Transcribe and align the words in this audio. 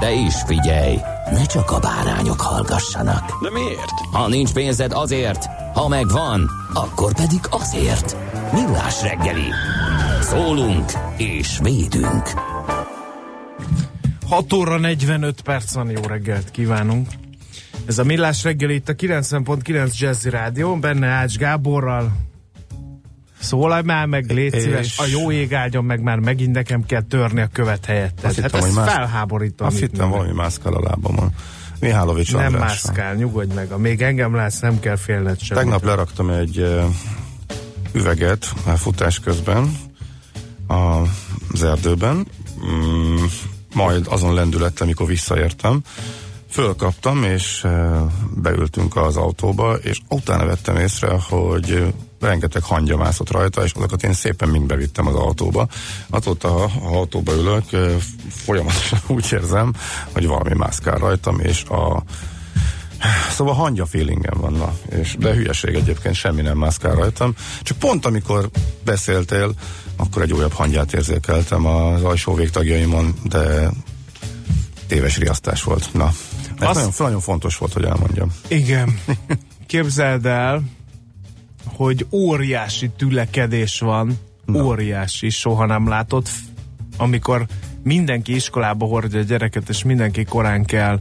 De 0.00 0.12
is 0.12 0.34
figyelj, 0.46 0.98
ne 1.30 1.44
csak 1.44 1.70
a 1.70 1.78
bárányok 1.78 2.40
hallgassanak. 2.40 3.42
De 3.42 3.50
miért? 3.50 3.90
Ha 4.12 4.28
nincs 4.28 4.52
pénzed 4.52 4.92
azért, 4.92 5.46
ha 5.74 5.88
megvan, 5.88 6.50
akkor 6.72 7.14
pedig 7.14 7.40
azért. 7.50 8.16
Millás 8.52 9.02
reggeli. 9.02 9.48
Szólunk 10.20 10.92
és 11.16 11.58
védünk. 11.62 12.30
6 14.28 14.52
óra 14.52 14.78
45 14.78 15.40
perc 15.40 15.74
van, 15.74 15.90
jó 15.90 16.00
reggelt 16.06 16.50
kívánunk. 16.50 17.08
Ez 17.86 17.98
a 17.98 18.04
Millás 18.04 18.42
reggeli 18.42 18.74
itt 18.74 18.88
a 18.88 18.94
90.9 18.94 19.98
Jazzy 19.98 20.30
Rádió, 20.30 20.76
benne 20.76 21.06
Ács 21.06 21.36
Gáborral. 21.36 22.12
Szólalj 23.44 23.82
már 23.84 24.06
meg, 24.06 24.30
légy 24.30 24.54
És- 24.54 24.62
szíves, 24.62 24.98
a 24.98 25.04
jó 25.06 25.30
ég 25.32 25.54
áldjon 25.54 25.84
meg, 25.84 26.00
már 26.02 26.18
megint 26.18 26.52
nekem 26.54 26.86
kell 26.86 27.02
törni 27.02 27.40
a 27.40 27.48
követ 27.52 27.84
helyetted. 27.84 28.24
Azt 28.24 28.40
Hát 28.40 28.50
hittem, 28.50 28.68
ez 28.68 28.74
más- 28.74 28.90
felháborító. 28.92 29.64
Azt 29.64 29.78
hittem 29.78 30.10
valami 30.10 30.32
mászkál 30.32 30.72
a 30.72 30.80
lábamon. 30.80 31.30
Mihálovics 31.80 32.32
Nem 32.32 32.44
Andrással. 32.44 32.66
mászkál, 32.92 33.14
nyugodj 33.14 33.54
meg. 33.54 33.70
Amíg 33.72 34.02
engem 34.02 34.34
látsz, 34.34 34.60
nem 34.60 34.80
kell 34.80 34.96
félned 34.96 35.40
sem. 35.40 35.56
Tegnap 35.56 35.84
leraktam 35.84 36.30
egy 36.30 36.66
üveget 37.92 38.52
már 38.66 38.78
futás 38.78 39.18
közben 39.20 39.76
a- 40.66 41.00
az 41.52 41.62
erdőben, 41.62 42.26
mm, 42.66 43.24
majd 43.74 44.06
azon 44.08 44.34
lendülettem, 44.34 44.86
amikor 44.86 45.06
visszaértem, 45.06 45.80
fölkaptam, 46.50 47.22
és 47.24 47.66
beültünk 48.36 48.96
az 48.96 49.16
autóba, 49.16 49.74
és 49.74 49.98
utána 50.08 50.44
vettem 50.44 50.76
észre, 50.76 51.16
hogy 51.28 51.94
rengeteg 52.24 52.62
hangya 52.62 52.96
mászott 52.96 53.30
rajta, 53.30 53.64
és 53.64 53.72
azokat 53.72 54.02
én 54.02 54.12
szépen 54.12 54.48
mind 54.48 54.66
bevittem 54.66 55.06
az 55.06 55.14
autóba. 55.14 55.68
Azóta, 56.10 56.48
ha 56.48 56.68
ha 56.68 56.86
autóba 56.86 57.32
ülök, 57.32 57.64
folyamatosan 58.28 58.98
úgy 59.16 59.28
érzem, 59.32 59.72
hogy 60.12 60.26
valami 60.26 60.54
mászkál 60.54 60.98
rajtam, 60.98 61.40
és 61.40 61.62
a 61.64 62.02
Szóval 63.30 63.54
hangya 63.54 63.86
feelingem 63.86 64.40
van, 64.40 64.52
na, 64.52 64.72
és 65.00 65.16
de 65.18 65.34
hülyeség 65.34 65.74
egyébként, 65.74 66.14
semmi 66.14 66.42
nem 66.42 66.58
mászkál 66.58 66.94
rajtam. 66.94 67.34
Csak 67.62 67.78
pont 67.78 68.06
amikor 68.06 68.50
beszéltél, 68.84 69.54
akkor 69.96 70.22
egy 70.22 70.32
újabb 70.32 70.52
hangját 70.52 70.92
érzékeltem 70.92 71.66
az 71.66 72.02
alsó 72.02 72.34
végtagjaimon, 72.34 73.14
de 73.22 73.70
téves 74.86 75.18
riasztás 75.18 75.62
volt. 75.62 75.88
Na, 75.92 76.12
ez 76.58 76.66
Azt- 76.68 76.74
nagyon, 76.74 76.92
nagyon 76.98 77.20
fontos 77.20 77.56
volt, 77.56 77.72
hogy 77.72 77.84
elmondjam. 77.84 78.32
Igen. 78.48 79.00
Képzeld 79.66 80.26
el, 80.26 80.62
hogy 81.74 82.06
óriási 82.10 82.90
tülekedés 82.96 83.78
van, 83.80 84.18
óriási, 84.54 85.28
soha 85.28 85.66
nem 85.66 85.88
látott, 85.88 86.28
amikor 86.96 87.46
mindenki 87.82 88.34
iskolába 88.34 88.86
hordja 88.86 89.18
a 89.18 89.22
gyereket, 89.22 89.68
és 89.68 89.82
mindenki 89.82 90.24
korán 90.24 90.64
kell, 90.64 91.00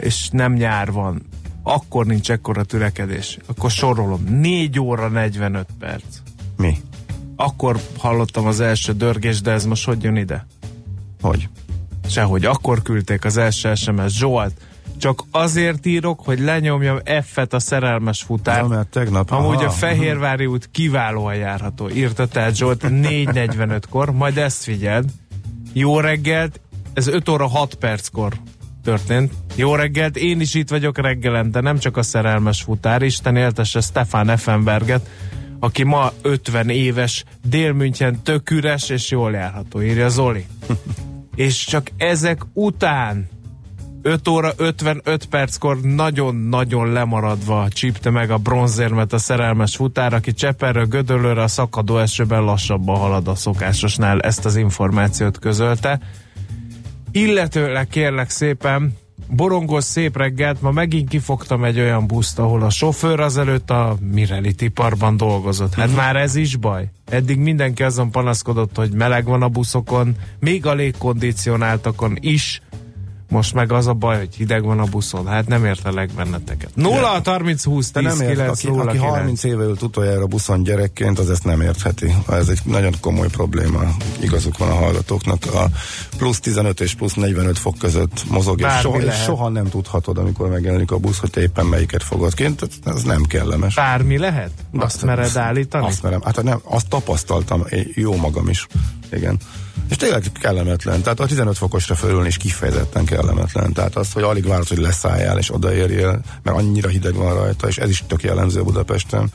és 0.00 0.28
nem 0.30 0.52
nyár 0.52 0.92
van, 0.92 1.22
akkor 1.62 2.06
nincs 2.06 2.30
ekkora 2.30 2.64
tülekedés. 2.64 3.38
Akkor 3.46 3.70
sorolom. 3.70 4.24
4 4.24 4.80
óra 4.80 5.08
45 5.08 5.66
perc. 5.78 6.04
Mi? 6.56 6.76
Akkor 7.36 7.80
hallottam 7.98 8.46
az 8.46 8.60
első 8.60 8.92
dörgést, 8.92 9.42
de 9.42 9.50
ez 9.50 9.64
most 9.64 9.84
hogy 9.84 10.02
jön 10.02 10.16
ide? 10.16 10.46
Hogy? 11.20 11.48
Sehogy. 12.08 12.44
Akkor 12.44 12.82
küldték 12.82 13.24
az 13.24 13.36
első 13.36 13.74
SMS. 13.74 14.16
Zsolt, 14.16 14.52
csak 15.02 15.24
azért 15.30 15.86
írok, 15.86 16.20
hogy 16.24 16.40
lenyomjam 16.40 16.98
F-et 17.22 17.52
a 17.52 17.58
szerelmes 17.58 18.22
futár. 18.22 18.58
Ja, 18.58 18.66
mert 18.66 18.88
tegnap... 18.88 19.30
Amúgy 19.30 19.54
aha, 19.54 19.64
a 19.64 19.70
Fehérvári 19.70 20.46
út 20.46 20.68
kiválóan 20.70 21.34
járható. 21.34 21.88
Írta 21.90 22.26
tehát 22.26 22.56
Zsolt 22.56 22.82
4.45-kor, 22.88 24.10
majd 24.10 24.38
ezt 24.38 24.62
figyeld. 24.62 25.10
Jó 25.72 26.00
reggelt, 26.00 26.60
ez 26.94 27.06
5 27.06 27.28
óra 27.28 27.46
6 27.46 27.74
perckor 27.74 28.32
történt. 28.82 29.32
Jó 29.54 29.74
reggelt, 29.74 30.16
én 30.16 30.40
is 30.40 30.54
itt 30.54 30.70
vagyok 30.70 30.98
reggelente, 30.98 31.60
nem 31.60 31.78
csak 31.78 31.96
a 31.96 32.02
szerelmes 32.02 32.62
futár, 32.62 33.02
Isten 33.02 33.36
éltesse 33.36 33.80
Stefan 33.80 34.28
Effenberget, 34.28 35.08
aki 35.60 35.82
ma 35.82 36.12
50 36.22 36.68
éves, 36.68 37.24
Dél-München 37.44 38.22
tök 38.22 38.50
üres 38.50 38.88
és 38.88 39.10
jól 39.10 39.32
járható, 39.32 39.82
írja 39.82 40.08
Zoli. 40.08 40.46
és 41.34 41.64
csak 41.64 41.90
ezek 41.96 42.42
után 42.52 43.28
5 44.02 44.28
óra 44.28 44.52
55 44.56 45.26
perckor 45.26 45.80
nagyon-nagyon 45.80 46.92
lemaradva 46.92 47.68
csípte 47.68 48.10
meg 48.10 48.30
a 48.30 48.38
bronzérmet 48.38 49.12
a 49.12 49.18
szerelmes 49.18 49.76
futár, 49.76 50.12
aki 50.12 50.32
Cseperről 50.32 50.86
Gödöllőre 50.86 51.42
a 51.42 51.48
szakadó 51.48 51.98
esőben 51.98 52.42
lassabban 52.42 52.96
halad 52.96 53.28
a 53.28 53.34
szokásosnál. 53.34 54.20
Ezt 54.20 54.44
az 54.44 54.56
információt 54.56 55.38
közölte. 55.38 56.00
Illetőleg 57.12 57.86
kérlek 57.86 58.30
szépen, 58.30 58.96
borongos 59.28 59.84
szép 59.84 60.16
reggelt, 60.16 60.62
ma 60.62 60.70
megint 60.70 61.08
kifogtam 61.08 61.64
egy 61.64 61.78
olyan 61.78 62.06
buszt, 62.06 62.38
ahol 62.38 62.62
a 62.62 62.70
sofőr 62.70 63.20
azelőtt 63.20 63.70
a 63.70 63.96
Mireli 64.00 64.54
tiparban 64.54 65.16
dolgozott. 65.16 65.74
Hát 65.74 65.96
már 65.96 66.16
ez 66.16 66.34
is 66.34 66.56
baj. 66.56 66.90
Eddig 67.06 67.38
mindenki 67.38 67.82
azon 67.82 68.10
panaszkodott, 68.10 68.76
hogy 68.76 68.92
meleg 68.92 69.24
van 69.24 69.42
a 69.42 69.48
buszokon, 69.48 70.16
még 70.40 70.66
a 70.66 70.74
légkondicionáltakon 70.74 72.16
is, 72.20 72.62
most 73.32 73.54
meg 73.54 73.72
az 73.72 73.86
a 73.86 73.92
baj, 73.92 74.16
hogy 74.18 74.34
hideg 74.36 74.64
van 74.64 74.78
a 74.78 74.84
buszon. 74.84 75.26
Hát 75.26 75.46
nem 75.46 75.64
értelek 75.64 76.10
benneteket. 76.16 76.70
0 76.74 77.20
30 77.24 77.64
20 77.64 77.90
Te 77.90 78.00
10 78.00 78.18
nem 78.18 78.28
ért, 78.28 78.34
9 78.34 78.50
aki, 78.58 78.66
0 78.68 78.82
aki 78.90 78.96
30 78.98 79.44
éve 79.44 79.64
ült 79.64 79.82
utoljára 79.82 80.26
buszon 80.26 80.62
gyerekként, 80.62 81.18
az 81.18 81.30
ezt 81.30 81.44
nem 81.44 81.60
értheti. 81.60 82.14
Ez 82.30 82.48
egy 82.48 82.58
nagyon 82.64 82.94
komoly 83.00 83.28
probléma. 83.28 83.80
Igazuk 84.20 84.58
van 84.58 84.68
a 84.70 84.74
hallgatóknak. 84.74 85.54
A 85.54 85.66
plusz 86.16 86.40
15 86.40 86.80
és 86.80 86.94
plusz 86.94 87.14
45 87.14 87.58
fok 87.58 87.78
között 87.78 88.22
mozog, 88.30 88.58
és 88.58 88.64
Bármi 88.64 88.80
soha, 88.82 89.00
és 89.00 89.14
soha 89.22 89.48
nem 89.48 89.68
tudhatod, 89.68 90.18
amikor 90.18 90.48
megjelenik 90.48 90.90
a 90.90 90.98
busz, 90.98 91.18
hogy 91.18 91.30
te 91.30 91.40
éppen 91.40 91.66
melyiket 91.66 92.02
fogod 92.02 92.34
ki. 92.34 92.44
Ez- 92.44 92.94
Ez 92.94 93.02
nem 93.02 93.22
kellemes. 93.22 93.74
Bármi 93.74 94.18
lehet? 94.18 94.50
Azt 94.76 94.84
Azt- 94.84 95.04
mered 95.04 95.36
állítani? 95.36 95.86
Azt 95.86 96.02
merem. 96.02 96.20
Hát 96.24 96.42
nem, 96.42 96.60
azt 96.64 96.88
tapasztaltam, 96.88 97.64
én 97.70 97.86
jó 97.94 98.16
magam 98.16 98.48
is. 98.48 98.66
Igen. 99.12 99.38
És 99.88 99.96
tényleg 99.96 100.24
kellemetlen. 100.40 101.02
Tehát 101.02 101.20
a 101.20 101.26
15 101.26 101.56
fokosra 101.56 101.94
fölülni 101.94 102.26
is 102.26 102.36
kifejezetten 102.36 103.04
kellemetlen. 103.04 103.72
Tehát 103.72 103.96
az, 103.96 104.12
hogy 104.12 104.22
alig 104.22 104.46
várod, 104.46 104.68
hogy 104.68 104.78
leszálljál 104.78 105.38
és 105.38 105.54
odaérjél, 105.54 106.20
mert 106.42 106.56
annyira 106.56 106.88
hideg 106.88 107.14
van 107.14 107.34
rajta, 107.34 107.68
és 107.68 107.78
ez 107.78 107.88
is 107.88 108.04
tök 108.06 108.22
jellemző 108.22 108.62
Budapesten. 108.62 109.32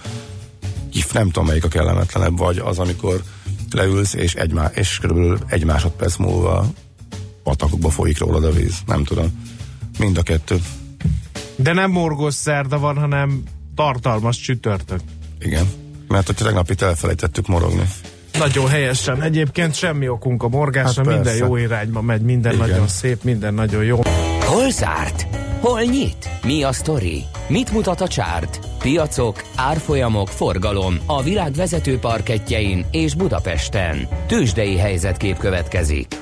Kif, 0.91 1.11
nem 1.11 1.25
tudom, 1.25 1.45
melyik 1.47 1.63
a 1.63 1.67
kellemetlenebb, 1.67 2.37
vagy 2.37 2.57
az, 2.57 2.79
amikor 2.79 3.23
leülsz, 3.71 4.13
és, 4.13 4.33
egy, 4.33 4.51
má- 4.51 4.77
és 4.77 4.97
körülbelül 4.97 5.39
egy 5.47 5.65
másodperc 5.65 6.15
múlva 6.15 6.65
patakokba 7.43 7.89
folyik 7.89 8.19
rólad 8.19 8.43
a 8.43 8.51
víz. 8.51 8.75
Nem 8.85 9.03
tudom. 9.03 9.45
Mind 9.99 10.17
a 10.17 10.21
kettő. 10.21 10.61
De 11.55 11.73
nem 11.73 11.91
morgós 11.91 12.33
szerda 12.33 12.79
van, 12.79 12.97
hanem 12.97 13.43
tartalmas 13.75 14.37
csütörtök. 14.37 14.99
Igen. 15.39 15.67
Mert 16.07 16.25
hogy 16.25 16.35
tegnap 16.35 16.69
itt 16.69 16.81
elfelejtettük 16.81 17.47
morogni. 17.47 17.89
Nagyon 18.39 18.67
helyesen. 18.67 19.21
Egyébként 19.21 19.75
semmi 19.75 20.07
okunk 20.07 20.43
a 20.43 20.47
morgásra, 20.47 21.03
Hát 21.03 21.13
minden 21.13 21.35
jó 21.35 21.55
irányba 21.55 22.01
megy, 22.01 22.21
minden 22.21 22.53
Igen. 22.53 22.67
nagyon 22.67 22.87
szép, 22.87 23.23
minden 23.23 23.53
nagyon 23.53 23.83
jó. 23.83 23.99
Hol 24.45 24.69
zárt? 24.69 25.27
Hol 25.59 25.81
nyit? 25.81 26.29
Mi 26.43 26.63
a 26.63 26.71
sztori? 26.71 27.23
Mit 27.47 27.71
mutat 27.71 28.01
a 28.01 28.07
csárt? 28.07 28.59
Piacok, 28.79 29.43
árfolyamok, 29.55 30.27
forgalom 30.27 30.99
a 31.05 31.23
világ 31.23 31.51
vezető 31.53 31.97
parketjein 31.97 32.85
és 32.91 33.15
Budapesten. 33.15 34.07
Tősdei 34.27 34.77
helyzetkép 34.77 35.37
következik. 35.37 36.15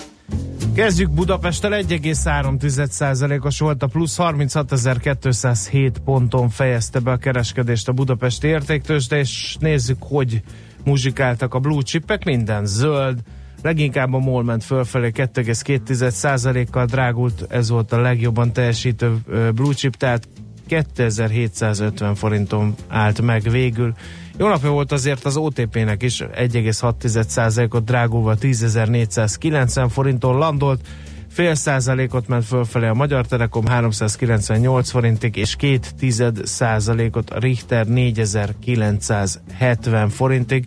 Kezdjük 0.76 1.10
Budapesttel 1.10 1.72
1,3%-os 1.88 3.60
volt 3.60 3.84
a 3.84 3.88
plusz 3.88 4.16
36.207 4.20 5.92
ponton 6.06 6.50
fejezte 6.50 7.00
be 7.00 7.12
a 7.12 7.18
kereskedést 7.18 7.88
a 7.88 7.92
budapesti 7.92 8.48
értéktősde, 8.48 9.18
és 9.18 9.56
nézzük, 9.60 9.98
hogy 10.00 10.42
muzsikáltak 10.86 11.54
a 11.54 11.60
blue 11.60 11.82
chipek, 11.82 12.24
minden 12.24 12.66
zöld, 12.66 13.20
leginkább 13.62 14.14
a 14.14 14.18
MOL 14.18 14.44
ment 14.44 14.64
fölfelé 14.64 15.12
2,2%-kal 15.14 16.86
drágult, 16.86 17.46
ez 17.50 17.70
volt 17.70 17.92
a 17.92 18.02
legjobban 18.02 18.54
teljesítő 18.54 19.16
blue 19.54 19.74
chip, 19.74 19.96
tehát 19.96 20.28
2750 20.68 22.16
forinton 22.16 22.76
állt 22.88 23.22
meg 23.22 23.42
végül. 23.42 23.94
Jó 24.38 24.48
napja 24.48 24.70
volt 24.70 24.92
azért 24.92 25.26
az 25.26 25.38
OTP-nek 25.38 26.04
is, 26.04 26.20
1,6%-ot 26.20 27.84
drágulva 27.84 28.36
10.490 28.36 29.88
forinton 29.90 30.38
landolt, 30.38 30.88
fél 31.36 31.56
százalékot 31.56 32.28
ment 32.28 32.46
fölfelé 32.46 32.88
a 32.88 32.94
Magyar 32.94 33.26
Telekom 33.26 33.66
398 33.66 34.90
forintig, 34.90 35.36
és 35.36 35.56
két 35.56 35.96
tized 35.96 36.46
százalékot 36.46 37.30
a 37.30 37.40
Richter 37.40 37.88
4970 37.88 40.10
forintig. 40.10 40.66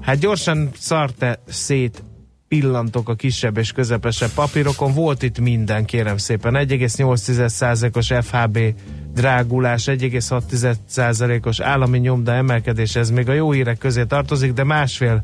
Hát 0.00 0.18
gyorsan 0.18 0.70
szarte 0.78 1.42
szét 1.46 2.04
pillantok 2.48 3.08
a 3.08 3.14
kisebb 3.14 3.56
és 3.56 3.72
közepesebb 3.72 4.30
papírokon. 4.30 4.92
Volt 4.92 5.22
itt 5.22 5.38
minden, 5.38 5.84
kérem 5.84 6.16
szépen. 6.16 6.54
1,8%-os 6.54 8.12
FHB 8.20 8.58
drágulás, 9.12 9.84
1,6%-os 9.84 11.60
állami 11.60 11.98
nyomda 11.98 12.32
emelkedés, 12.32 12.96
ez 12.96 13.10
még 13.10 13.28
a 13.28 13.32
jó 13.32 13.52
hírek 13.52 13.78
közé 13.78 14.04
tartozik, 14.04 14.52
de 14.52 14.64
másfél 14.64 15.22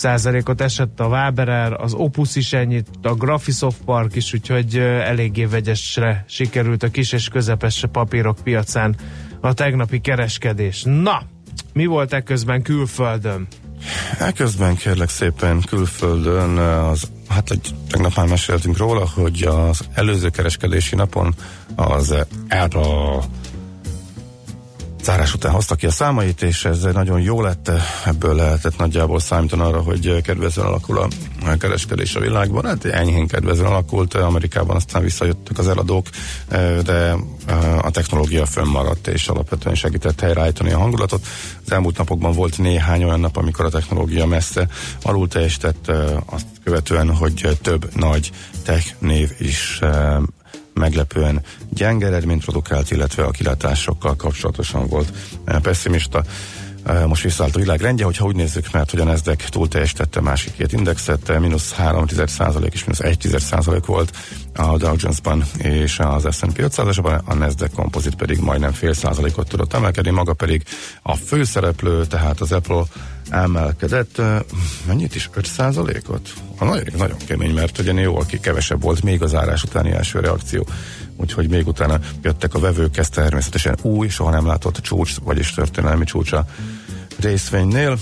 százalékot 0.00 0.60
esett 0.60 1.00
a 1.00 1.06
Waberer, 1.06 1.72
az 1.72 1.94
Opus 1.94 2.36
is 2.36 2.52
ennyit, 2.52 2.88
a 3.02 3.14
Graphisoft 3.14 3.80
Park 3.84 4.16
is, 4.16 4.34
úgyhogy 4.34 4.76
eléggé 4.78 5.44
vegyesre 5.44 6.24
sikerült 6.28 6.82
a 6.82 6.88
kis 6.88 7.12
és 7.12 7.28
közepes 7.28 7.84
papírok 7.92 8.38
piacán 8.42 8.96
a 9.40 9.52
tegnapi 9.52 10.00
kereskedés. 10.00 10.82
Na, 10.82 11.22
mi 11.72 11.86
volt 11.86 12.12
ekközben 12.12 12.62
külföldön? 12.62 13.46
Ekközben 14.18 14.76
kérlek 14.76 15.08
szépen 15.08 15.60
külföldön, 15.60 16.58
az, 16.58 17.10
hát 17.28 17.50
egy, 17.50 17.74
tegnap 17.90 18.16
már 18.16 18.26
meséltünk 18.26 18.76
róla, 18.76 19.08
hogy 19.14 19.42
az 19.42 19.80
előző 19.94 20.28
kereskedési 20.28 20.94
napon 20.94 21.34
az 21.74 22.14
Apple 22.48 23.18
zárás 25.02 25.34
után 25.34 25.52
hozta 25.52 25.74
ki 25.74 25.86
a 25.86 25.90
számait, 25.90 26.42
és 26.42 26.64
ez 26.64 26.82
nagyon 26.82 27.20
jó 27.20 27.40
lett, 27.40 27.70
ebből 28.04 28.34
lehetett 28.34 28.78
nagyjából 28.78 29.20
számítani 29.20 29.62
arra, 29.62 29.80
hogy 29.80 30.20
kedvezően 30.22 30.66
alakul 30.66 30.98
a 30.98 31.08
kereskedés 31.58 32.14
a 32.14 32.20
világban. 32.20 32.64
Hát 32.64 32.84
enyhén 32.84 33.26
kedvezően 33.26 33.70
alakult, 33.70 34.14
Amerikában 34.14 34.76
aztán 34.76 35.02
visszajöttek 35.02 35.58
az 35.58 35.68
eladók, 35.68 36.06
de 36.84 37.16
a 37.82 37.90
technológia 37.90 38.46
fönnmaradt, 38.46 39.06
és 39.06 39.28
alapvetően 39.28 39.74
segített 39.74 40.20
helyreállítani 40.20 40.72
a 40.72 40.78
hangulatot. 40.78 41.26
Az 41.64 41.72
elmúlt 41.72 41.98
napokban 41.98 42.32
volt 42.32 42.58
néhány 42.58 43.04
olyan 43.04 43.20
nap, 43.20 43.36
amikor 43.36 43.64
a 43.64 43.70
technológia 43.70 44.26
messze 44.26 44.68
alul 45.02 45.28
teljesített, 45.28 45.92
azt 46.26 46.46
követően, 46.64 47.16
hogy 47.16 47.58
több 47.62 47.94
nagy 47.94 48.30
tech 48.64 48.94
név 48.98 49.30
is 49.38 49.80
meglepően 50.80 51.42
gyenge 51.68 52.06
eredményt 52.06 52.44
produkált, 52.44 52.90
illetve 52.90 53.24
a 53.24 53.30
kilátásokkal 53.30 54.16
kapcsolatosan 54.16 54.86
volt 54.86 55.12
pessimista. 55.62 56.24
Most 57.06 57.22
visszaállt 57.22 57.56
a 57.56 57.58
világ 57.58 57.80
rendje, 57.80 58.04
hogyha 58.04 58.24
úgy 58.24 58.36
nézzük, 58.36 58.72
mert 58.72 58.90
hogy 58.90 59.00
a 59.00 59.04
Nasdaq 59.04 59.48
túl 59.48 59.68
teljesítette 59.68 60.20
másik 60.20 60.54
két 60.56 60.72
indexet, 60.72 61.38
mínusz 61.38 61.72
3 61.72 62.04
és 62.70 62.84
mínusz 62.84 63.00
1 63.00 63.36
volt 63.86 64.16
a 64.54 64.76
Dow 64.76 64.94
Jones-ban 64.96 65.44
és 65.58 65.98
az 65.98 66.36
S&P 66.36 66.58
500-asban, 66.58 67.24
a 67.24 67.34
Nasdaq 67.34 67.74
Composite 67.74 68.16
pedig 68.16 68.38
majdnem 68.38 68.72
fél 68.72 68.92
százalékot 68.92 69.48
tudott 69.48 69.72
emelkedni, 69.72 70.10
maga 70.10 70.32
pedig 70.32 70.62
a 71.02 71.14
főszereplő, 71.14 72.04
tehát 72.04 72.40
az 72.40 72.52
Apple 72.52 72.82
emelkedett, 73.30 74.22
mennyit 74.86 75.14
is? 75.14 75.30
5 75.34 75.46
százalékot? 75.46 76.28
Nagyon, 76.60 76.84
nagyon 76.96 77.16
kemény, 77.26 77.54
mert 77.54 77.78
ugye 77.78 77.92
jó, 77.92 78.18
aki 78.18 78.40
kevesebb 78.40 78.82
volt 78.82 79.02
még 79.02 79.22
az 79.22 79.34
árás 79.34 79.62
utáni 79.62 79.90
első 79.90 80.20
reakció. 80.20 80.66
Úgyhogy 81.20 81.48
még 81.48 81.66
utána 81.66 81.98
jöttek 82.22 82.54
a 82.54 82.58
vevők, 82.58 82.96
ez 82.96 83.08
természetesen 83.08 83.76
új, 83.82 84.08
soha 84.08 84.30
nem 84.30 84.46
látott 84.46 84.76
csúcs, 84.76 85.18
vagyis 85.18 85.50
történelmi 85.50 86.04
csúcsa 86.04 86.46
részvénynél. 87.18 87.98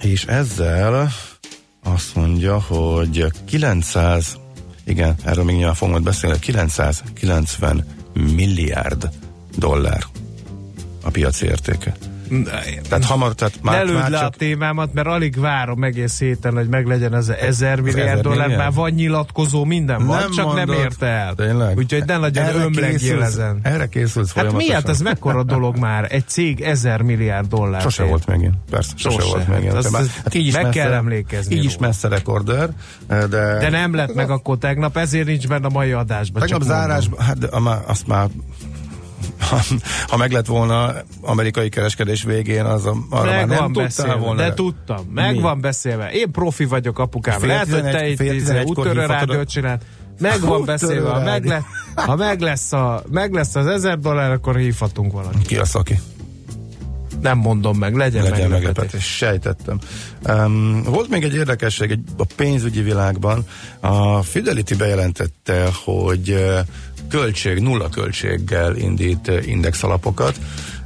És 0.00 0.24
ezzel 0.24 1.12
azt 1.82 2.14
mondja, 2.14 2.60
hogy 2.60 3.32
900, 3.44 4.36
igen, 4.84 5.14
erről 5.24 5.44
még 5.44 5.56
nyilván 5.56 5.74
fogunk 5.74 6.02
beszélni, 6.02 6.38
990 6.38 7.86
milliárd 8.12 9.08
dollár 9.56 10.04
a 11.02 11.10
piaci 11.10 11.46
értéke. 11.46 11.96
Tehát 12.88 13.04
hamar, 13.04 13.34
tehát 13.34 13.58
már, 13.62 13.84
ne 13.84 13.92
már 13.92 14.10
le 14.10 14.18
csak... 14.18 14.26
a 14.26 14.36
témámat, 14.36 14.92
mert 14.92 15.06
alig 15.06 15.40
várom 15.40 15.84
egész 15.84 16.18
héten, 16.18 16.54
hogy 16.54 16.68
meglegyen 16.68 17.12
az 17.12 17.28
ezer 17.30 17.80
milliárd 17.80 18.20
dollár, 18.20 18.56
már 18.56 18.72
van 18.72 18.90
nyilatkozó, 18.90 19.64
minden 19.64 20.06
van, 20.06 20.18
nem 20.18 20.30
csak 20.30 20.44
mondod, 20.44 20.66
nem 20.66 20.78
érte 20.78 21.06
el. 21.06 21.34
Tényleg? 21.34 21.76
Úgyhogy 21.76 22.04
ne 22.06 22.18
nagyon 22.18 22.54
ömlegjél 22.54 23.22
ezen. 23.22 23.58
Erre 23.62 23.86
készülsz 23.86 24.34
Hát 24.34 24.52
miért 24.52 24.88
ez 24.88 25.00
mekkora 25.00 25.42
dolog 25.42 25.76
már? 25.76 26.06
Egy 26.10 26.28
cég 26.28 26.60
ezer 26.60 27.02
milliárd 27.02 27.48
dollár. 27.48 27.80
Sose 27.80 28.02
ér. 28.02 28.08
volt 28.08 28.26
megint. 28.26 28.54
Persze, 28.70 28.92
sose, 28.96 29.20
sose 29.20 29.34
volt 29.34 29.48
megint. 29.48 29.72
Hát, 29.72 30.06
hát 30.24 30.34
így 30.34 30.46
is 30.46 30.52
meg 30.54 30.62
messze, 30.62 30.78
kell 30.78 30.92
emlékezni. 30.92 31.54
Így 31.54 31.64
is 31.64 31.76
messze 31.78 32.08
rekorder, 32.08 32.70
de... 33.08 33.26
De 33.28 33.70
nem 33.70 33.94
lett 33.94 34.14
meg 34.14 34.30
akkor 34.30 34.58
tegnap, 34.58 34.96
ezért 34.96 35.26
nincs 35.26 35.48
benne 35.48 35.66
a 35.66 35.70
mai 35.70 35.92
adásban. 35.92 36.42
Tegnap 36.42 36.62
zárásban, 36.62 37.24
hát 37.24 37.38
de, 37.38 37.48
azt 37.86 38.06
már 38.06 38.28
ha, 39.38 39.60
ha 40.08 40.16
meg 40.16 40.32
lett 40.32 40.46
volna 40.46 40.94
amerikai 41.20 41.68
kereskedés 41.68 42.22
végén, 42.22 42.64
az 42.64 42.86
a, 42.86 42.96
arra 43.10 43.30
meg 43.30 43.46
már 43.46 43.60
nem 43.60 43.72
tudtál 43.72 44.16
volna. 44.16 44.42
De 44.42 44.54
tudtam, 44.54 45.04
meg 45.14 45.34
Mi? 45.34 45.40
van 45.40 45.60
beszélve. 45.60 46.10
Én 46.10 46.30
profi 46.30 46.64
vagyok 46.64 46.98
apukám. 46.98 47.38
Fél 47.38 47.48
Lehet, 47.48 47.70
hogy 47.70 47.82
te 47.82 48.08
itt 48.08 48.64
úttörő 48.64 49.06
rádiót 49.06 49.48
csinált. 49.48 49.82
Meg 50.20 50.40
van 50.40 50.64
beszélve, 50.64 51.10
ha 51.10 51.20
meg, 51.20 51.44
le, 51.44 51.64
ha 51.94 52.16
meg, 52.16 52.40
lesz 52.40 52.72
a, 52.72 53.02
meg 53.10 53.32
lesz 53.32 53.54
az 53.54 53.66
ezer 53.66 53.98
dollár, 53.98 54.30
akkor 54.30 54.56
hívhatunk 54.56 55.12
valakit. 55.12 55.46
Ki 55.46 55.56
a 55.56 55.64
szaki? 55.64 56.00
Nem 57.20 57.38
mondom 57.38 57.78
meg, 57.78 57.94
legyen, 57.94 58.22
legyen 58.22 58.50
meglepetés. 58.50 58.64
meglepetés. 58.66 59.16
Sejtettem. 59.16 59.78
Um, 60.28 60.82
volt 60.82 61.08
még 61.08 61.24
egy 61.24 61.34
érdekesség 61.34 61.90
egy, 61.90 62.00
a 62.16 62.24
pénzügyi 62.36 62.82
világban. 62.82 63.46
A 63.80 64.22
Fidelity 64.22 64.74
bejelentette, 64.74 65.68
hogy 65.84 66.44
költség, 67.08 67.58
nulla 67.58 67.88
költséggel 67.88 68.76
indít 68.76 69.28
uh, 69.28 69.48
indexalapokat 69.48 70.36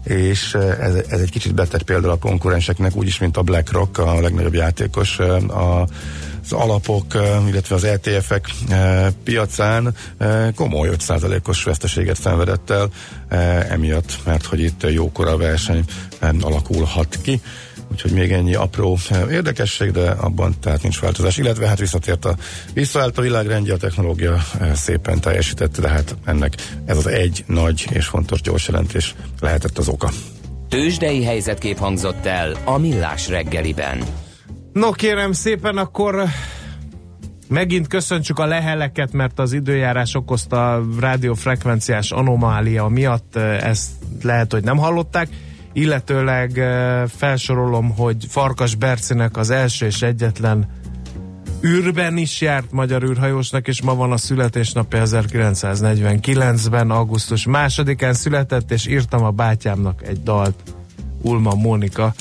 és 0.04 0.54
uh, 0.54 0.84
ez, 0.84 0.94
ez 0.94 1.20
egy 1.20 1.30
kicsit 1.30 1.54
betett 1.54 1.82
például 1.82 2.12
a 2.12 2.18
konkurenseknek, 2.18 2.96
úgyis, 2.96 3.18
mint 3.18 3.36
a 3.36 3.42
BlackRock, 3.42 3.98
a 3.98 4.20
legnagyobb 4.20 4.54
játékos 4.54 5.18
a 5.18 5.86
az 6.44 6.52
alapok, 6.52 7.04
illetve 7.48 7.74
az 7.74 7.84
ETF-ek 7.84 8.50
piacán 9.24 9.94
komoly 10.54 10.88
5%-os 10.92 11.64
veszteséget 11.64 12.20
szenvedett 12.20 12.70
el 12.70 12.90
emiatt, 13.68 14.18
mert 14.24 14.44
hogy 14.44 14.60
itt 14.60 14.90
jókora 14.90 15.36
verseny 15.36 15.84
alakulhat 16.40 17.18
ki. 17.22 17.40
Úgyhogy 17.90 18.12
még 18.12 18.32
ennyi 18.32 18.54
apró 18.54 18.98
érdekesség, 19.30 19.90
de 19.90 20.10
abban 20.10 20.54
tehát 20.60 20.82
nincs 20.82 21.00
változás. 21.00 21.36
Illetve 21.36 21.66
hát 21.66 21.78
visszatért 21.78 22.24
a, 22.24 22.36
visszaállt 22.74 23.18
a 23.18 23.22
világrendje, 23.22 23.74
a 23.74 23.76
technológia 23.76 24.38
szépen 24.74 25.20
teljesítette, 25.20 25.80
de 25.80 25.88
hát 25.88 26.16
ennek 26.24 26.54
ez 26.84 26.96
az 26.96 27.06
egy 27.06 27.44
nagy 27.46 27.86
és 27.90 28.06
fontos 28.06 28.40
gyors 28.40 28.68
jelentés 28.68 29.14
lehetett 29.40 29.78
az 29.78 29.88
oka. 29.88 30.10
Tőzsdei 30.68 31.24
helyzetkép 31.24 31.78
hangzott 31.78 32.26
el 32.26 32.56
a 32.64 32.78
Millás 32.78 33.28
reggeliben. 33.28 34.02
No 34.72 34.90
kérem 34.90 35.32
szépen, 35.32 35.76
akkor 35.76 36.24
megint 37.48 37.86
köszöntsük 37.86 38.38
a 38.38 38.46
leheleket, 38.46 39.12
mert 39.12 39.38
az 39.38 39.52
időjárás 39.52 40.14
okozta 40.14 40.82
rádiófrekvenciás 41.00 42.10
anomália 42.10 42.88
miatt 42.88 43.36
ezt 43.36 43.90
lehet, 44.22 44.52
hogy 44.52 44.64
nem 44.64 44.76
hallották. 44.76 45.28
Illetőleg 45.72 46.50
felsorolom, 47.08 47.90
hogy 47.90 48.16
Farkas 48.28 48.74
Bercinek 48.74 49.36
az 49.36 49.50
első 49.50 49.86
és 49.86 50.02
egyetlen 50.02 50.68
űrben 51.64 52.16
is 52.16 52.40
járt 52.40 52.72
magyar 52.72 53.02
űrhajósnak, 53.02 53.68
és 53.68 53.82
ma 53.82 53.94
van 53.94 54.12
a 54.12 54.16
születésnapja 54.16 55.02
1949-ben, 55.04 56.90
augusztus 56.90 57.46
másodikán 57.46 58.14
született, 58.14 58.70
és 58.70 58.86
írtam 58.86 59.24
a 59.24 59.30
bátyámnak 59.30 60.02
egy 60.06 60.22
dalt, 60.22 60.54
Ulma 61.22 61.54
Mónika 61.54 62.14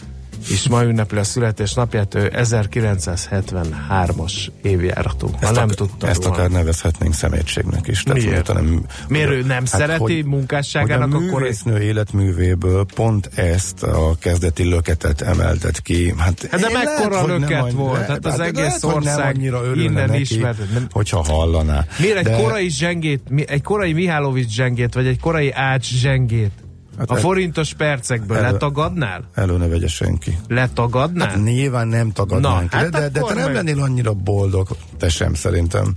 és 0.50 0.68
ma 0.68 0.84
ünnepli 0.84 1.18
a 1.18 1.24
születésnapját, 1.24 2.16
ő 2.16 2.32
1973-as 2.36 4.48
évjáratú. 4.62 5.28
Ha 5.28 5.38
Ezt, 5.42 5.54
nem 5.54 5.64
ak- 5.64 5.76
tudta 5.76 6.08
ezt 6.08 6.24
volna. 6.24 6.36
akár 6.38 6.50
nevezhetnénk 6.50 7.14
szemétségnek 7.14 7.88
is. 7.88 8.04
Miért? 8.04 8.54
Nem, 8.54 8.86
Miért 9.08 9.30
ő 9.30 9.44
nem 9.44 9.66
szereti 9.66 10.22
munkásságának 10.22 11.14
hogy 11.14 11.24
a 11.24 11.28
akkor- 11.28 11.40
művésznő 11.42 11.82
életművéből 11.82 12.86
pont 12.96 13.30
ezt 13.36 13.84
a 13.84 14.16
kezdeti 14.20 14.64
löketet 14.70 15.22
emeltet 15.22 15.82
ki. 15.82 16.14
Hát, 16.18 16.48
Hát 16.52 16.60
de 16.60 16.70
mekkora 16.74 17.20
hogy 17.20 17.30
nem 17.30 17.40
löket 17.40 17.62
annyi- 17.62 17.74
volt? 17.74 18.06
Hát 18.08 18.26
az 18.26 18.36
de 18.36 18.44
egész 18.44 18.60
lehet, 18.62 18.82
hogy 18.82 19.04
nem 19.04 19.14
ország 19.16 19.42
innen 19.76 20.10
neki, 20.10 20.22
ismert. 20.22 20.58
Nem- 20.74 20.88
Hogyha 20.92 21.24
hallaná. 21.24 21.86
Miért 22.00 22.18
egy 22.18 22.24
De- 22.24 22.42
korai 22.42 22.70
zsengét, 22.70 23.22
egy 23.46 23.62
korai 23.62 23.94
Mihálovics 23.94 24.50
zsengét, 24.52 24.94
vagy 24.94 25.08
egy 25.08 25.20
korai 25.20 25.52
Ács 25.52 25.94
zsengét 25.94 26.52
Hát 27.00 27.10
a 27.10 27.14
el- 27.16 27.20
forintos 27.22 27.74
percekből 27.74 28.38
elő- 28.38 28.52
letagadnál? 28.52 29.24
Elő 29.34 29.58
ne 29.58 29.68
vegye 29.68 29.88
senki. 29.88 30.38
Letagadnál? 30.48 31.28
Hát 31.28 31.44
nyilván 31.44 31.88
nem 31.88 32.12
tagadnánk. 32.12 32.72
Na, 32.72 32.78
hát 32.78 32.90
de, 32.90 33.00
de, 33.00 33.10
de 33.10 33.20
te 33.22 33.34
nem 33.34 33.44
meg- 33.46 33.54
lennél 33.54 33.82
annyira 33.82 34.14
boldog, 34.14 34.68
te 34.98 35.10
sem 35.10 35.34
szerintem. 35.34 35.94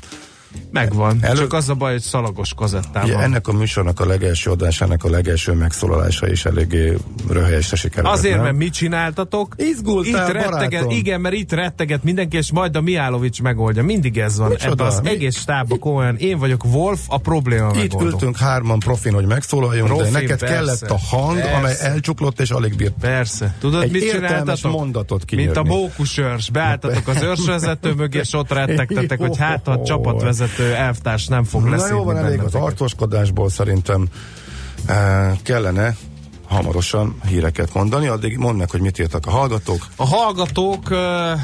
Megvan. 0.70 1.18
Elő- 1.20 1.38
Csak 1.38 1.52
az 1.52 1.68
a 1.68 1.74
baj, 1.74 1.92
hogy 1.92 2.00
szalagos 2.00 2.54
kazettán 2.54 3.04
Ugye 3.04 3.12
van. 3.14 3.22
ennek 3.22 3.48
a 3.48 3.52
műsornak 3.52 4.00
a 4.00 4.06
legelső 4.06 4.50
adásának 4.50 5.04
a 5.04 5.10
legelső 5.10 5.52
megszólalása 5.52 6.30
is 6.30 6.44
eléggé 6.44 6.96
röhelyesre 7.30 7.76
sikerült. 7.76 8.12
Azért, 8.14 8.34
nem? 8.34 8.44
mert 8.44 8.56
mit 8.56 8.72
csináltatok? 8.72 9.54
Izgultál, 9.56 10.26
itt 10.28 10.32
retteget, 10.32 10.70
barátom. 10.70 10.90
Igen, 10.90 11.20
mert 11.20 11.34
itt 11.34 11.52
retteget 11.52 12.02
mindenki, 12.02 12.36
és 12.36 12.52
majd 12.52 12.76
a 12.76 12.80
Mihálovics 12.80 13.42
megoldja. 13.42 13.82
Mindig 13.82 14.18
ez 14.18 14.38
van. 14.38 14.48
Micsoda? 14.48 14.70
Ebben 14.72 14.86
az 14.86 15.00
Mi? 15.00 15.08
egész 15.10 15.36
stábban 15.38 15.78
komolyan. 15.78 16.16
Én 16.16 16.38
vagyok 16.38 16.64
Wolf, 16.64 17.00
a 17.06 17.18
probléma 17.18 17.68
Itt 17.70 17.76
megoldó. 17.76 18.06
ültünk 18.06 18.36
hárman 18.38 18.78
profin, 18.78 19.12
hogy 19.12 19.26
megszólaljunk, 19.26 19.88
Profin, 19.88 20.12
de 20.12 20.18
neked 20.20 20.38
persze. 20.38 20.54
kellett 20.54 20.90
a 20.90 20.98
hang, 21.16 21.36
Persze. 21.36 21.56
amely 21.56 21.74
elcsuklott 21.80 22.40
és 22.40 22.50
alig 22.50 22.76
bírt. 22.76 22.94
Persze. 23.00 23.56
Tudod, 23.60 23.82
Egy 23.82 23.90
mit 23.92 24.10
csináltatok? 24.10 24.72
mondatot 24.72 25.30
Mint 25.30 25.56
a 25.56 25.62
mókusőrs. 25.62 26.50
Beálltatok 26.50 27.08
az 27.08 27.22
őrsvezető 27.30 27.92
mögé, 27.94 28.18
és 28.18 28.32
ott 28.34 28.52
rettegtetek, 28.52 29.18
hogy 29.18 29.36
hát 29.38 29.68
a 29.68 29.82
csapatvezető 29.84 30.41
elvtárs 30.76 31.26
nem 31.26 31.44
fog 31.44 31.64
Na 31.64 31.70
leszívni 31.70 31.96
jó, 31.96 32.04
van 32.04 32.16
elég 32.16 32.40
az 32.40 32.54
arcoskodásból 32.54 33.48
szerintem 33.48 34.08
eh, 34.86 35.36
kellene 35.42 35.96
hamarosan 36.52 37.14
híreket 37.28 37.74
mondani, 37.74 38.06
addig 38.06 38.36
mondd 38.36 38.58
meg, 38.58 38.70
hogy 38.70 38.80
mit 38.80 38.98
írtak 38.98 39.26
a 39.26 39.30
hallgatók. 39.30 39.86
A 39.96 40.06
hallgatók 40.06 40.88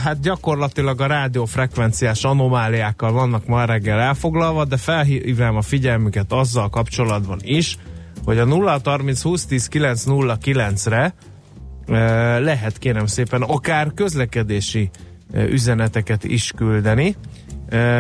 hát 0.05 0.21
gyakorlatilag 0.21 1.01
a 1.01 1.07
rádiófrekvenciás 1.07 2.25
anomáliákkal 2.25 3.13
vannak 3.13 3.47
ma 3.47 3.65
reggel 3.65 3.99
elfoglalva, 3.99 4.65
de 4.65 4.77
felhívnám 4.77 5.57
a 5.57 5.63
figyelmüket 5.63 6.33
azzal 6.33 6.69
kapcsolatban 6.69 7.39
is, 7.43 7.79
hogy 8.25 8.39
a 8.39 8.45
0 8.45 8.81
30 8.85 9.23
20 9.23 9.47
10 9.47 9.67
909 9.67 10.87
re 10.87 11.15
lehet 12.39 12.79
kérem 12.79 13.07
szépen 13.07 13.43
akár 13.43 13.93
közlekedési 13.95 14.91
üzeneteket 15.33 16.25
is 16.25 16.53
küldeni. 16.57 17.17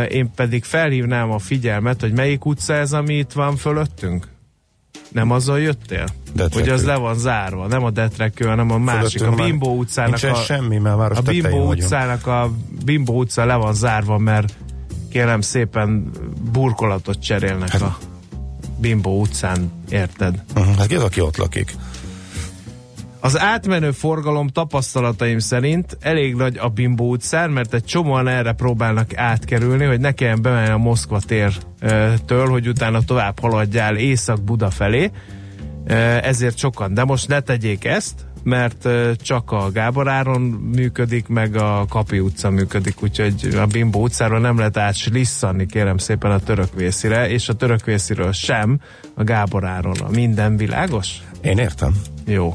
Én 0.08 0.30
pedig 0.34 0.64
felhívnám 0.64 1.30
a 1.30 1.38
figyelmet, 1.38 2.00
hogy 2.00 2.12
melyik 2.12 2.44
utca 2.44 2.74
ez, 2.74 2.92
ami 2.92 3.14
itt 3.14 3.32
van 3.32 3.56
fölöttünk? 3.56 4.28
Nem 5.12 5.30
azon 5.30 5.60
jöttél? 5.60 6.06
Detrekő. 6.34 6.60
Hogy 6.60 6.68
az 6.78 6.84
le 6.84 6.96
van 6.96 7.18
zárva, 7.18 7.66
nem 7.66 7.84
a 7.84 7.90
Detrekő, 7.90 8.46
hanem 8.46 8.70
a 8.70 8.78
másik, 8.78 9.02
a 9.04 9.08
Fölöttünk 9.08 9.38
már 9.38 9.46
Bimbo 9.48 9.70
utcának 9.70 10.22
a, 10.22 10.34
semmi, 10.34 10.78
mert 10.78 10.96
már 10.96 11.12
a 11.12 11.20
Bimbo 11.20 11.48
vagyunk. 11.48 11.72
utcának 11.72 12.26
a 12.26 12.50
Bimbo 12.84 13.12
utca 13.12 13.44
le 13.44 13.54
van 13.54 13.74
zárva, 13.74 14.18
mert 14.18 14.54
kérem 15.10 15.40
szépen 15.40 16.10
burkolatot 16.52 17.22
cserélnek 17.22 17.68
Hát- 17.68 17.82
a 17.82 17.98
Bimbo 18.80 19.10
utcán, 19.10 19.72
érted? 19.88 20.42
Uh-huh. 20.56 20.76
Hát 20.76 20.86
ki 20.86 20.94
az, 20.94 21.02
aki 21.02 21.20
ott 21.20 21.36
lakik? 21.36 21.74
Az 23.20 23.40
átmenő 23.40 23.90
forgalom 23.90 24.48
tapasztalataim 24.48 25.38
szerint 25.38 25.96
elég 26.00 26.34
nagy 26.34 26.58
a 26.58 26.68
Bimbo 26.68 27.04
utcán, 27.04 27.50
mert 27.50 27.74
egy 27.74 27.84
csomóan 27.84 28.28
erre 28.28 28.52
próbálnak 28.52 29.16
átkerülni, 29.16 29.84
hogy 29.84 30.00
ne 30.00 30.12
kelljen 30.12 30.42
bemenni 30.42 30.70
a 30.70 30.76
Moszkva 30.76 31.20
tértől, 31.20 32.48
hogy 32.48 32.68
utána 32.68 33.02
tovább 33.02 33.40
haladjál 33.40 33.96
Észak-Buda 33.96 34.70
felé. 34.70 35.10
Ezért 36.22 36.58
sokan. 36.58 36.94
De 36.94 37.04
most 37.04 37.28
ne 37.28 37.40
tegyék 37.40 37.84
ezt, 37.84 38.26
mert 38.42 38.88
csak 39.16 39.52
a 39.52 39.70
Gábor 39.72 40.08
áron 40.08 40.40
működik, 40.74 41.28
meg 41.28 41.56
a 41.56 41.84
Kapi 41.88 42.18
utca 42.18 42.50
működik, 42.50 43.02
úgyhogy 43.02 43.54
a 43.56 43.66
Bimbo 43.66 43.98
utcáról 43.98 44.40
nem 44.40 44.58
lehet 44.58 44.76
átslisszani, 44.76 45.66
kérem 45.66 45.98
szépen 45.98 46.30
a 46.30 46.38
törökvészire, 46.38 47.30
és 47.30 47.48
a 47.48 47.54
törökvésziről 47.54 48.32
sem 48.32 48.80
a 49.14 49.24
Gábor 49.24 49.64
áronra. 49.64 50.08
Minden 50.08 50.56
világos? 50.56 51.16
Én 51.42 51.58
értem. 51.58 51.92
Jó. 52.26 52.54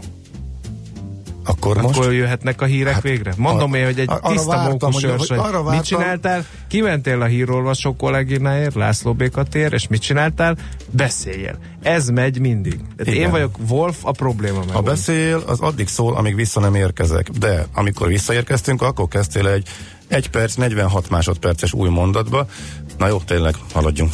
Akkor, 1.45 1.81
most... 1.81 2.00
Akkor 2.00 2.13
jöhetnek 2.13 2.62
a 2.62 2.65
hírek 2.65 2.93
Hát, 2.93 3.01
végre? 3.01 3.33
Mondom 3.38 3.71
ar- 3.71 3.79
én, 3.79 3.85
hogy 3.85 4.00
egy 4.00 4.09
ar- 4.09 4.23
tiszta 4.23 4.63
mókusőrs 4.69 5.17
hogy 5.17 5.27
vagy. 5.27 5.38
arra 5.38 5.63
Mit 5.63 5.83
csináltál? 5.83 6.45
Kimentél 6.67 7.21
a 7.21 7.25
hírolvasó 7.25 7.95
kollégináért, 7.95 8.75
László 8.75 9.13
Béka 9.13 9.43
tér, 9.43 9.73
és 9.73 9.88
mit 9.88 10.01
csináltál? 10.01 10.57
Beszéljél. 10.91 11.57
Ez 11.81 12.09
megy 12.09 12.39
mindig. 12.39 12.79
Igen. 13.00 13.13
én 13.13 13.29
vagyok 13.29 13.55
Wolf, 13.69 13.97
a 14.01 14.12
probléma 14.12 14.59
meg. 14.67 14.75
A 14.75 14.81
beszél 14.81 15.43
az 15.45 15.59
addig 15.59 15.88
szól, 15.88 16.15
amíg 16.15 16.35
vissza 16.35 16.59
nem 16.59 16.75
érkezek. 16.75 17.29
De 17.29 17.65
amikor 17.73 18.07
visszaérkeztünk, 18.07 18.81
akkor 18.81 19.07
kezdtél 19.07 19.47
egy 19.47 19.67
1 20.07 20.29
perc, 20.29 20.55
46 20.55 21.09
másodperces 21.09 21.73
új 21.73 21.89
mondatba. 21.89 22.47
Na 22.97 23.07
jó, 23.07 23.17
tényleg, 23.17 23.55
haladjunk. 23.73 24.13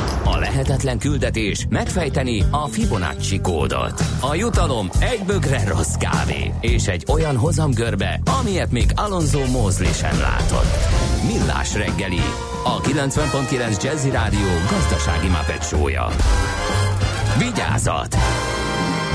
A 0.23 0.37
lehetetlen 0.37 0.99
küldetés 0.99 1.65
megfejteni 1.69 2.43
a 2.51 2.67
Fibonacci 2.67 3.39
kódot. 3.39 4.03
A 4.19 4.35
jutalom 4.35 4.89
egy 4.99 5.21
bögre 5.25 5.67
rossz 5.67 5.95
kávé 5.95 6.53
és 6.59 6.87
egy 6.87 7.05
olyan 7.07 7.37
hozamgörbe, 7.37 8.19
amilyet 8.39 8.71
még 8.71 8.91
Alonso 8.95 9.45
Mosley 9.45 9.91
sem 9.91 10.19
látott. 10.19 10.75
Millás 11.27 11.75
reggeli, 11.75 12.21
a 12.63 12.81
90.9 12.81 13.83
Jazzy 13.83 14.09
Rádió 14.09 14.49
gazdasági 14.69 15.27
mapetsója. 15.27 16.07
Vigyázat! 17.37 18.15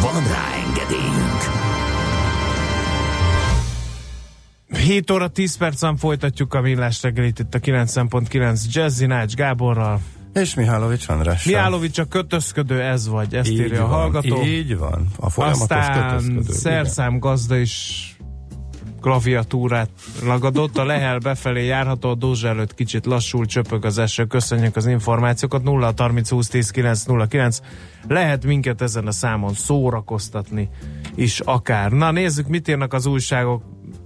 Van 0.01 0.23
rá 0.23 0.45
engedélyünk! 0.67 1.67
7 4.87 5.11
óra 5.11 5.29
10 5.29 5.57
percen 5.57 5.97
folytatjuk 5.97 6.55
a 6.55 6.61
millás 6.61 7.03
reggelit 7.03 7.39
itt 7.39 7.55
a 7.55 7.59
90.9 7.59 8.73
Jazzy 8.73 9.07
Nács 9.07 9.35
Gáborral. 9.35 10.01
És 10.41 10.55
Mihálovics 10.55 11.09
András. 11.09 11.45
Miálovics 11.45 11.99
a 11.99 12.05
kötözködő, 12.05 12.83
ez 12.83 13.09
vagy, 13.09 13.35
ezt 13.35 13.51
így 13.51 13.59
írja 13.59 13.85
a 13.85 13.89
van, 13.89 13.99
hallgató. 13.99 14.43
Így 14.43 14.77
van. 14.77 15.07
A 15.17 15.31
folyamatos 15.31 15.63
Aztán 15.63 16.09
kötözködő. 16.09 16.53
szerszám 16.53 17.19
gazda 17.19 17.57
is 17.57 18.11
klaviatúrát 19.01 19.91
lagadott, 20.25 20.79
a 20.79 20.85
Lehel 20.85 21.19
befelé 21.19 21.67
járható, 21.67 22.09
a 22.09 22.15
Dózsa 22.15 22.49
előtt 22.49 22.75
kicsit 22.75 23.07
lassul, 23.07 23.47
csöpög 23.47 23.85
az 23.85 23.99
eső, 23.99 24.25
köszönjük 24.25 24.77
az 24.77 24.87
információkat, 24.87 25.63
0 25.63 25.93
30 25.97 26.31
20 26.31 26.49
10 26.49 26.71
9 26.71 27.05
0 27.05 27.27
9. 27.27 27.61
Lehet 28.09 28.45
minket 28.45 28.83
ezen 28.83 29.07
a 29.07 29.13
számon 29.13 29.55
szórakoztatni 29.55 30.69
is 31.15 31.41
akár. 31.41 31.91
Na 31.91 32.11
nézzük, 32.11 32.49
mit 32.49 32.69
írnak 32.69 32.93
az 32.93 33.07
újságok, 33.07 33.63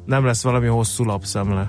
nem 0.07 0.25
lesz 0.25 0.43
valami 0.43 0.67
hosszú 0.67 1.05
lapszemle. 1.05 1.69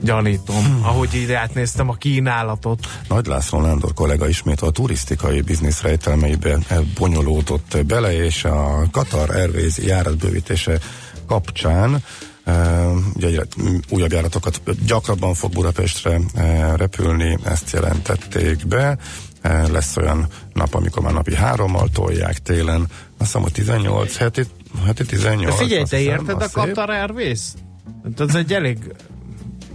Gyanítom, 0.00 0.80
ahogy 0.82 1.14
így 1.14 1.32
átnéztem 1.32 1.88
a 1.88 1.94
kínálatot. 1.94 2.86
Nagy 3.08 3.26
László 3.26 3.60
Nándor 3.60 3.94
kollega 3.94 4.28
ismét 4.28 4.60
a 4.60 4.70
turisztikai 4.70 5.40
biznisz 5.40 5.82
rejtelmeibe 5.82 6.58
bonyolódott 6.98 7.86
bele, 7.86 8.24
és 8.24 8.44
a 8.44 8.82
Qatar 8.90 9.30
Airways 9.30 9.78
járatbővítése 9.78 10.78
kapcsán 11.26 12.02
Uh, 12.48 12.96
ugye 13.14 13.26
egyre 13.26 13.42
újabb 13.88 14.12
járatokat 14.12 14.60
gyakrabban 14.86 15.34
fog 15.34 15.52
Budapestre 15.52 16.16
uh, 16.16 16.76
repülni, 16.76 17.38
ezt 17.44 17.70
jelentették 17.70 18.66
be. 18.66 18.98
Uh, 19.44 19.70
lesz 19.70 19.96
olyan 19.96 20.26
nap, 20.52 20.74
amikor 20.74 21.02
már 21.02 21.12
napi 21.12 21.34
hárommal 21.34 21.88
tolják 21.88 22.38
télen. 22.38 22.80
Azt 22.80 22.88
hiszem, 23.18 23.42
hogy 23.42 23.52
18, 23.52 24.16
heti, 24.16 24.42
heti 24.84 25.04
18. 25.04 25.50
De 25.50 25.64
figyelj, 25.64 25.82
te 25.82 26.00
érted 26.00 26.42
a. 26.42 26.48
Qatar 26.48 26.90
Airways? 26.90 27.40
Ez 28.18 28.34
egy 28.34 28.52
elég 28.52 28.78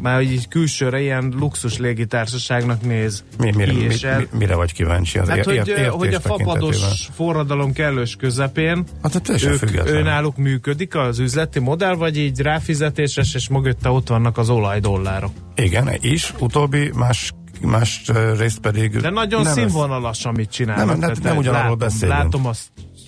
már 0.01 0.21
így 0.21 0.47
külsőre 0.47 1.01
ilyen 1.01 1.33
luxus 1.39 1.77
légitársaságnak 1.77 2.81
néz 2.81 3.23
Mi, 3.37 3.51
mire, 3.55 3.73
mi, 3.73 3.79
és 3.79 4.01
mi, 4.01 4.37
mire 4.37 4.55
vagy 4.55 4.73
kíváncsi? 4.73 5.19
Az 5.19 5.29
Hát, 5.29 5.45
hogy, 5.45 5.67
ért- 5.67 5.87
hogy 5.87 6.13
a 6.13 6.19
fapados 6.19 7.09
forradalom 7.13 7.73
kellős 7.73 8.15
közepén 8.15 8.83
Hát, 9.03 9.13
hát 9.13 9.43
ők, 9.43 9.61
önálluk 9.85 10.37
működik 10.37 10.95
az 10.95 11.19
üzleti 11.19 11.59
modell, 11.59 11.95
vagy 11.95 12.17
így 12.17 12.39
ráfizetéses, 12.39 13.33
és 13.33 13.49
mögötte 13.49 13.89
ott 13.89 14.07
vannak 14.07 14.37
az 14.37 14.49
olajdollárok. 14.49 15.31
Igen, 15.55 15.89
is. 16.01 16.33
Utóbbi 16.39 16.91
más 16.95 17.33
más 17.61 18.11
részt 18.37 18.59
pedig... 18.59 18.97
De 18.97 19.09
nagyon 19.09 19.41
nem 19.41 19.53
színvonalas, 19.53 20.25
amit 20.25 20.51
csinálnak. 20.51 20.85
Nem, 20.85 20.99
nem, 20.99 21.13
nem 21.23 21.37
ugyanarról 21.37 21.63
látom, 21.63 21.77
beszélünk. 21.77 22.17
Látom 22.17 22.45
a 22.45 22.51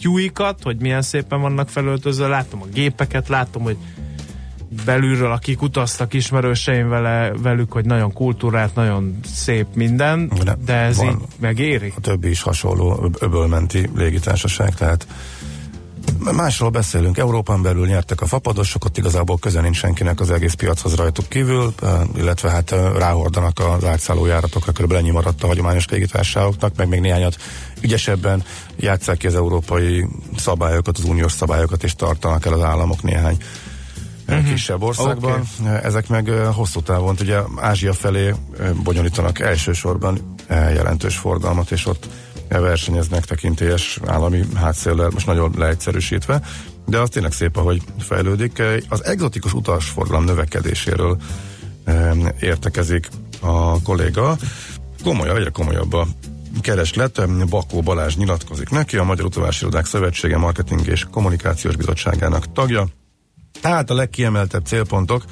tyúikat, 0.02 0.64
hogy 0.64 0.78
milyen 0.82 1.02
szépen 1.02 1.42
vannak 1.42 1.70
felöltözve, 1.70 2.28
látom 2.28 2.62
a 2.62 2.66
gépeket, 2.74 3.28
látom, 3.28 3.64
hogy 3.64 3.78
belülről, 4.86 5.32
akik 5.32 5.62
utaztak 5.62 6.14
ismerőseim 6.14 6.90
vele, 6.90 7.32
velük, 7.42 7.72
hogy 7.72 7.86
nagyon 7.86 8.14
kultúrát, 8.14 8.76
nagyon 8.76 9.20
szép 9.34 9.68
minden, 9.74 10.32
De 10.44 10.58
de 10.66 10.74
ez 10.74 10.98
van. 10.98 11.08
így 11.08 11.16
megéri. 11.40 11.94
A 11.98 12.02
többi 12.02 12.30
is 12.30 12.42
hasonló 12.42 13.04
öb- 13.04 13.22
öbölmenti 13.22 13.90
légitársaság, 13.96 14.76
tehát 14.76 15.08
másról 16.32 16.70
beszélünk. 16.70 17.18
Európán 17.18 17.62
belül 17.62 17.88
nyertek 17.88 18.22
a 18.22 18.26
fapadosok, 18.26 18.86
ott 18.86 18.98
igazából 18.98 19.38
köze 19.38 19.62
nincs 19.62 19.78
senkinek 19.78 20.20
az 20.20 20.32
egész 20.32 20.54
piachoz 20.54 20.96
rajtuk 20.96 21.28
kívül, 21.30 21.74
illetve 22.16 22.50
hát 22.50 22.72
ráhordanak 22.98 23.60
az 23.60 23.84
átszálló 23.86 24.26
járatokra, 24.26 24.72
körülbelül 24.72 25.04
ennyi 25.04 25.14
maradt 25.14 25.44
a 25.44 25.48
hagyományos 25.48 25.88
légitársaságoknak, 25.90 26.76
meg 26.76 26.88
még 26.88 27.00
néhányat 27.00 27.38
ügyesebben 27.82 28.44
játsszák 28.78 29.18
ki 29.18 29.28
az 29.28 29.36
európai 29.36 30.06
szabályokat, 30.38 30.98
az 30.98 31.04
uniós 31.04 31.32
szabályokat, 31.32 31.84
és 31.84 31.94
tartanak 31.96 32.46
el 32.46 32.54
az 32.54 32.62
államok 32.62 33.04
néhány 33.04 33.38
uh-huh. 34.28 34.50
kisebb 34.50 34.82
országban. 34.82 35.44
Okay. 35.62 35.76
Ezek 35.84 36.08
meg 36.08 36.28
hosszú 36.30 36.82
távon, 36.82 37.16
ugye 37.22 37.40
Ázsia 37.56 37.94
felé 37.94 38.34
bonyolítanak 38.84 39.40
elsősorban 39.40 40.36
jelentős 40.50 41.18
forgalmat, 41.18 41.72
és 41.72 41.86
ott 41.86 42.08
versenyeznek 42.48 43.26
tekintélyes 43.26 44.00
állami 44.06 44.44
hátszéllel, 44.56 45.10
most 45.10 45.26
nagyon 45.26 45.54
leegyszerűsítve, 45.58 46.42
de 46.86 47.00
az 47.00 47.10
tényleg 47.10 47.32
szép, 47.32 47.58
ahogy 47.58 47.82
fejlődik. 48.00 48.62
Az 48.90 49.04
egzotikus 49.04 49.54
utasforgalom 49.54 50.24
növekedéséről 50.24 51.18
értekezik 52.40 53.08
a 53.40 53.82
kolléga. 53.82 54.38
Komolyabb, 55.04 55.38
egyre 55.38 55.50
komolyabb 55.50 55.94
a 55.94 56.08
kereslet. 56.62 57.48
Bakó 57.50 57.82
Balázs 57.82 58.16
nyilatkozik 58.16 58.70
neki, 58.70 58.98
a 58.98 59.04
Magyar 59.04 59.26
Utavási 59.26 59.62
Irodák 59.62 59.86
Szövetsége 59.86 60.38
Marketing 60.38 60.88
és 60.88 61.06
Kommunikációs 61.12 61.76
Bizottságának 61.76 62.52
tagja. 62.54 62.88
Tehát 63.62 63.90
a 63.90 63.94
legkiemeltebb 63.94 64.66
célpontok 64.66 65.24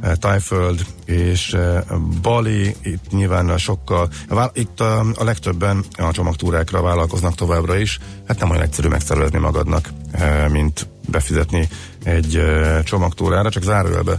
eh, 0.00 0.14
Tájföld 0.14 0.86
és 1.04 1.52
eh, 1.52 1.82
Bali, 2.22 2.76
itt 2.82 3.10
nyilván 3.10 3.48
a 3.48 3.58
sokkal, 3.58 4.08
itt 4.52 4.80
a, 4.80 4.98
a 5.14 5.24
legtöbben 5.24 5.84
a 5.96 6.12
csomagtúrákra 6.12 6.82
vállalkoznak 6.82 7.34
továbbra 7.34 7.76
is, 7.76 7.98
hát 8.26 8.38
nem 8.38 8.50
olyan 8.50 8.62
egyszerű 8.62 8.88
megszervezni 8.88 9.38
magadnak, 9.38 9.88
eh, 10.12 10.48
mint 10.48 10.88
befizetni 11.08 11.68
egy 12.04 12.42
csomagtúrára, 12.84 13.50
csak 13.50 13.62
zárójelbe 13.62 14.18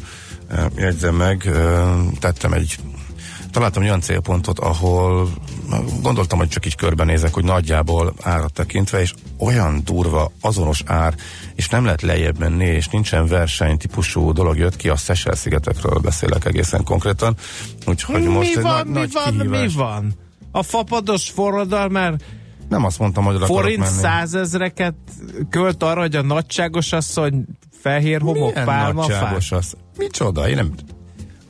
jegyzem 0.75 1.15
meg, 1.15 1.51
tettem 2.19 2.53
egy 2.53 2.77
találtam 3.53 3.83
olyan 3.83 4.01
célpontot, 4.01 4.59
ahol 4.59 5.29
gondoltam, 6.01 6.37
hogy 6.37 6.47
csak 6.47 6.65
így 6.65 6.75
körbenézek, 6.75 7.33
hogy 7.33 7.43
nagyjából 7.43 8.13
árat 8.21 8.53
tekintve, 8.53 9.01
és 9.01 9.13
olyan 9.37 9.81
durva, 9.83 10.31
azonos 10.41 10.83
ár, 10.85 11.15
és 11.55 11.69
nem 11.69 11.83
lehet 11.85 12.01
lejjebb 12.01 12.39
menni, 12.39 12.65
és 12.65 12.87
nincsen 12.87 13.27
verseny 13.27 13.77
típusú 13.77 14.31
dolog 14.31 14.57
jött 14.57 14.75
ki, 14.75 14.89
a 14.89 14.95
Seychelles 14.95 15.39
szigetekről 15.39 15.99
beszélek 15.99 16.45
egészen 16.45 16.83
konkrétan. 16.83 17.35
Úgyhogy 17.85 18.23
most 18.23 18.49
mi 18.49 18.57
egy 18.57 18.63
van, 18.63 18.73
nagy, 18.73 18.85
mi 18.85 18.91
nagy 18.99 19.11
van, 19.13 19.37
kihívás. 19.37 19.61
mi 19.61 19.73
van? 19.73 20.13
A 20.51 20.63
fapados 20.63 21.29
forradalmár 21.29 22.15
Nem 22.69 22.85
azt 22.85 22.99
mondtam, 22.99 23.23
hogy 23.23 23.43
forint 23.43 23.85
százezreket 23.85 24.95
költ 25.49 25.83
arra, 25.83 26.01
hogy 26.01 26.15
a 26.15 26.21
nagyságos 26.21 26.91
asszony 26.91 27.45
fehér 27.81 28.21
homok, 28.21 28.49
Milyen 28.51 28.65
pálmafát. 28.65 29.09
nagyságos 29.09 29.51
az? 29.51 29.73
Micsoda? 29.97 30.49
Én 30.49 30.55
nem... 30.55 30.73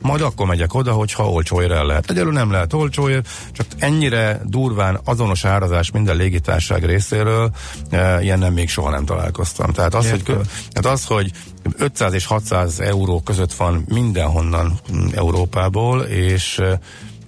Majd 0.04 0.20
akkor 0.20 0.46
megyek 0.46 0.74
oda, 0.74 0.92
hogyha 0.92 1.30
olcsóért 1.30 1.70
el 1.70 1.84
lehet. 1.86 2.10
Egyelőre 2.10 2.34
nem 2.34 2.50
lehet 2.50 2.72
olcsóért, 2.72 3.28
csak 3.52 3.66
ennyire 3.78 4.40
durván 4.44 5.00
azonos 5.04 5.44
árazás 5.44 5.90
minden 5.90 6.16
légitárság 6.16 6.84
részéről, 6.84 7.50
e, 7.90 8.22
ilyen 8.22 8.38
nem 8.38 8.52
még 8.52 8.68
soha 8.68 8.90
nem 8.90 9.04
találkoztam. 9.04 9.72
Tehát 9.72 9.94
az, 9.94 10.10
hogy, 10.10 10.18
Értem. 10.18 10.36
kö- 10.36 10.48
tehát 10.70 10.96
az, 10.98 11.04
hogy 11.04 11.30
500 11.78 12.12
és 12.12 12.26
600 12.26 12.80
euró 12.80 13.20
között 13.20 13.52
van 13.52 13.84
mindenhonnan 13.88 14.78
Európából, 15.14 16.00
és 16.00 16.58
e, 16.58 16.78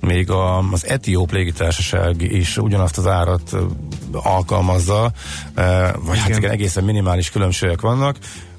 még 0.01 0.31
a, 0.31 0.59
az 0.59 0.87
etióp 0.87 1.33
légitársaság 1.33 2.23
is 2.23 2.57
ugyanazt 2.57 2.99
az 2.99 3.07
árat 3.07 3.53
ö, 3.53 3.65
alkalmazza, 4.13 5.13
e, 5.55 5.93
vagy 5.93 6.19
hát 6.19 6.29
Igen. 6.29 6.39
igen, 6.39 6.51
egészen 6.51 6.85
minimális 6.85 7.31
különbségek 7.31 7.81
vannak, 7.81 8.17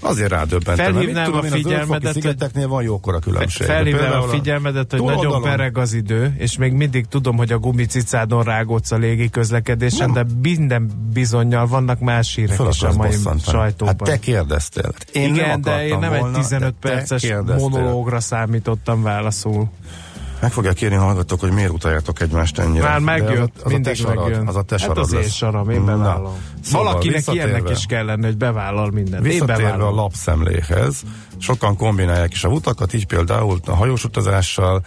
azért 0.07 0.29
rádöbbentem. 0.29 0.93
Felhívnám 0.93 1.25
tudom 1.25 1.39
a 1.39 1.43
figyelmedet, 1.43 2.13
hogy- 2.13 2.21
szigeteknél 2.21 2.67
van 2.67 2.83
jókora 2.83 3.19
különbség. 3.19 3.67
Felhívnám 3.67 4.21
a 4.21 4.27
figyelmedet, 4.27 4.91
hogy 4.91 4.99
nagyon 5.01 5.15
túloldalon- 5.15 5.49
pereg 5.49 5.77
az 5.77 5.93
idő, 5.93 6.35
és 6.37 6.57
még 6.57 6.73
mindig 6.73 7.05
tudom, 7.05 7.37
hogy 7.37 7.51
a 7.51 7.57
gumicicádon 7.57 8.43
rágódsz 8.43 8.91
a 8.91 8.97
légi 8.97 9.29
közlekedésen, 9.29 10.13
de 10.13 10.25
minden 10.41 10.91
bizonyal 11.13 11.67
vannak 11.67 11.99
más 11.99 12.35
hírek 12.35 12.55
Föl 12.55 12.67
is 12.67 12.81
a 12.81 12.93
mai 12.93 13.11
sajtóban. 13.45 13.95
Hát 13.97 14.03
te 14.03 14.19
kérdeztél. 14.19 14.83
Hát 14.83 15.09
Én 15.11 15.33
Igen, 15.33 15.47
nem 15.49 15.61
de 15.61 15.85
én 15.87 15.99
nem 15.99 16.13
egy 16.13 16.19
volna, 16.19 16.37
15 16.37 16.75
de 16.79 16.87
te 16.89 16.95
perces 16.95 17.21
kérdeztél. 17.21 17.69
monológra 17.69 18.19
számítottam 18.19 19.03
válaszul. 19.03 19.69
Meg 20.41 20.51
fogják 20.51 20.73
kérni 20.73 20.95
hallgatók, 20.95 21.39
hogy 21.39 21.51
miért 21.51 21.71
utáljátok 21.71 22.21
egymást 22.21 22.59
ennyire. 22.59 22.83
Már 22.83 22.97
De 22.97 23.03
megjött, 23.03 23.55
az, 23.55 23.61
az 23.63 23.71
mindig 23.71 23.91
a 23.91 23.95
sarad, 23.95 24.23
megjön. 24.23 24.47
Az 24.47 24.55
a 24.55 24.61
te 24.61 24.75
hát 24.75 24.83
sarad 24.87 24.97
az 24.97 25.13
én 25.13 25.19
lesz. 25.19 25.33
saram, 25.33 25.69
én 25.69 25.81
Na, 25.81 25.85
bevállalom. 25.85 26.37
szóval 26.63 26.83
Valakinek 26.85 27.23
ilyennek 27.27 27.69
is 27.69 27.85
kell 27.85 28.05
lenni, 28.05 28.25
hogy 28.25 28.37
bevállal 28.37 28.91
mindent. 28.91 29.25
Én 29.25 29.31
Visszatérve 29.31 29.83
a 29.85 29.91
lapszemléhez, 29.91 31.01
sokan 31.37 31.75
kombinálják 31.75 32.33
is 32.33 32.43
a 32.43 32.49
utakat, 32.49 32.93
így 32.93 33.05
például 33.05 33.59
a 33.65 33.75
hajós 33.75 34.03
utazással, 34.03 34.83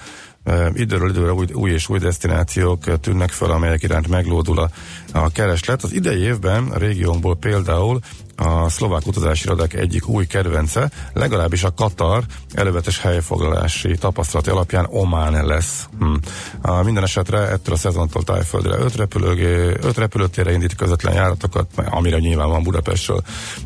időről 0.74 1.10
időre 1.10 1.32
új, 1.32 1.46
új 1.52 1.70
és 1.70 1.88
új 1.88 1.98
destinációk 1.98 3.00
tűnnek 3.00 3.30
fel, 3.30 3.50
amelyek 3.50 3.82
iránt 3.82 4.08
meglódul 4.08 4.58
a, 4.58 4.70
a 5.12 5.30
kereslet. 5.30 5.82
Az 5.82 5.92
idei 5.92 6.20
évben 6.20 6.68
a 6.68 6.78
régiónkból 6.78 7.36
például 7.36 8.00
a 8.36 8.68
szlovák 8.68 9.06
utazási 9.06 9.44
irodák 9.44 9.74
egyik 9.74 10.08
új 10.08 10.26
kedvence, 10.26 10.90
legalábbis 11.12 11.62
a 11.62 11.74
Katar 11.74 12.24
elővetes 12.54 13.00
helyfoglalási 13.00 13.96
tapasztalati 13.96 14.50
alapján 14.50 14.86
Omán 14.90 15.46
lesz. 15.46 15.88
Hm. 15.98 16.14
A 16.60 16.82
minden 16.82 17.02
esetre 17.02 17.38
ettől 17.38 17.74
a 17.74 17.78
szezontól 17.78 18.22
tájföldre 18.22 18.78
öt, 18.78 18.96
repülőgé, 18.96 19.76
öt 19.80 19.96
repülőtérre 19.96 20.52
indít 20.52 20.74
közvetlen 20.74 21.14
járatokat, 21.14 21.66
amire 21.90 22.18
nyilván 22.18 22.48
van 22.48 22.62
Budapestről 22.62 23.22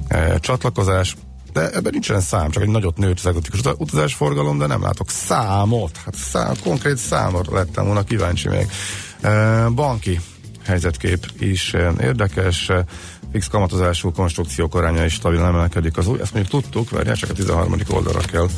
e, 0.09 0.39
csatlakozás. 0.39 1.17
De 1.55 1.71
ebben 1.71 1.93
nincsen 1.93 2.21
szám, 2.21 2.51
csak 2.51 2.63
egy 2.63 2.69
nagyot 2.69 2.97
nőtt 2.97 3.19
az 3.19 3.27
egzotikus 3.27 3.59
uta- 3.59 3.81
utazásforgalom, 3.81 4.59
de 4.59 4.67
nem 4.67 4.83
látok 4.83 5.11
számot. 5.11 5.97
Hát 5.97 6.15
szám, 6.15 6.55
konkrét 6.63 6.97
számot 6.97 7.51
lettem 7.51 7.85
volna 7.85 8.03
kíváncsi 8.05 8.49
még. 8.49 8.71
E, 9.21 9.69
banki 9.69 10.21
helyzetkép 10.65 11.27
is 11.39 11.75
e, 11.75 11.93
érdekes. 12.01 12.69
E, 12.69 12.85
fix 13.33 13.49
kamatozású 13.49 14.13
konstrukciók 14.13 14.75
aránya 14.75 15.05
is 15.05 15.13
stabilan 15.13 15.47
emelkedik 15.47 15.97
az 15.97 16.07
új. 16.07 16.21
Ezt 16.21 16.33
mondjuk 16.33 16.63
tudtuk, 16.63 16.91
várjál, 16.91 17.17
csak 17.17 17.31
a 17.31 17.33
13. 17.33 17.75
oldalra 17.89 18.21
kell 18.21 18.49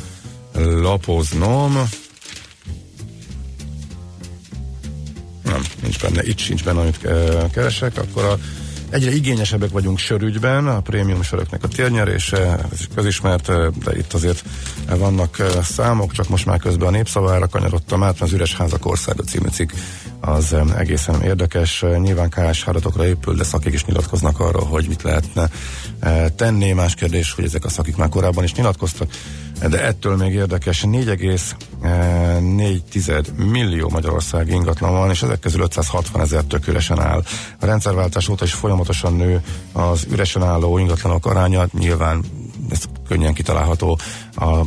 lapoznom. 0.81 1.73
Nem, 5.43 5.61
nincs 5.81 6.01
benne, 6.01 6.23
itt 6.23 6.37
sincs 6.37 6.63
benne, 6.63 6.79
amit 6.79 7.07
keresek, 7.51 7.97
akkor 7.97 8.23
a 8.23 8.37
Egyre 8.89 9.11
igényesebbek 9.11 9.69
vagyunk 9.69 9.97
sörügyben, 9.97 10.67
a 10.67 10.79
prémium 10.81 11.21
söröknek 11.21 11.63
a 11.63 11.67
térnyerése, 11.67 12.59
ez 12.71 12.79
is 12.79 12.87
közismert, 12.95 13.45
de 13.83 13.97
itt 13.97 14.13
azért 14.13 14.43
vannak 14.97 15.43
számok, 15.63 16.11
csak 16.11 16.29
most 16.29 16.45
már 16.45 16.59
közben 16.59 16.87
a 16.87 16.91
népszavára 16.91 17.47
kanyarodtam 17.47 18.03
át, 18.03 18.07
mert 18.19 18.21
az 18.21 18.33
Üres 18.37 18.55
Házak 18.55 18.85
Országa 18.85 19.23
című 19.23 19.47
cikk 19.47 19.71
az 20.19 20.55
egészen 20.77 21.21
érdekes. 21.21 21.85
Nyilván 22.01 22.29
KS 22.29 22.67
áratokra 22.67 23.05
épül, 23.05 23.35
de 23.35 23.43
szakik 23.43 23.73
is 23.73 23.85
nyilatkoznak 23.85 24.39
arról, 24.39 24.65
hogy 24.65 24.87
mit 24.87 25.01
lehetne 25.01 25.49
eh, 25.99 26.25
tenni. 26.35 26.71
Más 26.71 26.93
kérdés, 26.95 27.31
hogy 27.31 27.43
ezek 27.43 27.65
a 27.65 27.69
szakik 27.69 27.95
már 27.95 28.09
korábban 28.09 28.43
is 28.43 28.53
nyilatkoztak, 28.53 29.09
de 29.69 29.83
ettől 29.83 30.15
még 30.15 30.33
érdekes 30.33 30.83
4,4 30.87 33.35
millió 33.35 33.89
Magyarország 33.89 34.49
ingatlan 34.49 34.91
van, 34.91 35.09
és 35.09 35.23
ezek 35.23 35.39
közül 35.39 35.61
560 35.61 36.21
ezer 36.21 36.43
tök 36.43 36.67
üresen 36.67 36.99
áll. 36.99 37.23
A 37.59 37.65
rendszerváltás 37.65 38.29
óta 38.29 38.45
is 38.45 38.53
folyamatosan 38.53 39.13
nő 39.13 39.41
az 39.71 40.07
üresen 40.11 40.43
álló 40.43 40.77
ingatlanok 40.77 41.25
aránya, 41.25 41.67
nyilván 41.71 42.23
ez 42.69 42.83
könnyen 43.07 43.33
kitalálható 43.33 43.99
a 44.35 44.61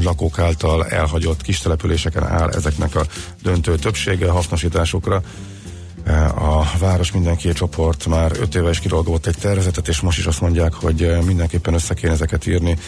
lakók 0.00 0.38
által 0.38 0.86
elhagyott 0.86 1.42
kis 1.42 1.58
településeken 1.58 2.26
áll 2.26 2.48
ezeknek 2.48 2.94
a 2.94 3.06
döntő 3.42 3.76
többsége 3.76 4.30
hasznosításukra. 4.30 5.22
A 6.34 6.78
város 6.78 7.12
mindenki 7.12 7.52
csoport 7.52 8.06
már 8.06 8.32
öt 8.40 8.54
éve 8.54 8.70
is 8.70 8.78
kirolgott 8.78 9.26
egy 9.26 9.38
tervezetet, 9.38 9.88
és 9.88 10.00
most 10.00 10.18
is 10.18 10.26
azt 10.26 10.40
mondják, 10.40 10.74
hogy 10.74 11.16
mindenképpen 11.24 11.74
össze 11.74 11.94
kéne 11.94 12.12
ezeket 12.12 12.46
írni, 12.46 12.78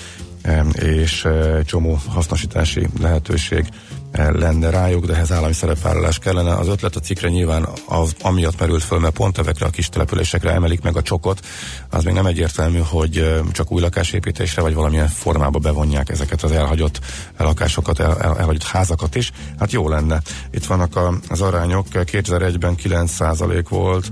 és 0.72 1.28
csomó 1.64 1.98
hasznosítási 2.08 2.88
lehetőség 3.00 3.66
lenne 4.12 4.70
rájuk, 4.70 5.06
de 5.06 5.14
ehhez 5.14 5.32
állami 5.32 5.52
szerepvállalás 5.52 6.18
kellene. 6.18 6.54
Az 6.54 6.68
ötlet 6.68 6.96
a 6.96 7.00
cikkre 7.00 7.28
nyilván 7.28 7.68
az, 7.86 8.14
amiatt 8.22 8.58
merült 8.58 8.82
föl, 8.82 8.98
mert 8.98 9.14
pont 9.14 9.38
ezekre 9.38 9.66
a 9.66 9.70
kis 9.70 9.88
településekre 9.88 10.50
emelik 10.50 10.82
meg 10.82 10.96
a 10.96 11.02
csokot, 11.02 11.46
az 11.90 12.04
még 12.04 12.14
nem 12.14 12.26
egyértelmű, 12.26 12.78
hogy 12.78 13.42
csak 13.52 13.72
új 13.72 13.80
lakásépítésre 13.80 14.62
vagy 14.62 14.74
valamilyen 14.74 15.08
formába 15.08 15.58
bevonják 15.58 16.08
ezeket 16.08 16.42
az 16.42 16.52
elhagyott 16.52 17.00
lakásokat, 17.38 18.00
el, 18.00 18.20
el, 18.20 18.38
elhagyott 18.38 18.64
házakat 18.64 19.14
is. 19.14 19.32
Hát 19.58 19.72
jó 19.72 19.88
lenne. 19.88 20.22
Itt 20.50 20.64
vannak 20.64 20.96
a, 20.96 21.18
az 21.28 21.40
arányok, 21.40 21.86
2001-ben 21.92 22.74
9% 22.82 23.64
volt, 23.68 24.10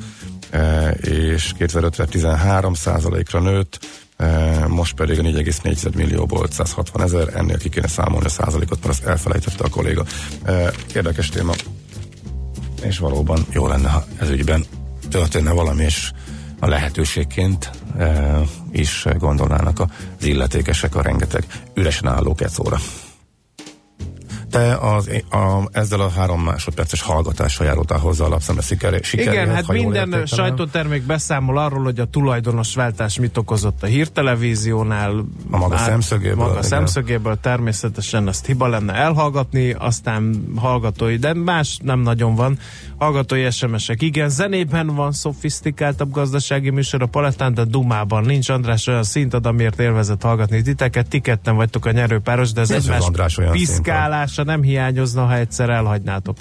és 1.00 1.52
2005-re 1.58 2.04
13 2.04 2.72
ra 3.30 3.40
nőtt, 3.40 3.78
most 4.68 4.94
pedig 4.94 5.18
a 5.18 5.22
4,4 5.22 5.94
millióból 5.94 6.46
160 6.50 7.02
ezer, 7.02 7.28
ennél 7.34 7.58
ki 7.58 7.68
kéne 7.68 7.88
számolni 7.88 8.26
a 8.26 8.28
százalékot, 8.28 8.78
mert 8.84 8.98
azt 8.98 9.04
elfelejtette 9.04 9.64
a 9.64 9.68
kolléga. 9.68 10.04
Érdekes 10.94 11.28
téma, 11.28 11.52
és 12.82 12.98
valóban 12.98 13.46
jó 13.52 13.66
lenne, 13.66 13.88
ha 13.88 14.04
ez 14.18 14.28
ügyben 14.28 14.64
történne 15.10 15.52
valami, 15.52 15.84
és 15.84 16.10
a 16.60 16.68
lehetőségként 16.68 17.70
is 18.72 19.06
gondolnának 19.18 19.80
az 19.80 20.26
illetékesek 20.26 20.94
a 20.94 21.02
rengeteg 21.02 21.44
üresen 21.74 22.08
álló 22.08 22.34
kecóra 22.34 22.78
te 24.50 24.74
az, 24.74 25.10
a, 25.30 25.68
ezzel 25.72 26.00
a 26.00 26.10
három 26.10 26.42
másodperces 26.42 27.02
hallgatással 27.02 27.66
járótál 27.66 27.98
hozzá 27.98 28.24
a 28.24 28.28
lapszemle 28.28 28.62
sikeréhez. 28.62 29.12
Igen, 29.12 29.54
hát 29.54 29.72
minden 29.72 30.26
sajtótermék 30.26 31.02
beszámol 31.02 31.58
arról, 31.58 31.82
hogy 31.82 32.00
a 32.00 32.04
tulajdonos 32.04 32.74
váltás 32.74 33.18
mit 33.18 33.36
okozott 33.36 33.82
a 33.82 33.86
hírtelevíziónál. 33.86 35.24
A 35.50 35.58
maga 35.58 35.76
át, 35.76 35.84
szemszögéből. 35.84 36.36
Maga 36.36 36.50
igen. 36.50 36.62
szemszögéből 36.62 37.38
természetesen 37.40 38.26
azt 38.26 38.46
hiba 38.46 38.66
lenne 38.66 38.92
elhallgatni, 38.92 39.72
aztán 39.72 40.52
hallgatói, 40.56 41.16
de 41.16 41.34
más 41.34 41.78
nem 41.82 42.00
nagyon 42.00 42.34
van. 42.34 42.58
Hallgatói 42.98 43.50
SMS-ek. 43.50 44.02
Igen, 44.02 44.28
zenében 44.28 44.86
van 44.86 45.12
szofisztikáltabb 45.12 46.10
gazdasági 46.10 46.70
műsor 46.70 47.02
a 47.02 47.06
palettán, 47.06 47.54
de 47.54 47.64
dumában 47.64 48.24
nincs. 48.24 48.48
András 48.48 48.86
olyan 48.86 49.02
szintad, 49.02 49.46
amiért 49.46 49.80
élvezett 49.80 50.22
hallgatni 50.22 50.62
titeket. 50.62 51.08
Ti 51.08 51.20
ketten 51.20 51.56
vagytok 51.56 51.86
a 51.86 51.90
nyerőpáros, 51.90 52.52
de 52.52 52.60
ez 52.60 52.70
egymás 52.70 53.10
piszkálása 53.50 54.42
nem 54.46 54.62
hiányozna, 54.62 55.24
ha 55.24 55.36
egyszer 55.36 55.70
elhagynátok. 55.70 56.36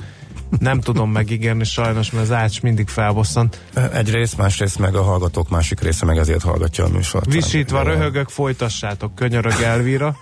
Nem 0.60 0.80
tudom 0.80 1.12
megígérni 1.12 1.64
sajnos, 1.64 2.12
mert 2.12 2.24
az 2.24 2.32
ács 2.32 2.62
mindig 2.62 2.88
felbosszant. 2.88 3.62
Egyrészt, 3.94 4.38
másrészt 4.38 4.80
meg 4.80 4.96
a 4.96 5.02
hallgatók 5.02 5.50
másik 5.50 5.80
része 5.80 6.06
meg 6.06 6.18
ezért 6.18 6.44
hallgatja 6.44 6.84
a 6.84 6.90
műsort. 6.90 7.34
Visítva 7.34 7.84
röhögök, 7.84 8.30
folytassátok, 8.30 9.16
könyörög 9.16 9.62
Elvira. 9.64 10.16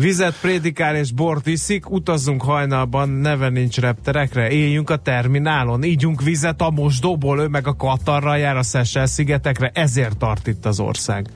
Vizet 0.00 0.34
prédikál 0.40 0.96
és 0.96 1.12
bort 1.12 1.46
iszik, 1.46 1.90
utazzunk 1.90 2.42
hajnalban, 2.42 3.08
neve 3.08 3.48
nincs 3.48 3.78
repterekre, 3.78 4.50
éljünk 4.50 4.90
a 4.90 4.96
terminálon, 4.96 5.82
ígyunk 5.84 6.22
vizet 6.22 6.60
a 6.60 6.70
mosdóból, 6.70 7.40
ő 7.40 7.46
meg 7.46 7.66
a 7.66 7.76
Katarral 7.76 8.38
jár 8.38 8.56
a 8.56 8.62
Szessel 8.62 9.06
szigetekre, 9.06 9.70
ezért 9.74 10.16
tart 10.16 10.46
itt 10.46 10.66
az 10.66 10.80
ország. 10.80 11.28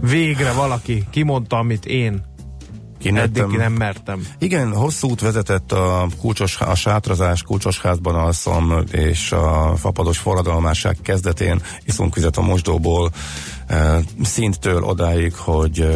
Végre 0.00 0.52
valaki 0.52 1.04
kimondta, 1.10 1.56
amit 1.56 1.86
én 1.86 2.22
Kinettem. 3.00 3.44
Eddig 3.44 3.58
nem 3.58 3.72
mertem. 3.72 4.26
Igen, 4.38 4.72
hosszú 4.72 5.08
út 5.08 5.20
vezetett 5.20 5.72
a, 5.72 6.06
kulcsos, 6.20 6.60
a 6.60 6.74
sátrazás, 6.74 7.42
kulcsos 7.42 7.80
házban 7.80 8.14
alszom, 8.14 8.84
és 8.90 9.32
a 9.32 9.76
fapados 9.76 10.18
forradalmásság 10.18 10.96
kezdetén 11.02 11.62
iszunk 11.84 12.14
vizet 12.14 12.36
a 12.36 12.42
mosdóból, 12.42 13.10
szinttől 14.22 14.82
odáig, 14.82 15.34
hogy 15.34 15.88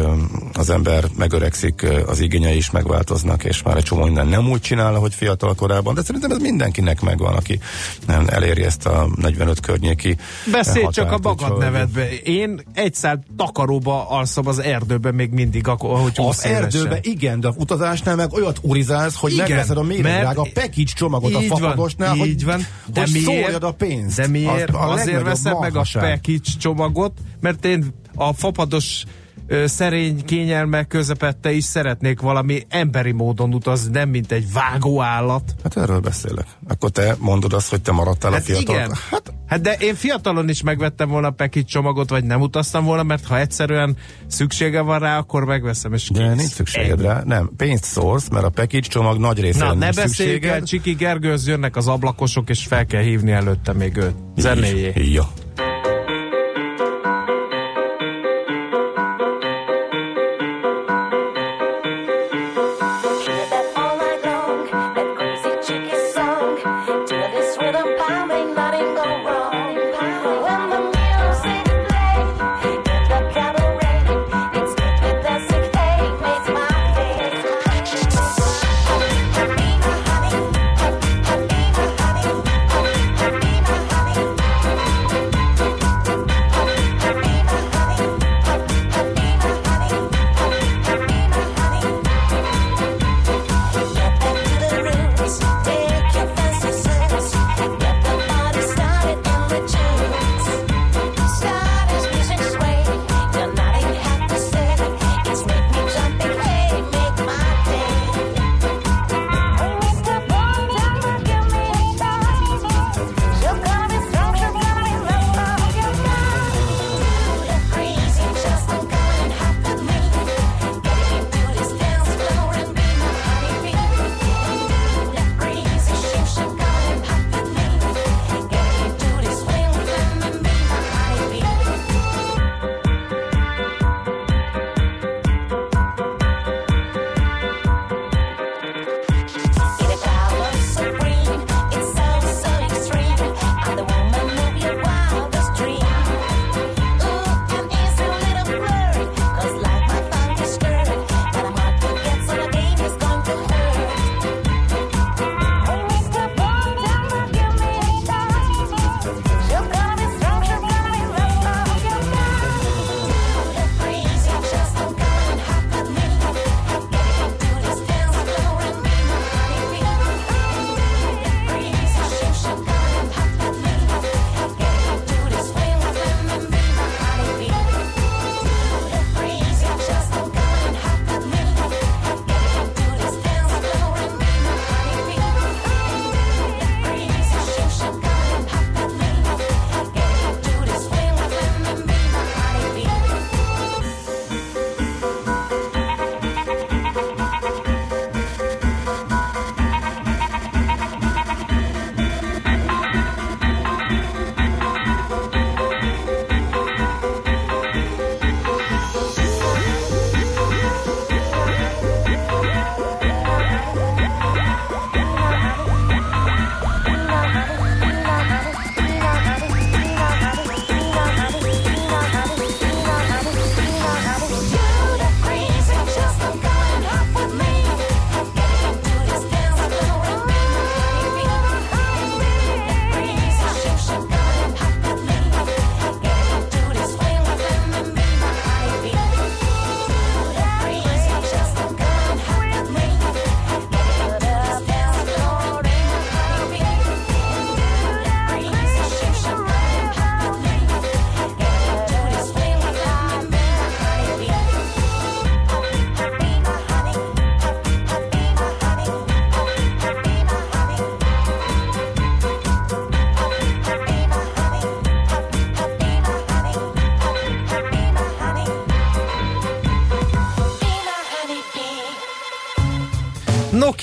az 0.53 0.69
ember 0.69 1.05
megöregszik, 1.17 1.85
az 2.05 2.19
igényei 2.19 2.55
is 2.55 2.71
megváltoznak, 2.71 3.43
és 3.43 3.63
már 3.63 3.77
egy 3.77 3.83
csomó 3.83 4.03
minden 4.03 4.27
nem 4.27 4.49
úgy 4.49 4.61
csinál, 4.61 4.95
ahogy 4.95 5.13
fiatal 5.13 5.55
korában, 5.55 5.93
de 5.93 6.01
szerintem 6.03 6.31
ez 6.31 6.37
mindenkinek 6.37 7.01
megvan, 7.01 7.33
aki 7.33 7.59
nem 8.07 8.25
eléri 8.29 8.63
ezt 8.63 8.85
a 8.85 9.09
45 9.15 9.59
környéki 9.59 10.17
Beszélj 10.51 10.85
határt, 10.85 10.93
csak 10.93 11.11
a 11.11 11.29
magad 11.29 11.51
úgyhogy... 11.51 11.57
nevedbe. 11.57 12.09
Én 12.23 12.61
egy 12.73 12.93
szállt 12.93 13.21
takaróba 13.37 14.09
alszom 14.09 14.47
az 14.47 14.59
erdőben 14.59 15.15
még 15.15 15.31
mindig, 15.31 15.67
ahogy 15.67 16.13
Az 16.15 16.43
erdőben 16.43 16.99
igen, 17.01 17.39
de 17.39 17.47
a 17.47 17.53
utazásnál 17.57 18.15
meg 18.15 18.33
olyat 18.33 18.59
urizálsz, 18.61 19.15
hogy 19.15 19.31
igen, 19.31 19.47
megveszed 19.47 19.77
a 19.77 19.83
méregdrága 19.83 20.47
package 20.53 20.91
csomagot 20.95 21.35
a 21.35 21.41
fapadosnál, 21.41 22.15
hogy, 22.15 22.27
így 22.27 22.45
van. 22.45 22.65
De 22.93 22.99
hogy 22.99 23.21
miért, 23.25 23.63
a 23.63 23.71
pénzt. 23.71 24.17
De 24.17 24.27
miért? 24.27 24.69
Az, 24.69 24.75
a 24.75 24.91
Azért 24.91 25.23
veszed 25.23 25.59
meg 25.59 25.75
a 25.75 25.83
package 25.93 26.51
csomagot, 26.59 27.11
mert 27.39 27.64
én 27.65 27.93
a 28.15 28.33
fapados 28.33 29.03
szerény 29.65 30.25
kényelmek 30.25 30.87
közepette 30.87 31.51
is 31.51 31.63
szeretnék 31.63 32.19
valami 32.19 32.65
emberi 32.69 33.11
módon 33.11 33.53
utazni, 33.53 33.91
nem 33.91 34.09
mint 34.09 34.31
egy 34.31 34.51
vágó 34.53 35.01
állat. 35.01 35.55
Hát 35.63 35.77
erről 35.77 35.99
beszélek. 35.99 36.45
Akkor 36.67 36.89
te 36.89 37.15
mondod 37.19 37.53
azt, 37.53 37.69
hogy 37.69 37.81
te 37.81 37.91
maradtál 37.91 38.31
hát 38.31 38.41
a 38.41 38.43
fiatal. 38.43 38.75
Igen. 38.75 38.91
Hát, 39.09 39.33
hát 39.47 39.61
de 39.61 39.73
én 39.73 39.95
fiatalon 39.95 40.49
is 40.49 40.61
megvettem 40.61 41.09
volna 41.09 41.27
a 41.27 41.31
pekit 41.31 41.67
csomagot, 41.67 42.09
vagy 42.09 42.23
nem 42.23 42.41
utaztam 42.41 42.85
volna, 42.85 43.03
mert 43.03 43.25
ha 43.25 43.39
egyszerűen 43.39 43.97
szüksége 44.27 44.81
van 44.81 44.99
rá, 44.99 45.17
akkor 45.17 45.45
megveszem, 45.45 45.93
és 45.93 46.09
De 46.09 46.33
nincs 46.33 46.49
szükséged 46.49 47.01
rá. 47.01 47.21
Nem, 47.25 47.51
pénzt 47.57 47.83
szórsz, 47.83 48.27
mert 48.29 48.45
a 48.45 48.49
package 48.49 48.87
csomag 48.87 49.19
nagy 49.19 49.39
része 49.39 49.65
Na, 49.65 49.73
ne 49.73 49.91
beszéljük 49.91 50.45
el, 50.45 50.61
Csiki 50.61 50.93
Gergőz 50.93 51.47
jönnek 51.47 51.75
az 51.75 51.87
ablakosok, 51.87 52.49
és 52.49 52.65
fel 52.65 52.85
kell 52.85 53.01
hívni 53.01 53.31
előtte 53.31 53.73
még 53.73 53.97
őt. 53.97 54.15
Zenéjé. 54.35 54.93
Jó. 54.95 55.23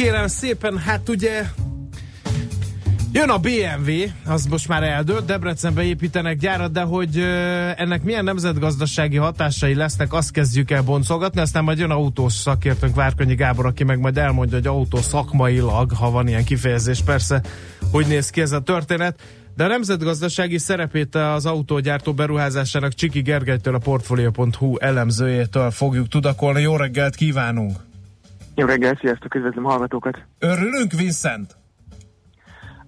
Kérem 0.02 0.26
szépen, 0.26 0.78
hát 0.78 1.08
ugye 1.08 1.44
Jön 3.12 3.28
a 3.28 3.38
BMW, 3.38 3.90
az 4.24 4.46
most 4.46 4.68
már 4.68 4.82
eldőlt, 4.82 5.24
Debrecenbe 5.24 5.82
építenek 5.82 6.38
gyárat, 6.38 6.72
de 6.72 6.80
hogy 6.80 7.18
ennek 7.76 8.02
milyen 8.02 8.24
nemzetgazdasági 8.24 9.16
hatásai 9.16 9.74
lesznek, 9.74 10.12
azt 10.12 10.30
kezdjük 10.30 10.70
el 10.70 10.82
boncolgatni, 10.82 11.40
aztán 11.40 11.64
majd 11.64 11.78
jön 11.78 11.90
autós 11.90 12.32
szakértőnk 12.32 12.94
Várkonyi 12.94 13.34
Gábor, 13.34 13.66
aki 13.66 13.84
meg 13.84 13.98
majd 13.98 14.18
elmondja, 14.18 14.56
hogy 14.56 14.66
autó 14.66 14.98
szakmailag, 14.98 15.92
ha 15.92 16.10
van 16.10 16.28
ilyen 16.28 16.44
kifejezés, 16.44 17.02
persze, 17.02 17.42
hogy 17.90 18.06
néz 18.06 18.30
ki 18.30 18.40
ez 18.40 18.52
a 18.52 18.60
történet. 18.60 19.20
De 19.56 19.64
a 19.64 19.68
nemzetgazdasági 19.68 20.58
szerepét 20.58 21.14
az 21.14 21.46
autógyártó 21.46 22.14
beruházásának 22.14 22.92
Csiki 22.94 23.22
Gergelytől, 23.22 23.74
a 23.74 23.78
Portfolio.hu 23.78 24.78
elemzőjétől 24.78 25.70
fogjuk 25.70 26.08
tudakolni. 26.08 26.60
Jó 26.60 26.76
reggelt 26.76 27.14
kívánunk! 27.14 27.91
Jó 28.54 28.66
reggelt, 28.66 28.98
sziasztok, 28.98 29.34
üdvözlöm 29.34 29.64
hallgatókat! 29.64 30.18
Örülünk, 30.38 30.92
Vincent! 30.92 31.56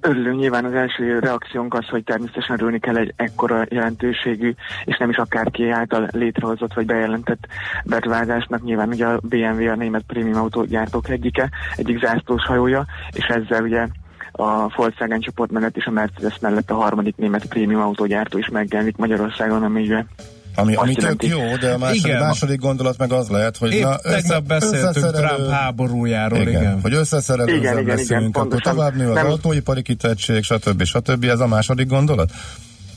Örülünk 0.01 0.39
nyilván 0.39 0.65
az 0.65 0.73
első 0.73 1.19
reakciónk 1.19 1.75
az, 1.75 1.89
hogy 1.89 2.05
természetesen 2.05 2.57
örülni 2.57 2.79
kell 2.79 2.97
egy 2.97 3.13
ekkora 3.17 3.67
jelentőségű, 3.69 4.55
és 4.85 4.97
nem 4.97 5.11
is 5.11 5.17
akárki 5.17 5.71
által 5.71 6.09
létrehozott 6.13 6.75
vagy 6.75 6.87
bejelentett 6.87 7.47
beruházásnak. 7.85 8.63
Nyilván 8.63 8.89
ugye 8.89 9.07
a 9.07 9.21
BMW 9.23 9.69
a 9.71 9.75
német 9.75 10.03
prémium 10.07 10.41
autógyártók 10.41 11.09
egyike, 11.09 11.51
egyik 11.77 12.01
zászlós 12.01 12.45
hajója, 12.45 12.87
és 13.13 13.25
ezzel 13.25 13.63
ugye 13.63 13.87
a 14.33 14.69
Volkswagen 14.77 15.21
csoport 15.21 15.51
mellett 15.51 15.77
és 15.77 15.85
a 15.85 15.91
Mercedes 15.91 16.39
mellett 16.39 16.71
a 16.71 16.75
harmadik 16.75 17.17
német 17.17 17.47
prémium 17.47 17.81
autógyártó 17.81 18.39
is 18.39 18.49
megjelenik 18.49 18.97
Magyarországon, 18.97 19.63
ami 19.63 19.83
ugye 19.83 20.05
ami, 20.55 20.75
ami 20.75 20.95
tök 20.95 21.23
jó, 21.23 21.57
de 21.61 21.73
a 21.73 21.79
második, 21.79 22.05
igen. 22.05 22.21
második 22.21 22.61
gondolat 22.61 22.99
meg 22.99 23.13
az 23.13 23.29
lehet, 23.29 23.57
hogy 23.57 23.73
Épp 23.73 23.83
na, 23.83 23.97
össze, 24.03 24.41
beszéltünk 24.41 25.11
Trump 25.11 25.51
háborújáról, 25.51 26.41
igen. 26.41 26.61
igen. 26.61 26.81
Hogy 26.83 26.95
összeszerelőzően 26.95 27.61
igen, 27.61 27.79
igen, 27.79 27.97
beszélünk, 27.97 28.29
igen, 28.29 28.47
akkor 28.47 28.61
tovább 28.61 28.95
nő 28.97 29.09
az 29.09 29.15
nem... 29.15 29.27
autóipari 29.27 29.83
kitettség, 29.83 30.43
stb. 30.43 30.83
stb. 30.85 31.25
Ez 31.25 31.41
a 31.41 31.47
második 31.47 31.89
gondolat? 31.89 32.31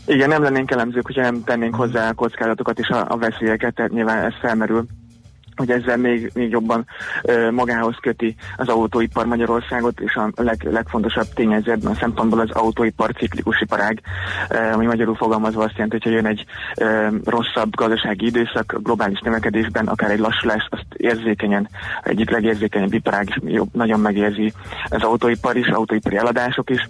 Igen, 0.05 0.29
nem 0.29 0.43
lennénk 0.43 0.71
elemzők, 0.71 1.05
hogyha 1.05 1.21
nem 1.21 1.43
tennénk 1.43 1.75
hozzá 1.75 2.09
a 2.09 2.13
kockázatokat 2.13 2.79
és 2.79 2.87
a, 2.87 3.05
a 3.09 3.17
veszélyeket, 3.17 3.75
tehát 3.75 3.91
nyilván 3.91 4.25
ez 4.25 4.33
felmerül 4.41 4.85
hogy 5.57 5.71
ezzel 5.71 5.97
még, 5.97 6.31
még 6.33 6.49
jobban 6.49 6.85
ö, 7.21 7.51
magához 7.51 7.95
köti 8.01 8.35
az 8.57 8.67
autóipar 8.67 9.25
Magyarországot, 9.25 9.99
és 9.99 10.15
a 10.15 10.29
leg, 10.35 10.67
legfontosabb 10.71 11.27
tényező 11.33 11.71
ebben 11.71 11.91
a 11.91 11.95
szempontból 11.95 12.39
az 12.39 12.51
autóipar 12.51 13.11
ciklikus 13.11 13.61
iparág, 13.61 14.01
ö, 14.49 14.71
ami 14.71 14.85
magyarul 14.85 15.15
fogalmazva 15.15 15.63
azt 15.63 15.75
jelenti, 15.75 15.95
hogyha 15.95 16.15
jön 16.15 16.25
egy 16.25 16.45
ö, 16.75 17.07
rosszabb 17.25 17.75
gazdasági 17.75 18.25
időszak, 18.25 18.75
globális 18.83 19.19
növekedésben, 19.19 19.87
akár 19.87 20.11
egy 20.11 20.19
lassulás, 20.19 20.67
azt 20.69 20.85
érzékenyen, 20.97 21.69
egyik 22.03 22.29
legérzékenyebb 22.29 22.93
iparág 22.93 23.29
is 23.29 23.53
jobb, 23.53 23.69
nagyon 23.73 23.99
megérzi 23.99 24.53
az 24.89 25.03
autóipar 25.03 25.55
is, 25.55 25.67
autóipari 25.67 26.17
eladások 26.17 26.69
is, 26.69 26.89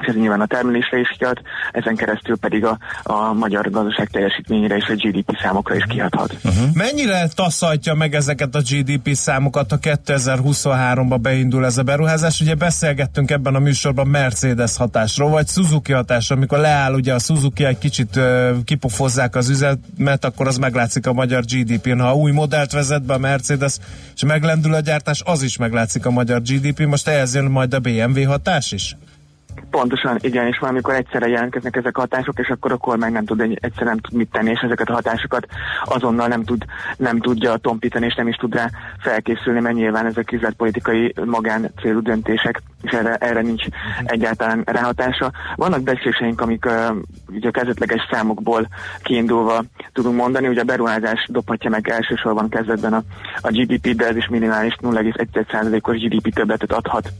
és 0.00 0.06
ez 0.06 0.14
nyilván 0.14 0.40
a 0.40 0.46
termelésre 0.46 0.98
is 0.98 1.14
kiad, 1.18 1.38
ezen 1.72 1.96
keresztül 1.96 2.36
pedig 2.36 2.64
a, 2.64 2.78
a 3.02 3.32
magyar 3.32 3.70
gazdaság 3.70 4.08
teljesítményére 4.08 4.76
és 4.76 4.88
a 4.88 4.94
GDP 4.94 5.38
számokra 5.42 5.74
is 5.74 5.84
kiadhat. 5.88 6.36
Uh-huh. 6.44 6.74
Mennyire 6.74 7.28
taszajtja 7.34 7.94
meg 7.94 8.14
ezeket 8.14 8.54
a 8.54 8.60
GDP 8.60 9.14
számokat, 9.14 9.70
ha 9.70 9.76
2023-ba 9.80 11.18
beindul 11.20 11.64
ez 11.64 11.78
a 11.78 11.82
beruházás? 11.82 12.40
Ugye 12.40 12.54
beszélgettünk 12.54 13.30
ebben 13.30 13.54
a 13.54 13.58
műsorban 13.58 14.06
Mercedes 14.06 14.76
hatásról, 14.76 15.30
vagy 15.30 15.48
Suzuki 15.48 15.92
hatásról, 15.92 16.38
amikor 16.38 16.58
leáll 16.58 16.94
ugye 16.94 17.14
a 17.14 17.18
Suzuki 17.18 17.64
egy 17.64 17.78
kicsit 17.78 18.16
uh, 18.16 18.50
kipofozzák 18.64 19.36
az 19.36 19.48
üzemet, 19.48 20.24
akkor 20.24 20.46
az 20.46 20.56
meglátszik 20.56 21.06
a 21.06 21.12
magyar 21.12 21.42
GDP-n. 21.44 22.00
Ha 22.00 22.14
új 22.14 22.30
modellt 22.30 22.72
vezet 22.72 23.02
be 23.02 23.14
a 23.14 23.18
Mercedes, 23.18 23.76
és 24.14 24.24
meglendül 24.24 24.74
a 24.74 24.80
gyártás, 24.80 25.22
az 25.24 25.42
is 25.42 25.56
meglátszik 25.56 26.06
a 26.06 26.10
magyar 26.10 26.42
GDP. 26.42 26.86
Most 26.86 27.08
ehhez 27.08 27.34
jön 27.34 27.44
majd 27.44 27.74
a 27.74 27.78
BMW 27.78 28.24
hatás 28.24 28.72
is? 28.72 28.96
Pontosan, 29.70 30.16
igen, 30.20 30.46
és 30.46 30.58
valamikor 30.58 30.94
egyszerre 30.94 31.28
jelentkeznek 31.28 31.76
ezek 31.76 31.96
a 31.96 32.00
hatások, 32.00 32.38
és 32.38 32.48
akkor 32.48 32.72
a 32.72 32.76
kormány 32.76 33.12
nem 33.12 33.24
tud, 33.24 33.40
egyszer 33.40 33.84
nem 33.84 33.98
tud 33.98 34.12
mit 34.12 34.30
tenni, 34.30 34.50
és 34.50 34.60
ezeket 34.60 34.88
a 34.88 34.92
hatásokat 34.92 35.46
azonnal 35.84 36.26
nem, 36.26 36.44
tud, 36.44 36.64
nem 36.96 37.18
tudja 37.18 37.56
tompítani, 37.56 38.06
és 38.06 38.14
nem 38.14 38.28
is 38.28 38.36
tud 38.36 38.54
rá 38.54 38.70
felkészülni, 39.00 39.60
mert 39.60 39.74
nyilván 39.74 40.06
ezek 40.06 40.32
üzletpolitikai 40.32 41.14
magán 41.24 41.70
célú 41.80 42.00
döntések, 42.00 42.62
és 42.82 42.90
erre, 42.90 43.14
erre 43.14 43.40
nincs 43.40 43.64
egyáltalán 44.04 44.62
ráhatása. 44.66 45.32
Vannak 45.56 45.82
beszéléseink, 45.82 46.40
amik 46.40 46.64
uh, 46.64 46.96
ugye 47.28 47.48
a 47.48 47.50
kezdetleges 47.50 48.08
számokból 48.10 48.68
kiindulva 49.02 49.64
tudunk 49.92 50.16
mondani, 50.16 50.48
ugye 50.48 50.60
a 50.60 50.64
beruházás 50.64 51.26
dobhatja 51.30 51.70
meg 51.70 51.88
elsősorban 51.88 52.48
kezdetben 52.48 52.92
a, 52.92 53.02
a 53.40 53.50
GDP, 53.50 53.94
de 53.94 54.06
ez 54.06 54.16
is 54.16 54.28
minimális 54.28 54.76
0,1%-os 54.82 55.96
GDP 55.96 56.34
többletet 56.34 56.72
adhat 56.72 57.12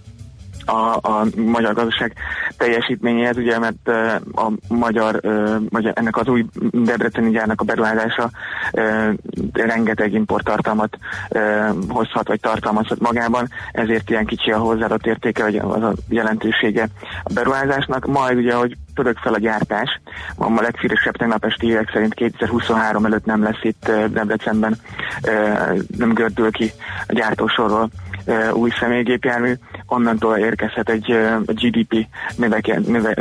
a, 0.68 0.98
a 1.02 1.26
magyar 1.36 1.74
gazdaság 1.74 2.12
teljesítményéhez, 2.56 3.36
ugye, 3.36 3.58
mert 3.58 3.88
a 4.34 4.52
magyar, 4.68 5.20
vagy 5.68 5.90
ennek 5.94 6.16
az 6.16 6.28
új 6.28 6.44
Debreceni 6.72 7.30
gyárnak 7.30 7.60
a 7.60 7.64
beruházása 7.64 8.30
rengeteg 9.52 10.12
importtartalmat 10.12 10.98
hozhat, 11.88 12.28
vagy 12.28 12.40
tartalmazhat 12.40 13.00
magában, 13.00 13.48
ezért 13.72 14.10
ilyen 14.10 14.26
kicsi 14.26 14.50
a 14.50 14.58
hozzáadott 14.58 15.06
értéke, 15.06 15.42
vagy 15.42 15.56
az 15.56 15.82
a 15.82 15.92
jelentősége 16.08 16.88
a 17.22 17.32
beruházásnak. 17.34 18.06
Majd 18.06 18.36
ugye, 18.36 18.54
hogy 18.54 18.76
pörög 18.94 19.16
fel 19.16 19.34
a 19.34 19.38
gyártás, 19.38 20.00
a 20.36 20.60
legfrissebb 20.60 21.16
tegnap 21.16 21.44
esti 21.44 21.66
hírek 21.66 21.90
szerint 21.92 22.14
2023 22.14 23.04
előtt 23.04 23.24
nem 23.24 23.42
lesz 23.42 23.62
itt 23.62 23.92
Debrecenben, 24.10 24.76
nem 25.98 26.12
gördül 26.12 26.50
ki 26.50 26.70
a 27.06 27.12
gyártósorról 27.12 27.88
új 28.52 28.70
személygépjármű, 28.80 29.52
onnantól 29.88 30.36
érkezhet 30.36 30.88
egy 30.88 31.16
GDP 31.46 32.06
növeke, 32.36 32.80
növe, 32.86 33.14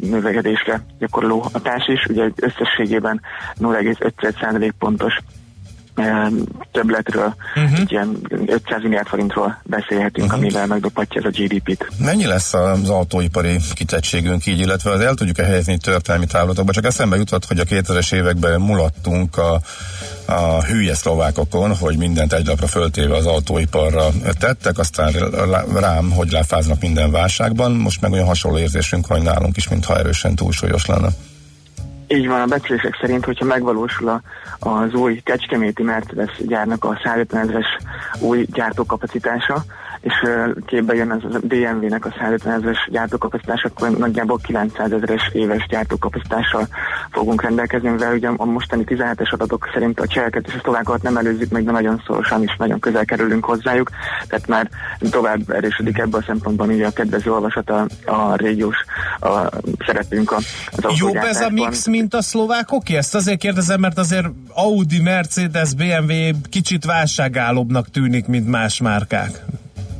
növekedésre 0.00 0.80
gyakorló 0.98 1.38
hatás 1.38 1.86
is, 1.88 2.06
ugye 2.06 2.28
összességében 2.36 3.20
0,5% 3.60 4.72
pontos 4.78 5.18
többletről, 6.72 7.34
uh-huh. 7.54 7.80
ilyen 7.86 8.18
500 8.46 8.82
milliárd 8.82 9.06
forintról 9.06 9.60
beszélhetünk, 9.62 10.26
uh-huh. 10.26 10.40
amivel 10.40 10.66
megdobhatja 10.66 11.20
ez 11.20 11.26
a 11.26 11.42
GDP-t. 11.42 11.88
Mennyi 11.98 12.26
lesz 12.26 12.54
az 12.54 12.88
autóipari 12.88 13.56
kitettségünk 13.74 14.46
így, 14.46 14.58
illetve 14.58 14.90
az 14.90 15.00
el 15.00 15.14
tudjuk-e 15.14 15.44
helyezni 15.44 15.78
történelmi 15.78 16.26
távlatokba? 16.26 16.72
Csak 16.72 16.84
eszembe 16.84 17.16
jutott, 17.16 17.44
hogy 17.44 17.58
a 17.58 17.64
2000-es 17.64 18.14
években 18.14 18.60
mulattunk 18.60 19.36
a, 19.38 19.60
a 20.26 20.64
hülye 20.64 20.94
szlovákokon, 20.94 21.76
hogy 21.76 21.96
mindent 21.96 22.32
egy 22.32 22.46
lapra 22.46 22.66
föltéve 22.66 23.16
az 23.16 23.26
autóiparra 23.26 24.08
tettek, 24.38 24.78
aztán 24.78 25.12
rám, 25.74 26.10
hogy 26.10 26.30
láfáznak 26.30 26.80
minden 26.80 27.10
válságban. 27.10 27.72
Most 27.72 28.00
meg 28.00 28.12
olyan 28.12 28.26
hasonló 28.26 28.58
érzésünk 28.58 29.06
van 29.06 29.22
nálunk 29.22 29.56
is, 29.56 29.68
mintha 29.68 29.98
erősen 29.98 30.34
túlsúlyos 30.34 30.86
lenne. 30.86 31.08
Így 32.12 32.26
van, 32.26 32.40
a 32.40 32.46
becslések 32.46 32.98
szerint, 33.00 33.24
hogyha 33.24 33.44
megvalósul 33.44 34.08
a, 34.08 34.22
az 34.68 34.94
új 34.94 35.20
Kecskeméti 35.24 35.82
Mercedes 35.82 36.36
gyárnak 36.46 36.84
a 36.84 37.00
150 37.04 37.42
ezeres 37.42 37.66
új 38.20 38.46
gyártókapacitása, 38.52 39.64
és 40.02 40.12
képbe 40.66 40.94
jön 40.94 41.10
az 41.10 41.34
a 41.34 41.38
BMW-nek 41.42 42.04
a 42.04 42.14
150 42.18 42.52
ezeres 42.52 42.88
gyártókapacitás, 42.90 43.62
akkor 43.62 43.90
nagyjából 43.90 44.38
900 44.42 44.92
ezeres 44.92 45.30
éves 45.32 45.66
gyártókapacitással 45.68 46.68
fogunk 47.10 47.42
rendelkezni, 47.42 47.88
mivel 47.88 48.14
ugye 48.14 48.28
a 48.36 48.44
mostani 48.44 48.84
17-es 48.86 49.32
adatok 49.32 49.70
szerint 49.72 50.00
a 50.00 50.06
cseheket 50.06 50.46
és 50.46 50.54
a 50.54 50.58
szlovákokat 50.62 51.02
nem 51.02 51.16
előzzük 51.16 51.50
meg, 51.50 51.64
de 51.64 51.70
nagyon 51.70 52.02
szorosan 52.06 52.42
is 52.42 52.56
nagyon 52.58 52.80
közel 52.80 53.04
kerülünk 53.04 53.44
hozzájuk, 53.44 53.90
tehát 54.26 54.46
már 54.46 54.68
tovább 55.10 55.50
erősödik 55.50 55.98
ebből 55.98 56.20
a 56.20 56.24
szempontból 56.26 56.68
ugye 56.68 56.86
a 56.86 56.92
kedvező 56.92 57.32
olvasat 57.32 57.70
a, 57.70 57.86
a 58.04 58.36
régiós 58.36 58.76
a 59.20 59.48
szerepünk 59.86 60.32
az 60.32 60.44
Jobb 60.94 61.14
ez 61.14 61.40
a 61.40 61.50
mix, 61.50 61.86
mint 61.86 62.14
a 62.14 62.22
szlovákoké? 62.22 62.96
Ezt 62.96 63.14
azért 63.14 63.38
kérdezem, 63.38 63.80
mert 63.80 63.98
azért 63.98 64.26
Audi, 64.54 65.00
Mercedes, 65.00 65.74
BMW 65.74 66.30
kicsit 66.50 66.84
válságállóbbnak 66.84 67.90
tűnik, 67.90 68.26
mint 68.26 68.48
más 68.48 68.80
márkák. 68.80 69.44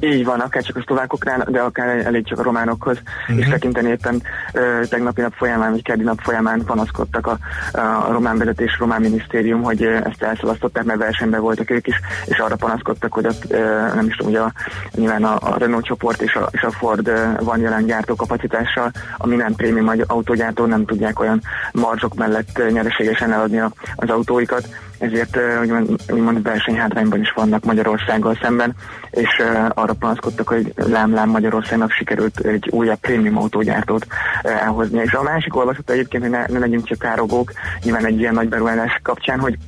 Így 0.05 0.25
van, 0.25 0.41
akár 0.41 0.62
csak 0.62 0.77
a 0.77 0.83
szlovákoknál, 0.87 1.47
de 1.49 1.61
akár 1.61 2.07
elég 2.07 2.27
csak 2.27 2.38
a 2.38 2.43
románokhoz 2.43 2.99
uh-huh. 3.23 3.38
és 3.38 3.49
tekinteni 3.49 3.88
éppen 3.88 4.23
ö, 4.53 4.81
tegnapi 4.88 5.21
nap 5.21 5.33
folyamán, 5.33 5.71
vagy 5.71 5.83
keddi 5.83 6.03
nap 6.03 6.21
folyamán 6.21 6.65
panaszkodtak 6.65 7.27
a, 7.27 7.38
a 7.79 8.12
román 8.12 8.38
vezetés, 8.38 8.77
román 8.79 9.01
minisztérium, 9.01 9.62
hogy 9.62 9.83
ezt 9.83 10.23
elszalasztották, 10.23 10.85
mert 10.85 10.99
versenyben 10.99 11.41
voltak 11.41 11.71
ők 11.71 11.87
is, 11.87 11.95
és 12.25 12.38
arra 12.38 12.57
panaszkodtak, 12.57 13.12
hogy 13.12 13.27
ott, 13.27 13.45
ö, 13.49 13.59
nem 13.95 14.07
is 14.07 14.17
tudom, 14.17 14.33
hogy 14.33 14.41
a, 14.41 14.53
nyilván 14.95 15.25
a, 15.25 15.37
a 15.41 15.59
Renault 15.59 15.85
csoport 15.85 16.23
és 16.23 16.35
a, 16.35 16.49
és 16.51 16.62
a 16.62 16.71
Ford 16.71 17.09
ö, 17.09 17.27
van 17.41 17.61
jelen 17.61 17.85
gyártókapacitással, 17.85 18.91
ami 19.17 19.37
nem 19.37 19.55
prémium 19.55 19.91
autógyártó, 20.07 20.65
nem 20.65 20.85
tudják 20.85 21.21
olyan 21.21 21.41
marzsok 21.73 22.15
mellett 22.15 22.62
nyereségesen 22.73 23.33
eladni 23.33 23.59
a, 23.59 23.73
az 23.97 24.11
autóikat 24.11 24.69
ezért 25.03 25.38
úgymond, 25.61 26.01
úgymond 26.09 26.43
versenyhátrányban 26.43 27.21
is 27.21 27.33
vannak 27.35 27.65
Magyarországgal 27.65 28.38
szemben, 28.43 28.75
és 29.11 29.43
arra 29.69 29.93
panaszkodtak, 29.93 30.49
hogy 30.49 30.73
lám-lám 30.77 31.29
Magyarországnak 31.29 31.91
sikerült 31.91 32.38
egy 32.38 32.69
újabb 32.71 32.99
prémium 32.99 33.37
autógyártót 33.37 34.07
elhozni. 34.43 35.01
És 35.01 35.12
a 35.12 35.23
másik 35.23 35.57
olvasat 35.57 35.91
egyébként, 35.91 36.23
hogy 36.23 36.33
ne, 36.33 36.45
ne 36.47 36.59
legyünk 36.59 36.85
csak 36.85 36.99
károgók, 36.99 37.53
nyilván 37.83 38.07
egy 38.07 38.19
ilyen 38.19 38.35
nagy 38.35 38.49
beruházás 38.49 39.01
kapcsán, 39.03 39.41
hogy 39.41 39.59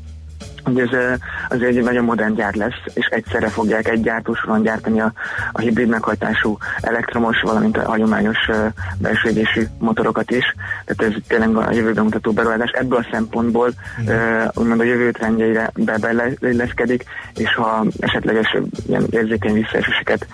hogy 0.64 0.79
ez 0.79 0.92
ö, 0.92 1.12
azért 1.48 1.77
egy 1.77 1.83
nagyon 1.83 2.05
modern 2.05 2.35
gyár 2.35 2.55
lesz, 2.55 2.81
és 2.94 3.07
egyszerre 3.11 3.48
fogják 3.48 3.88
egy 3.88 4.00
gyártósoron 4.03 4.62
gyártani 4.62 5.00
a, 5.00 5.12
a 5.53 5.61
hibrid 5.61 5.88
meghajtású 5.88 6.57
elektromos, 6.81 7.40
valamint 7.42 7.77
a 7.77 7.88
hagyományos 7.88 8.37
ö, 8.48 8.66
belső 8.98 9.29
égésű 9.29 9.66
motorokat 9.79 10.31
is. 10.31 10.44
Tehát 10.85 11.14
ez 11.14 11.20
tényleg 11.29 11.57
a 11.57 11.72
jövőbe 11.72 12.03
mutató 12.03 12.33
beruházás. 12.33 12.70
Ebből 12.70 12.98
a 12.98 13.07
szempontból 13.12 13.70
ö, 14.07 14.42
úgymond 14.55 14.81
a 14.81 14.85
jövő 14.85 15.11
trendjeire 15.11 15.70
be- 15.74 16.37
beilleszkedik, 16.40 17.05
és 17.35 17.55
ha 17.55 17.85
esetleges 18.00 18.57
ilyen 18.88 19.07
érzékeny 19.11 19.53
visszaeséseket 19.53 20.27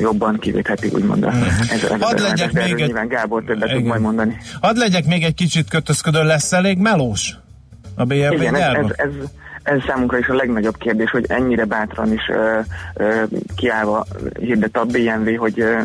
jobban 0.00 0.38
kivétheti, 0.38 0.88
úgymond 0.92 1.24
a, 1.24 1.30
ez, 1.70 1.82
ez 1.84 2.00
Hadd 2.00 2.20
legyek 2.20 2.52
még 2.52 2.62
egy- 2.72 2.74
nyilván 2.74 3.08
Gábor 3.08 3.42
többet 3.44 3.68
tud 3.68 3.76
Igen. 3.78 3.88
majd 3.88 4.00
mondani. 4.00 4.36
Hadd 4.60 4.76
legyek 4.76 5.04
még 5.06 5.22
egy 5.22 5.34
kicsit 5.34 5.68
kötözködő, 5.68 6.22
lesz 6.24 6.52
elég 6.52 6.78
melós 6.78 7.34
a 7.96 8.04
BMW 8.04 8.32
Igen, 8.32 8.54
ez, 8.54 8.74
ez, 8.76 8.84
ez, 8.96 9.10
ez 9.62 9.80
számunkra 9.86 10.18
is 10.18 10.28
a 10.28 10.34
legnagyobb 10.34 10.76
kérdés, 10.76 11.10
hogy 11.10 11.24
ennyire 11.28 11.64
bátran 11.64 12.12
is 12.12 12.28
ö, 12.28 12.58
ö, 12.94 13.22
kiállva 13.56 14.06
hirdet 14.40 14.76
a 14.76 14.84
BMW, 14.84 15.36
hogy 15.36 15.60
ö, 15.60 15.80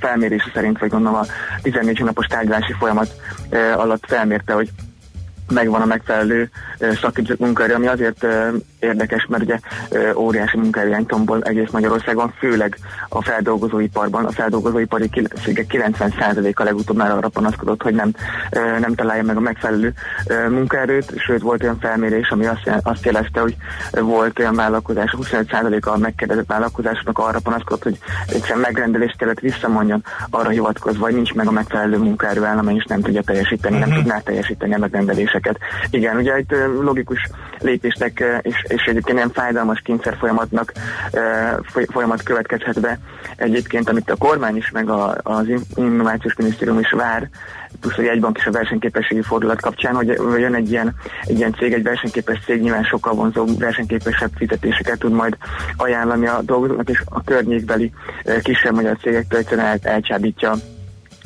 felmérése 0.00 0.50
szerint, 0.54 0.78
vagy 0.78 0.90
gondolom 0.90 1.18
a 1.18 1.24
14 1.62 1.98
hónapos 1.98 2.26
tárgyalási 2.26 2.72
folyamat 2.72 3.14
ö, 3.50 3.72
alatt 3.72 4.04
felmérte, 4.06 4.52
hogy 4.52 4.70
megvan 5.48 5.80
a 5.80 5.86
megfelelő 5.86 6.50
ö, 6.78 6.92
szakképzett 6.92 7.38
munkaerő, 7.38 7.74
ami 7.74 7.86
azért 7.86 8.22
ö, 8.22 8.48
érdekes, 8.86 9.26
mert 9.28 9.42
ugye 9.42 9.58
óriási 10.14 10.58
munkaerőjány 10.58 11.06
tombol 11.06 11.42
egész 11.42 11.70
Magyarországon, 11.70 12.32
főleg 12.38 12.78
a 13.08 13.22
feldolgozóiparban. 13.22 14.24
A 14.24 14.30
feldolgozóipari 14.30 15.10
cégek 15.44 15.66
90%-a 15.68 16.62
legutóbb 16.62 16.96
már 16.96 17.10
arra 17.10 17.28
panaszkodott, 17.28 17.82
hogy 17.82 17.94
nem, 17.94 18.10
nem 18.80 18.94
találja 18.94 19.22
meg 19.22 19.36
a 19.36 19.40
megfelelő 19.40 19.92
munkaerőt, 20.48 21.18
sőt 21.18 21.42
volt 21.42 21.62
olyan 21.62 21.78
felmérés, 21.80 22.28
ami 22.28 22.46
azt, 22.46 22.70
azt 22.82 23.04
jelezte, 23.04 23.40
hogy 23.40 23.56
volt 23.90 24.38
olyan 24.38 24.54
vállalkozás, 24.54 25.14
25%-a 25.18 25.88
a 25.88 25.96
megkérdezett 25.96 26.46
vállalkozásoknak 26.46 27.18
arra 27.18 27.40
panaszkodott, 27.40 27.82
hogy 27.82 27.98
egyszerűen 28.26 28.60
megrendelést 28.60 29.16
kellett 29.16 29.40
visszamondjon 29.40 30.04
arra 30.30 30.48
hivatkozva, 30.48 31.04
hogy 31.04 31.14
nincs 31.14 31.34
meg 31.34 31.46
a 31.46 31.50
megfelelő 31.50 31.98
munkaerőállomány, 31.98 32.76
és 32.76 32.84
nem 32.84 33.00
tudja 33.00 33.22
teljesíteni, 33.22 33.78
nem 33.78 33.92
tudná 33.92 34.18
teljesíteni 34.18 34.74
a 34.74 34.78
megrendeléseket. 34.78 35.58
Igen, 35.90 36.16
ugye 36.16 36.38
itt 36.38 36.54
logikus 36.80 37.28
lépésnek 37.58 38.24
és, 38.42 38.64
és 38.76 38.82
egyébként 38.82 39.16
ilyen 39.16 39.30
fájdalmas 39.30 39.80
kényszer 39.84 40.16
folyamatnak 40.18 40.72
folyamat 41.92 42.22
következhet 42.22 42.80
be. 42.80 42.98
Egyébként, 43.36 43.88
amit 43.88 44.10
a 44.10 44.16
kormány 44.16 44.56
is, 44.56 44.70
meg 44.70 44.90
a, 44.90 45.16
az 45.22 45.48
In- 45.48 45.66
Innovációs 45.74 46.34
Minisztérium 46.36 46.78
is 46.78 46.90
vár, 46.90 47.28
plusz 47.80 47.94
hogy 47.94 48.06
egy 48.06 48.20
bank 48.20 48.38
is 48.38 48.46
a 48.46 48.50
versenyképességi 48.50 49.22
fordulat 49.22 49.60
kapcsán, 49.60 49.94
hogy 49.94 50.06
jön 50.38 50.54
egy 50.54 50.70
ilyen, 50.70 50.94
egy 51.22 51.38
ilyen 51.38 51.54
cég, 51.54 51.72
egy 51.72 51.82
versenyképes 51.82 52.38
cég 52.44 52.60
nyilván 52.60 52.84
sokkal 52.84 53.14
vonzóbb, 53.14 53.58
versenyképesebb 53.58 54.30
fizetéseket 54.36 54.98
tud 54.98 55.12
majd 55.12 55.36
ajánlani 55.76 56.26
a 56.26 56.42
dolgozóknak, 56.42 56.88
és 56.88 57.02
a 57.04 57.22
környékbeli 57.22 57.92
kisebb 58.42 58.74
magyar 58.74 58.96
cégektől 58.96 59.38
egyszerűen 59.38 59.66
el, 59.66 59.78
elcsábítja 59.82 60.54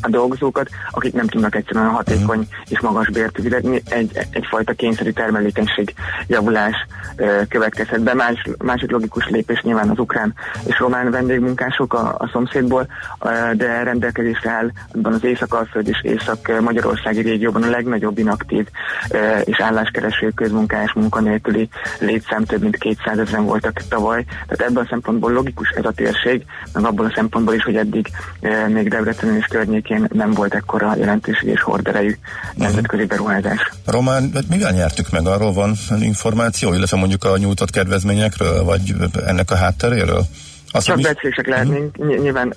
a 0.02 0.08
dolgozókat, 0.08 0.68
akik 0.90 1.12
nem 1.12 1.26
tudnak 1.26 1.54
egyszerűen 1.54 1.84
olyan 1.84 1.96
hatékony 1.96 2.46
és 2.68 2.80
magas 2.80 3.08
bért 3.08 3.40
fizetni, 3.40 3.82
egy, 3.88 4.26
egyfajta 4.30 4.72
kényszerű 4.72 5.10
termelékenység 5.10 5.94
javulás 6.26 6.86
ö, 7.16 7.40
következhet 7.48 8.00
be. 8.00 8.14
Más, 8.14 8.42
másik 8.64 8.90
logikus 8.90 9.28
lépés 9.28 9.60
nyilván 9.62 9.88
az 9.88 9.98
ukrán 9.98 10.34
és 10.66 10.78
román 10.78 11.10
vendégmunkások 11.10 11.94
a, 11.94 12.14
a 12.18 12.28
szomszédból, 12.32 12.86
ö, 13.20 13.54
de 13.54 13.82
rendelkezésre 13.82 14.50
áll 14.50 14.70
abban 14.94 15.12
az 15.12 15.24
Észak-Alföld 15.24 15.88
és 15.88 16.02
Észak-Magyarországi 16.02 17.20
régióban 17.20 17.62
a 17.62 17.70
legnagyobb 17.70 18.18
inaktív 18.18 18.66
ö, 19.10 19.38
és 19.38 19.60
álláskereső 19.60 20.30
közmunkás 20.34 20.92
munkanélküli 20.92 21.68
létszám 21.98 22.44
több 22.44 22.62
mint 22.62 22.76
200 22.76 23.18
ezeren 23.18 23.44
voltak 23.44 23.80
tavaly. 23.88 24.24
Tehát 24.24 24.70
ebből 24.70 24.82
a 24.82 24.88
szempontból 24.90 25.32
logikus 25.32 25.68
ez 25.68 25.84
a 25.84 25.90
térség, 25.90 26.44
meg 26.74 26.84
abból 26.84 27.06
a 27.06 27.12
szempontból 27.14 27.54
is, 27.54 27.62
hogy 27.62 27.76
eddig 27.76 28.08
ö, 28.40 28.68
még 28.68 28.88
Debrecen 28.88 29.36
és 29.36 29.46
környékén 29.90 30.18
nem 30.18 30.32
volt 30.32 30.54
ekkora 30.54 30.96
jelentőség 30.96 31.48
és 31.48 31.62
horderejű 31.62 32.16
nemzetközi 32.54 33.04
beruházás. 33.04 33.70
Román, 33.86 34.32
mivel 34.48 34.72
nyertük 34.72 35.10
meg? 35.10 35.26
Arról 35.26 35.52
van 35.52 35.74
információ, 36.00 36.74
illetve 36.74 36.96
mondjuk 36.96 37.24
a 37.24 37.36
nyújtott 37.38 37.70
kedvezményekről, 37.70 38.64
vagy 38.64 38.94
ennek 39.26 39.50
a 39.50 39.56
hátteréről? 39.56 40.26
Azt 40.72 40.86
Csak 40.86 41.00
becslések 41.00 41.46
lehetnénk. 41.46 41.96
Ny- 41.96 42.20
Nyilván 42.20 42.54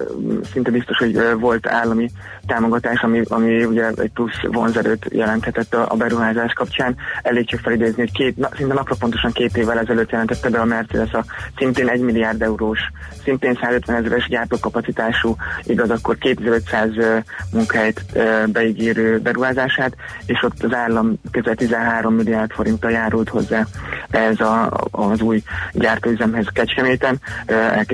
szinte 0.52 0.72
biztos, 0.72 0.98
hogy 0.98 1.20
volt 1.40 1.68
állami 1.68 2.10
támogatás, 2.48 3.02
ami, 3.02 3.22
ami 3.28 3.66
ugye 3.66 3.88
egy 3.96 4.12
plusz 4.14 4.42
vonzerőt 4.42 5.06
jelenthetett 5.10 5.74
a, 5.74 5.86
a 5.90 5.96
beruházás 5.96 6.54
kapcsán. 6.54 6.96
Elég 7.22 7.48
csak 7.48 7.60
felidézni, 7.60 8.02
hogy 8.02 8.12
két, 8.12 8.38
na, 8.38 8.50
szinte 8.56 8.74
napra 8.74 8.96
pontosan 9.00 9.32
két 9.32 9.58
évvel 9.58 9.80
ezelőtt 9.80 10.12
jelentette 10.12 10.50
be 10.50 10.60
a 10.60 10.66
Mercedes 10.66 11.12
a 11.12 11.26
szintén 11.58 11.90
1 11.90 12.02
milliárd 12.02 12.42
eurós, 12.42 12.80
szintén 13.24 13.58
150 13.62 13.96
ezeres 13.96 14.28
gyártókapacitású, 14.28 15.36
igaz, 15.64 15.90
akkor 15.90 16.18
2500 16.18 16.90
ö, 16.98 17.18
munkahelyet 17.52 18.02
ö, 18.14 18.44
beígérő 18.48 19.20
beruházását, 19.20 19.96
és 20.26 20.44
ott 20.44 20.64
az 20.64 20.74
állam 20.74 21.14
közel 21.32 21.56
13 21.56 22.14
milliárd 22.14 22.52
forinttal 22.52 22.92
járult 22.92 23.30
hozzá 23.30 23.66
ez 24.10 24.40
a, 24.40 24.72
az 24.92 25.22
új 25.22 25.42
gyártóüzemhez 25.72 26.46
Kecskeméten. 26.54 27.20
Ö, 27.46 27.54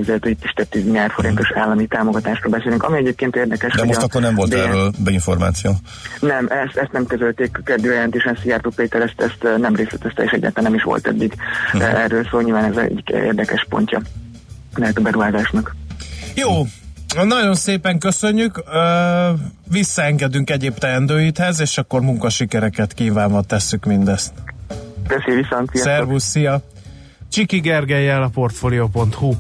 Elképzelhető, 0.10 0.30
hogy 0.30 0.38
is 0.44 0.52
több 0.52 0.70
10 0.70 0.86
milliárd 0.86 1.12
forintos 1.12 1.52
állami 1.56 1.88
támogatásról 1.88 2.52
beszélünk, 2.52 2.84
ami 2.84 2.98
egyébként 2.98 3.36
érdekes. 3.36 3.74
De 3.74 3.84
most 3.84 4.02
akkor 4.02 4.22
nem 4.22 4.36
volt 4.36 4.50
BN 4.50 4.56
erről 4.56 4.92
beinformáció. 5.04 5.72
Nem, 6.20 6.48
ezt, 6.50 6.78
ezt 6.78 6.92
nem 6.92 7.06
közölték 7.06 7.58
a 7.58 7.64
kedvőjelentésen, 7.64 8.38
Szijjártó 8.42 8.70
Péter 8.76 9.02
ezt, 9.02 9.22
ezt 9.22 9.58
nem 9.58 9.76
részletezte, 9.76 10.24
és 10.24 10.32
egyáltalán 10.32 10.70
nem 10.70 10.80
is 10.80 10.84
volt 10.84 11.08
eddig 11.08 11.34
Mhm. 11.74 11.84
uh 11.84 12.04
erről 12.04 12.28
szó, 12.32 12.40
nyilván 12.40 12.64
ez 12.64 12.78
egy 12.78 13.04
érdekes 13.06 13.66
pontja 13.70 14.02
lehet 14.76 14.98
a 14.98 15.02
beruházásnak. 15.02 15.76
Jó, 16.36 16.66
nagyon 17.24 17.56
szépen 17.56 18.00
köszönjük, 18.00 18.64
visszaengedünk 19.72 20.50
egyéb 20.50 20.78
teendőidhez, 20.78 21.60
és 21.60 21.78
akkor 21.78 22.02
munkasikereket 22.02 22.94
kívánva 22.94 23.42
tesszük 23.42 23.86
mindezt. 23.86 24.34
Köszi 25.08 25.32
viszont, 25.32 25.70
sziasztok! 25.70 25.94
Szervusz, 25.94 26.24
szia! 26.24 26.62
Csiki 27.32 27.60
Gergelyel 27.60 28.24
a 28.24 28.28
Portfolio.hu 28.28 29.34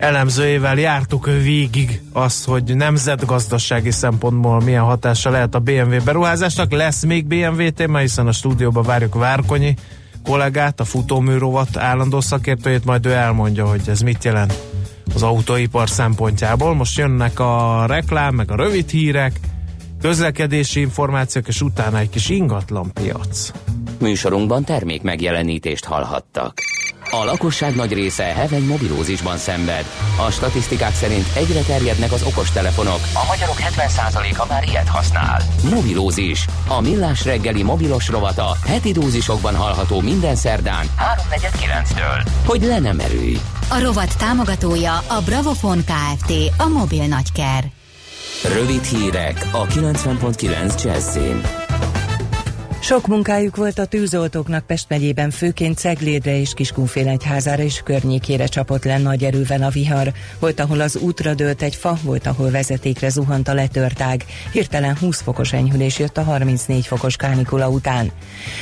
elemzőjével 0.00 0.78
jártuk 0.78 1.26
végig 1.26 2.00
azt, 2.12 2.44
hogy 2.44 2.76
nemzetgazdasági 2.76 3.90
szempontból 3.90 4.60
milyen 4.60 4.82
hatása 4.82 5.30
lehet 5.30 5.54
a 5.54 5.58
BMW 5.58 6.04
beruházásnak. 6.04 6.72
Lesz 6.72 7.04
még 7.04 7.26
BMW 7.26 7.70
téma, 7.70 7.98
hiszen 7.98 8.26
a 8.26 8.32
stúdióban 8.32 8.82
várjuk 8.82 9.14
Várkonyi 9.14 9.74
kollégát, 10.24 10.80
a 10.80 10.84
futóműrovat 10.84 11.76
állandó 11.76 12.20
szakértőjét, 12.20 12.84
majd 12.84 13.06
ő 13.06 13.12
elmondja, 13.12 13.66
hogy 13.66 13.80
ez 13.86 14.00
mit 14.00 14.24
jelent 14.24 14.54
az 15.14 15.22
autóipar 15.22 15.90
szempontjából. 15.90 16.74
Most 16.74 16.98
jönnek 16.98 17.40
a 17.40 17.84
reklám, 17.86 18.34
meg 18.34 18.50
a 18.50 18.56
rövid 18.56 18.90
hírek, 18.90 19.40
közlekedési 20.00 20.80
információk, 20.80 21.48
és 21.48 21.60
utána 21.60 21.98
egy 21.98 22.10
kis 22.10 22.28
ingatlanpiac. 22.28 23.50
Műsorunkban 23.98 24.64
termék 24.64 25.02
megjelenítést 25.02 25.84
hallhattak. 25.84 26.69
A 27.12 27.24
lakosság 27.24 27.74
nagy 27.74 27.92
része 27.92 28.22
heveny 28.22 28.64
mobilózisban 28.64 29.36
szenved. 29.36 29.84
A 30.26 30.30
statisztikák 30.30 30.94
szerint 30.94 31.26
egyre 31.34 31.60
terjednek 31.60 32.12
az 32.12 32.22
okostelefonok. 32.22 33.00
A 33.14 33.24
magyarok 33.28 33.56
70%-a 33.58 34.46
már 34.48 34.64
ilyet 34.68 34.88
használ. 34.88 35.42
Mobilózis. 35.70 36.46
A 36.68 36.80
millás 36.80 37.24
reggeli 37.24 37.62
mobilos 37.62 38.08
rovata 38.08 38.56
heti 38.66 38.92
dózisokban 38.92 39.56
hallható 39.56 40.00
minden 40.00 40.36
szerdán, 40.36 40.86
3.49-től. 41.30 42.26
hogy 42.46 42.62
le 42.62 42.78
nem 42.78 42.98
erőj. 42.98 43.36
A 43.68 43.80
rovat 43.82 44.18
támogatója 44.18 44.96
a 44.96 45.20
Bravofon 45.24 45.84
Kft. 45.84 46.32
A 46.56 46.68
mobil 46.68 47.06
nagyker. 47.06 47.64
Rövid 48.54 48.84
hírek 48.84 49.48
a 49.52 49.66
90.9 49.66 50.82
Jazzin. 50.82 51.59
Sok 52.82 53.06
munkájuk 53.06 53.56
volt 53.56 53.78
a 53.78 53.84
tűzoltóknak 53.84 54.66
Pest 54.66 54.88
megyében, 54.88 55.30
főként 55.30 55.78
Ceglédre 55.78 56.38
és 56.38 56.54
Kiskunfélegyházára 56.54 57.62
és 57.62 57.80
környékére 57.84 58.46
csapott 58.46 58.84
le 58.84 58.98
nagy 58.98 59.24
erőben 59.24 59.62
a 59.62 59.68
vihar. 59.68 60.12
Volt, 60.38 60.60
ahol 60.60 60.80
az 60.80 60.96
útra 60.96 61.34
dőlt 61.34 61.62
egy 61.62 61.74
fa, 61.74 61.98
volt, 62.02 62.26
ahol 62.26 62.50
vezetékre 62.50 63.08
zuhant 63.08 63.48
a 63.48 63.54
letört. 63.54 64.24
Hirtelen 64.52 64.96
20 64.96 65.20
fokos 65.20 65.52
enyhülés 65.52 65.98
jött 65.98 66.16
a 66.16 66.22
34 66.22 66.86
fokos 66.86 67.16
kánikula 67.16 67.68
után. 67.68 68.10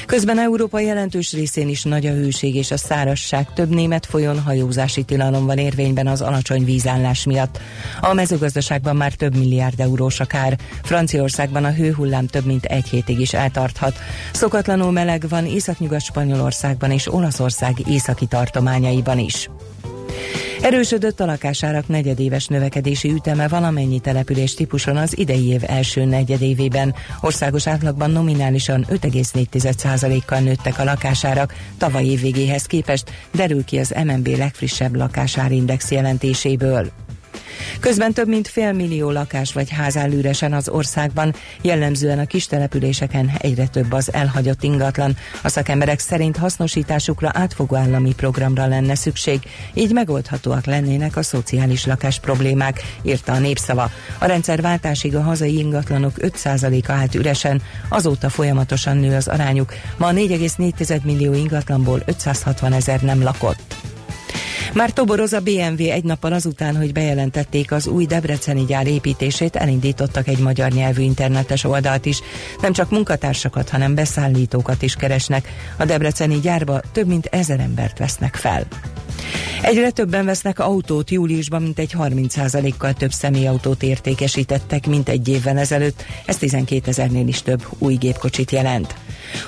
Közben 0.07 0.39
Európa 0.39 0.81
jelentős 0.81 1.33
részén 1.33 1.69
is 1.69 1.83
nagy 1.83 2.07
a 2.07 2.13
hőség 2.13 2.55
és 2.55 2.71
a 2.71 2.77
szárasság. 2.77 3.53
Több 3.53 3.69
német 3.69 4.07
folyón 4.07 4.41
hajózási 4.41 5.03
tilalom 5.03 5.47
van 5.47 5.59
érvényben 5.59 6.07
az 6.07 6.21
alacsony 6.21 6.65
vízállás 6.65 7.25
miatt. 7.25 7.61
A 8.01 8.13
mezőgazdaságban 8.13 8.97
már 8.97 9.13
több 9.13 9.37
milliárd 9.37 9.81
eurós 9.81 10.21
a. 10.21 10.27
Franciaországban 10.83 11.65
a 11.65 11.73
hőhullám 11.73 12.27
több 12.27 12.45
mint 12.45 12.65
egy 12.65 12.89
hétig 12.89 13.21
is 13.21 13.33
eltarthat. 13.33 13.99
Szokatlanul 14.33 14.91
meleg 14.91 15.25
van 15.29 15.47
Északnyugat 15.47 16.01
Spanyolországban 16.01 16.91
és 16.91 17.13
Olaszország 17.13 17.77
északi 17.89 18.27
tartományaiban 18.27 19.19
is. 19.19 19.49
Erősödött 20.63 21.21
a 21.21 21.25
lakásárak 21.25 21.89
negyedéves 21.89 22.47
növekedési 22.47 23.11
üteme 23.11 23.49
valamennyi 23.49 24.01
település 24.01 24.55
típuson 24.55 24.97
az 24.97 25.19
idei 25.19 25.47
év 25.47 25.63
első 25.67 26.05
negyedévében. 26.05 26.95
Országos 27.21 27.67
átlagban 27.67 28.11
nominálisan 28.11 28.87
5,4%-kal 28.91 30.39
nőttek 30.39 30.79
a 30.79 30.85
lakásárak 30.85 31.55
tavaly 31.79 32.05
év 32.05 32.21
végéhez 32.21 32.65
képest, 32.65 33.11
derül 33.35 33.65
ki 33.65 33.79
az 33.79 33.95
MNB 34.05 34.27
legfrissebb 34.27 34.97
lakásárindex 34.97 35.91
jelentéséből. 35.91 36.91
Közben 37.81 38.13
több 38.13 38.29
mint 38.29 38.49
fél 38.49 38.73
millió 38.73 39.11
lakás 39.11 39.53
vagy 39.53 39.71
ház 39.71 39.97
áll 39.97 40.13
üresen 40.13 40.53
az 40.53 40.69
országban, 40.69 41.35
jellemzően 41.63 42.19
a 42.19 42.27
kis 42.27 42.47
településeken 42.47 43.31
egyre 43.39 43.67
több 43.67 43.93
az 43.93 44.13
elhagyott 44.13 44.63
ingatlan. 44.63 45.17
A 45.43 45.49
szakemberek 45.49 45.99
szerint 45.99 46.37
hasznosításukra 46.37 47.31
átfogó 47.33 47.77
állami 47.77 48.15
programra 48.15 48.67
lenne 48.67 48.95
szükség, 48.95 49.41
így 49.75 49.93
megoldhatóak 49.93 50.67
lennének 50.67 51.17
a 51.17 51.23
szociális 51.23 51.87
lakás 51.87 52.21
problémák, 52.21 52.83
írta 53.03 53.33
a 53.33 53.39
népszava. 53.39 53.91
A 54.19 54.27
rendszerváltásig 54.27 55.17
a 55.17 55.23
hazai 55.23 55.59
ingatlanok 55.59 56.13
5%-a 56.19 56.93
állt 56.93 57.15
üresen, 57.15 57.63
azóta 57.89 58.29
folyamatosan 58.29 58.97
nő 58.97 59.17
az 59.17 59.29
arányuk. 59.29 59.75
Ma 59.97 60.11
4,4 60.11 61.03
millió 61.03 61.33
ingatlanból 61.33 62.03
560 62.07 62.73
ezer 62.73 63.01
nem 63.01 63.23
lakott. 63.23 63.77
Már 64.79 64.93
toboroz 64.93 65.33
a 65.33 65.41
BMW 65.41 65.91
egy 65.91 66.05
nappal 66.05 66.33
azután, 66.33 66.77
hogy 66.77 66.93
bejelentették 66.93 67.73
az 67.73 67.87
új 67.87 68.07
Debreceni 68.07 68.65
gyár 68.65 68.87
építését, 68.87 69.57
elindítottak 69.57 70.29
egy 70.29 70.39
magyar 70.39 70.71
nyelvű 70.71 71.03
internetes 71.03 71.65
oldalt 71.65 72.07
is. 72.07 72.21
Nem 72.61 72.73
csak 72.73 72.91
munkatársakat, 72.91 73.69
hanem 73.69 73.95
beszállítókat 73.95 74.83
is 74.83 74.95
keresnek. 74.95 75.49
A 75.77 75.85
Debreceni 75.85 76.41
gyárba 76.41 76.81
több 76.93 77.07
mint 77.07 77.27
ezer 77.27 77.61
embert 77.61 77.99
vesznek 77.99 78.37
fel. 78.37 78.67
Egyre 79.63 79.91
többen 79.91 80.25
vesznek 80.25 80.59
autót 80.59 81.11
júliusban, 81.11 81.63
mint 81.63 81.79
egy 81.79 81.95
30%-kal 81.99 82.93
több 82.93 83.11
személyautót 83.11 83.83
értékesítettek, 83.83 84.87
mint 84.87 85.09
egy 85.09 85.29
évvel 85.29 85.59
ezelőtt. 85.59 86.05
Ez 86.25 86.37
12 86.37 86.89
ezernél 86.91 87.29
is 87.29 87.43
több 87.43 87.67
új 87.79 87.95
gépkocsit 87.95 88.51
jelent. 88.51 88.95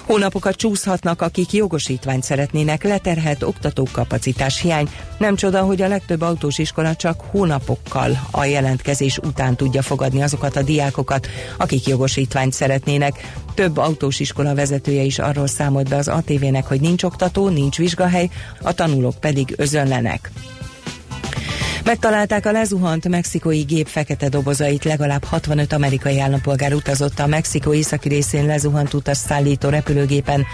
Hónapokat 0.02 0.56
csúszhatnak, 0.56 1.22
akik 1.22 1.52
jogosítványt 1.52 2.22
szeretnének, 2.22 2.82
leterhet 2.82 3.42
oktatókapacitás 3.42 4.60
hiány. 4.60 4.88
Nem 5.18 5.36
csoda, 5.36 5.62
hogy 5.62 5.82
a 5.82 5.88
legtöbb 5.88 6.20
autós 6.20 6.58
iskola 6.58 6.96
csak 6.96 7.20
hónapokkal 7.20 8.28
a 8.30 8.44
jelentkezés 8.44 9.18
után 9.18 9.56
tudja 9.56 9.82
fogadni 9.82 10.22
azokat 10.22 10.56
a 10.56 10.62
diákokat, 10.62 11.28
akik 11.56 11.86
jogosítványt 11.86 12.52
szeretnének. 12.52 13.32
Több 13.54 13.76
autós 13.76 14.20
iskola 14.20 14.54
vezetője 14.54 15.02
is 15.02 15.18
arról 15.18 15.46
számolt 15.46 15.88
be 15.88 15.96
az 15.96 16.08
ATV-nek, 16.08 16.66
hogy 16.66 16.80
nincs 16.80 17.02
oktató, 17.02 17.48
nincs 17.48 17.76
vizsgahely, 17.76 18.30
a 18.62 18.72
tanulók 18.72 19.14
pedig 19.20 19.54
özönlenek. 19.60 20.20
Megtalálták 21.84 22.46
a 22.46 22.52
lezuhant 22.52 23.08
mexikói 23.08 23.62
gép 23.62 23.86
fekete 23.86 24.28
dobozait, 24.28 24.84
legalább 24.84 25.24
65 25.24 25.72
amerikai 25.72 26.20
állampolgár 26.20 26.74
utazott 26.74 27.18
a 27.18 27.26
Mexikó 27.26 27.74
északi 27.74 28.08
részén 28.08 28.46
lezuhant 28.46 28.94
utas 28.94 29.16
szállító 29.16 29.68
repülőgépen, 29.68 30.46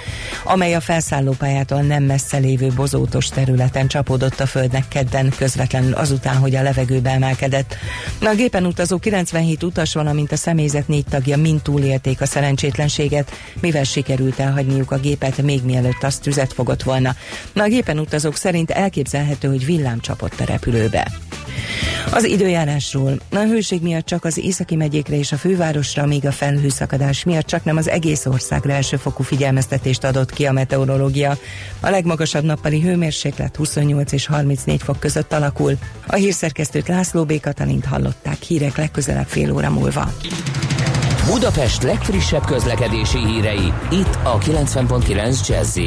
amely 0.45 0.74
a 0.74 0.81
felszállópályától 0.81 1.81
nem 1.81 2.03
messze 2.03 2.37
lévő 2.37 2.72
bozótos 2.77 3.29
területen 3.29 3.87
csapódott 3.87 4.41
a 4.41 4.47
földnek 4.47 4.89
kedden, 4.89 5.33
közvetlenül 5.39 5.93
azután, 5.93 6.37
hogy 6.37 6.55
a 6.55 6.62
levegőbe 6.62 7.11
emelkedett. 7.11 7.77
A 8.20 8.35
gépen 8.37 8.66
utazó 8.66 8.99
97 8.99 9.62
utas, 9.62 9.95
valamint 9.95 10.33
a 10.33 10.37
személyzet 10.37 10.89
négy 10.89 11.05
tagja 11.05 11.37
mind 11.37 11.62
túlélték 11.62 12.20
a 12.20 12.27
szerencsétlenséget, 12.27 13.31
mivel 13.61 13.85
sikerült 13.85 14.39
elhagyniuk 14.39 14.91
a 14.91 14.99
gépet, 14.99 15.43
még 15.43 15.64
mielőtt 15.64 16.03
azt 16.03 16.22
tüzet 16.22 16.53
fogott 16.53 16.83
volna. 16.83 17.14
A 17.55 17.68
gépen 17.68 17.99
utazók 17.99 18.37
szerint 18.37 18.70
elképzelhető, 18.70 19.49
hogy 19.49 19.66
villám 19.66 20.01
csapott 20.01 20.41
a 20.41 20.45
repülőbe. 20.45 21.12
Az 22.11 22.24
időjárásról. 22.24 23.20
A 23.31 23.39
hőség 23.39 23.83
miatt 23.83 24.07
csak 24.07 24.24
az 24.24 24.39
északi 24.39 24.77
megyékre 24.77 25.16
és 25.16 25.33
a 25.33 25.37
fővárosra, 25.37 26.07
még 26.07 26.27
a 26.27 26.33
felhőszakadás 26.33 27.24
miatt 27.24 27.47
csak 27.47 27.64
nem 27.64 27.77
az 27.77 27.89
egész 27.89 28.27
országra 28.27 28.72
elsőfokú 28.72 29.22
figyelmeztetést 29.22 30.05
adott 30.05 30.33
ki 30.33 30.47
a 30.47 30.53
meteorológia. 30.53 31.37
A 31.81 31.91
legmagasabb 31.91 32.45
nappali 32.45 32.81
hőmérséklet 32.81 33.57
28 33.57 34.12
és 34.12 34.27
34 34.27 34.83
fok 34.83 35.01
között 35.01 35.33
alakul. 35.33 35.72
A 36.07 36.14
hírszerkesztőt 36.14 36.89
László 36.89 37.24
B. 37.24 37.41
Katalint 37.41 37.85
hallották 37.85 38.43
hírek 38.43 38.77
legközelebb 38.77 39.27
fél 39.27 39.53
óra 39.53 39.70
múlva. 39.70 40.12
Budapest 41.27 41.83
legfrissebb 41.83 42.45
közlekedési 42.45 43.18
hírei, 43.18 43.72
itt 43.91 44.18
a 44.22 44.39
90.9 44.39 45.49
jazz 45.49 45.79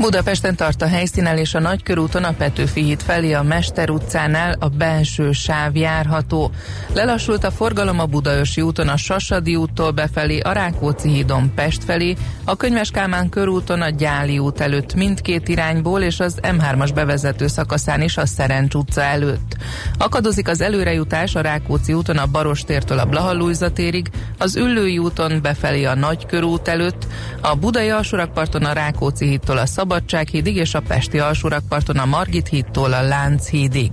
Budapesten 0.00 0.56
tart 0.56 0.82
a 0.82 0.86
helyszínen 0.86 1.38
és 1.38 1.54
a 1.54 1.60
Nagykörúton 1.60 2.24
a 2.24 2.32
Petőfi 2.32 2.82
híd 2.82 3.02
felé 3.02 3.32
a 3.32 3.42
Mester 3.42 3.90
utcánál 3.90 4.56
a 4.58 4.68
belső 4.68 5.32
sáv 5.32 5.76
járható. 5.76 6.50
Lelassult 6.94 7.44
a 7.44 7.50
forgalom 7.50 7.98
a 7.98 8.06
Budaörsi 8.06 8.60
úton 8.60 8.88
a 8.88 8.96
Sasadi 8.96 9.56
úttól 9.56 9.90
befelé, 9.90 10.38
a 10.38 10.52
Rákóczi 10.52 11.08
hídon 11.08 11.54
Pest 11.54 11.84
felé, 11.84 12.16
a 12.44 12.56
Könyves 12.56 12.90
Kálmán 12.90 13.28
körúton 13.28 13.80
a 13.80 13.88
Gyáli 13.88 14.38
út 14.38 14.60
előtt 14.60 14.94
mindkét 14.94 15.48
irányból 15.48 16.02
és 16.02 16.20
az 16.20 16.38
M3-as 16.42 16.90
bevezető 16.94 17.46
szakaszán 17.46 18.02
is 18.02 18.16
a 18.16 18.26
Szerencs 18.26 18.74
utca 18.74 19.02
előtt. 19.02 19.56
Akadozik 19.98 20.48
az 20.48 20.60
előrejutás 20.60 21.34
a 21.34 21.40
Rákóczi 21.40 21.92
úton 21.92 22.16
a 22.16 22.26
Barostértől 22.26 22.98
a 22.98 23.06
Blahallújza 23.06 23.72
térig, 23.72 24.10
az 24.38 24.56
Üllői 24.56 24.98
úton 24.98 25.38
befelé 25.42 25.84
a 25.84 25.94
Nagykörút 25.94 26.68
előtt, 26.68 27.06
a 27.40 27.54
Budai 27.54 27.88
alsórakparton 27.88 28.64
a 28.64 28.72
Rákóczi 28.72 29.26
hídtól 29.26 29.58
a 29.58 29.66
Szab 29.66 29.84
Szabadsághídig 29.86 30.56
és 30.56 30.74
a 30.74 30.80
Pesti 30.80 31.18
alsórakparton 31.18 31.96
a 31.96 32.04
Margit 32.04 32.48
hídtól 32.48 32.92
a 32.92 33.02
Lánchídig. 33.02 33.90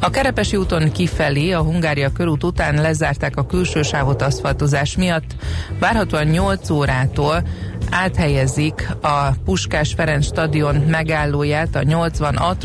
A 0.00 0.10
Kerepesi 0.10 0.56
úton 0.56 0.92
kifelé 0.92 1.52
a 1.52 1.62
Hungária 1.62 2.12
körút 2.12 2.44
után 2.44 2.74
lezárták 2.74 3.36
a 3.36 3.46
külső 3.46 3.82
sávot 3.82 4.22
aszfaltozás 4.22 4.96
miatt. 4.96 5.36
Várhatóan 5.78 6.26
8 6.26 6.70
órától 6.70 7.42
áthelyezik 7.90 8.88
a 9.00 9.30
Puskás 9.44 9.92
Ferenc 9.96 10.24
stadion 10.24 10.76
megállóját 10.76 11.76
a 11.76 11.82
80 11.82 12.36
a 12.36 12.56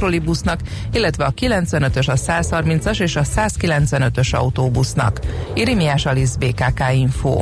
illetve 0.91 1.25
a 1.25 1.33
95-ös, 1.33 2.07
a 2.07 2.15
130-as 2.15 2.99
és 2.99 3.15
a 3.15 3.23
195-ös 3.23 4.35
autóbusznak. 4.35 5.19
Irimiás 5.53 6.05
Alisz 6.05 6.35
BKK 6.35 6.83
Info. 6.93 7.41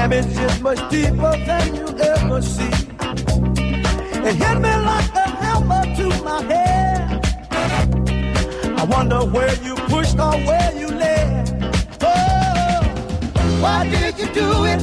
Damage 0.00 0.38
is 0.46 0.60
much 0.62 0.80
deeper 0.90 1.32
than 1.46 1.74
you 1.74 1.86
ever 2.12 2.40
see. 2.40 2.74
It 4.28 4.34
hit 4.42 4.56
me 4.64 4.74
like 4.90 5.10
a 5.24 5.26
hammer 5.42 5.84
to 5.98 6.06
my 6.28 6.38
head. 6.50 7.00
I 8.80 8.84
wonder 8.84 9.20
where 9.34 9.54
you 9.66 9.74
pushed 9.92 10.18
or 10.18 10.36
where 10.48 10.72
you 10.80 10.88
led. 10.88 11.48
Oh, 12.00 12.80
why 13.62 13.78
did 13.94 14.18
you 14.20 14.28
do 14.40 14.48
it? 14.72 14.82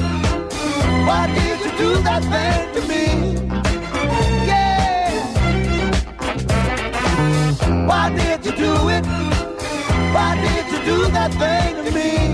Why 1.07 1.23
did 1.37 1.57
you 1.63 1.71
do 1.83 1.89
that 2.07 2.23
thing 2.33 2.61
to 2.75 2.81
me? 2.91 3.03
Yeah. 4.51 5.09
Why 7.89 8.05
did 8.19 8.45
you 8.45 8.53
do 8.65 8.73
it? 8.95 9.05
Why 10.15 10.29
did 10.45 10.65
you 10.71 10.79
do 10.91 10.97
that 11.17 11.31
thing 11.41 11.73
to 11.85 11.91
me? 11.99 12.26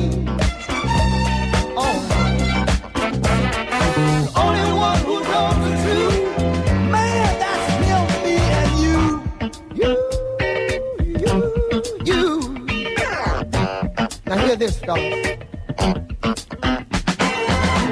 Dog. 14.96 15.14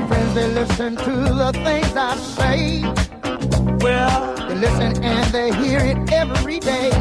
Friends, 0.08 0.34
they 0.34 0.48
listen 0.48 0.96
to 0.96 1.12
the 1.42 1.52
things 1.64 1.96
I 1.96 2.16
say. 2.16 2.82
Well, 3.80 4.36
they 4.48 4.56
listen 4.56 5.04
and 5.04 5.34
they 5.34 5.52
hear 5.54 5.80
it 5.80 6.12
every 6.12 6.60
day. 6.60 6.92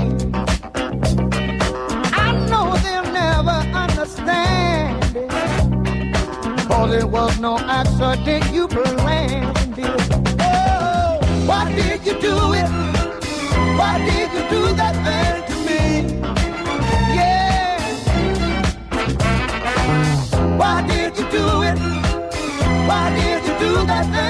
I 2.26 2.32
know 2.50 2.76
they'll 2.84 3.12
never 3.12 3.58
understand 3.76 5.16
it. 5.16 6.68
Cause 6.68 6.94
it 6.94 7.08
was 7.08 7.38
no 7.40 7.58
accident 7.58 8.52
you 8.52 8.68
planned 8.68 9.78
it. 9.78 10.00
Oh, 10.40 11.18
why 11.46 11.72
did 11.74 12.06
you 12.06 12.20
do 12.20 12.36
it? 12.54 12.70
Why 13.78 13.98
did 13.98 14.32
you 14.32 14.48
do 14.50 14.74
that 14.76 14.94
thing 15.04 15.29
do 23.60 23.84
that 23.84 24.29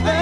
that 0.00 0.21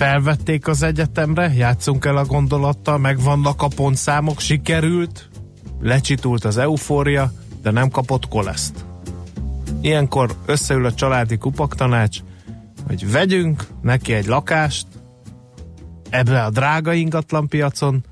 felvették 0.00 0.66
az 0.66 0.82
egyetemre, 0.82 1.52
játszunk 1.54 2.04
el 2.04 2.16
a 2.16 2.24
gondolattal, 2.24 2.98
megvannak 2.98 3.62
a 3.62 3.68
pontszámok, 3.68 4.40
sikerült, 4.40 5.28
lecsitult 5.80 6.44
az 6.44 6.56
eufória, 6.56 7.32
de 7.62 7.70
nem 7.70 7.88
kapott 7.88 8.28
koleszt. 8.28 8.84
Ilyenkor 9.80 10.36
összeül 10.46 10.84
a 10.84 10.94
családi 10.94 11.38
kupaktanács, 11.38 12.18
hogy 12.86 13.10
vegyünk 13.10 13.66
neki 13.82 14.12
egy 14.12 14.26
lakást 14.26 14.86
ebbe 16.10 16.42
a 16.42 16.50
drága 16.50 16.92
ingatlan 16.92 17.48
piacon, 17.48 18.04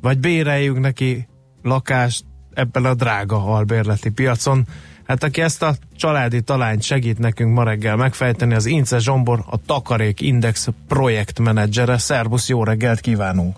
vagy 0.00 0.18
béreljünk 0.18 0.80
neki 0.80 1.28
lakást 1.62 2.24
ebben 2.54 2.84
a 2.84 2.94
drága 2.94 3.44
albérleti 3.44 4.10
piacon. 4.10 4.66
Hát 5.06 5.22
aki 5.22 5.40
ezt 5.40 5.62
a 5.62 5.74
családi 5.96 6.42
talányt 6.42 6.82
segít 6.82 7.18
nekünk 7.18 7.54
ma 7.54 7.64
reggel 7.64 7.96
megfejteni, 7.96 8.54
az 8.54 8.66
Ince 8.66 8.98
Zsombor, 8.98 9.38
a 9.50 9.56
Takarék 9.66 10.20
Index 10.20 10.68
projektmenedzsere. 10.88 11.98
Szerbusz, 11.98 12.48
jó 12.48 12.64
reggelt 12.64 13.00
kívánunk! 13.00 13.56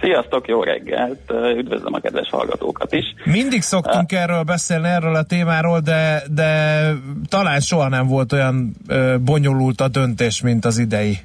Sziasztok, 0.00 0.48
jó 0.48 0.62
reggelt! 0.62 1.32
Üdvözlöm 1.56 1.94
a 1.94 2.00
kedves 2.00 2.28
hallgatókat 2.30 2.92
is. 2.92 3.04
Mindig 3.24 3.62
szoktunk 3.62 4.12
erről 4.12 4.42
beszélni, 4.42 4.88
erről 4.88 5.14
a 5.14 5.22
témáról, 5.22 5.80
de, 5.80 6.22
de 6.30 6.82
talán 7.28 7.60
soha 7.60 7.88
nem 7.88 8.06
volt 8.06 8.32
olyan 8.32 8.76
bonyolult 9.24 9.80
a 9.80 9.88
döntés, 9.88 10.40
mint 10.40 10.64
az 10.64 10.78
idei 10.78 11.18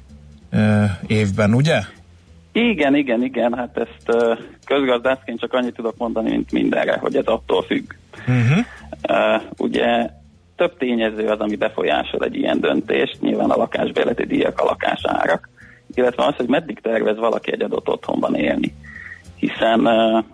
évben, 1.06 1.54
ugye? 1.54 1.80
Igen, 2.56 2.94
igen, 2.94 3.22
igen, 3.22 3.54
hát 3.54 3.78
ezt 3.78 4.16
uh, 4.16 4.38
közgazdászként 4.64 5.40
csak 5.40 5.52
annyit 5.52 5.74
tudok 5.74 5.96
mondani, 5.96 6.30
mint 6.30 6.52
mindenre, 6.52 6.96
hogy 6.98 7.16
ez 7.16 7.26
attól 7.26 7.62
függ. 7.62 7.92
Uh-huh. 8.18 8.64
Uh, 9.08 9.42
ugye 9.58 10.10
több 10.56 10.76
tényező 10.76 11.26
az, 11.26 11.38
ami 11.38 11.56
befolyásol 11.56 12.24
egy 12.24 12.36
ilyen 12.36 12.60
döntést, 12.60 13.20
nyilván 13.20 13.50
a 13.50 13.56
lakásbérleti 13.56 14.24
díjak, 14.24 14.60
a 14.60 14.64
lakásárak, 14.64 15.48
illetve 15.94 16.24
az, 16.24 16.34
hogy 16.36 16.48
meddig 16.48 16.80
tervez 16.80 17.16
valaki 17.16 17.52
egy 17.52 17.62
adott 17.62 17.88
otthonban 17.88 18.34
élni. 18.34 18.74
Hiszen 19.36 19.80
uh, 19.86 20.24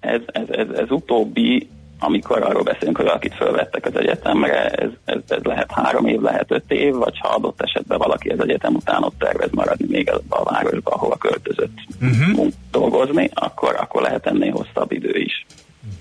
ez, 0.00 0.20
ez, 0.26 0.48
ez, 0.48 0.68
ez 0.68 0.90
utóbbi, 0.90 1.68
amikor 1.98 2.42
arról 2.42 2.62
beszélünk, 2.62 2.96
hogy 2.96 3.06
valakit 3.06 3.34
felvettek 3.34 3.86
az 3.86 3.96
egyetemre, 3.96 4.70
ez, 4.70 4.90
ez, 5.04 5.18
ez 5.28 5.42
lehet 5.42 5.72
három 5.72 6.06
év, 6.06 6.20
lehet 6.20 6.50
öt 6.50 6.70
év, 6.70 6.94
vagy 6.94 7.18
ha 7.18 7.28
adott 7.28 7.62
esetben 7.62 7.98
valaki 7.98 8.28
az 8.28 8.40
egyetem 8.40 8.74
után 8.74 9.02
ott 9.02 9.18
tervez 9.18 9.50
maradni 9.50 9.86
még 9.88 10.10
abba 10.10 10.36
a 10.36 10.50
városba, 10.50 10.90
ahova 10.90 11.16
költözött 11.16 11.78
uh-huh. 12.00 12.46
dolgozni, 12.70 13.30
akkor, 13.34 13.76
akkor 13.80 14.02
lehet 14.02 14.26
ennél 14.26 14.52
hosszabb 14.52 14.92
idő 14.92 15.18
is. 15.18 15.46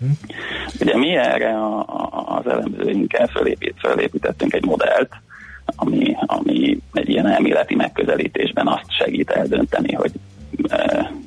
Uh-huh. 0.02 0.18
Ugye 0.80 0.98
mi 0.98 1.16
erre 1.16 1.50
a, 1.50 1.80
a, 1.80 2.38
az 2.38 2.52
elemzőinkkel 2.52 3.28
fölépít, 3.28 3.76
fölépítettünk 3.80 4.54
egy 4.54 4.66
modellt, 4.66 5.12
ami, 5.76 6.16
ami 6.26 6.80
egy 6.94 7.10
ilyen 7.10 7.28
elméleti 7.28 7.76
megközelítésben 7.76 8.68
azt 8.68 8.92
segít 9.00 9.30
eldönteni, 9.30 9.94
hogy 9.94 10.12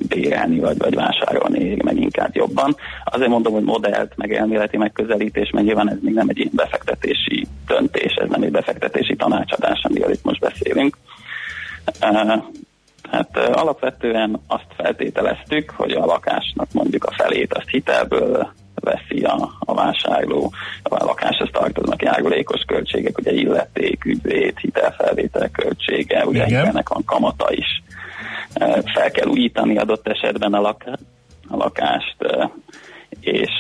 bérelni 0.09 0.59
vagy, 0.59 0.79
vagy 0.79 0.95
vásárolni 0.95 1.77
meg 1.85 1.97
inkább 1.97 2.37
jobban. 2.37 2.77
Azért 3.05 3.31
mondom, 3.31 3.53
hogy 3.53 3.65
modellt, 3.65 4.13
meg 4.17 4.33
elméleti 4.33 4.77
megközelítés, 4.77 5.51
mert 5.51 5.67
nyilván 5.67 5.91
ez 5.91 5.99
még 6.01 6.15
nem 6.15 6.29
egy 6.29 6.39
ilyen 6.39 6.53
befektetési 6.55 7.47
döntés, 7.67 8.15
ez 8.15 8.29
nem 8.29 8.43
egy 8.43 8.51
befektetési 8.51 9.17
tanácsadás, 9.17 9.81
amiről 9.83 10.11
itt 10.11 10.25
most 10.25 10.41
beszélünk. 10.41 10.97
Hát 13.11 13.37
alapvetően 13.37 14.41
azt 14.47 14.67
feltételeztük, 14.77 15.71
hogy 15.71 15.93
a 15.93 16.05
lakásnak 16.05 16.73
mondjuk 16.73 17.05
a 17.05 17.13
felét 17.17 17.55
azt 17.55 17.69
hitelből 17.69 18.53
veszi 18.75 19.23
a, 19.23 19.51
a 19.59 19.75
vásárló, 19.75 20.53
a 20.83 21.05
lakáshoz 21.05 21.49
tartoznak 21.53 22.03
járulékos 22.03 22.63
költségek, 22.67 23.19
ugye 23.19 23.33
illeték, 23.33 24.05
ügyvéd, 24.05 24.59
hitelfelvétel 24.59 25.51
költsége, 25.51 26.27
ugye 26.27 26.45
ennek 26.45 26.89
van 26.89 27.05
kamata 27.05 27.53
is. 27.53 27.83
Fel 28.95 29.11
kell 29.11 29.29
újítani 29.29 29.79
adott 29.79 30.09
esetben 30.09 30.55
a, 30.55 30.61
lak, 30.61 30.85
a 31.49 31.57
lakást, 31.57 32.17
és 33.21 33.51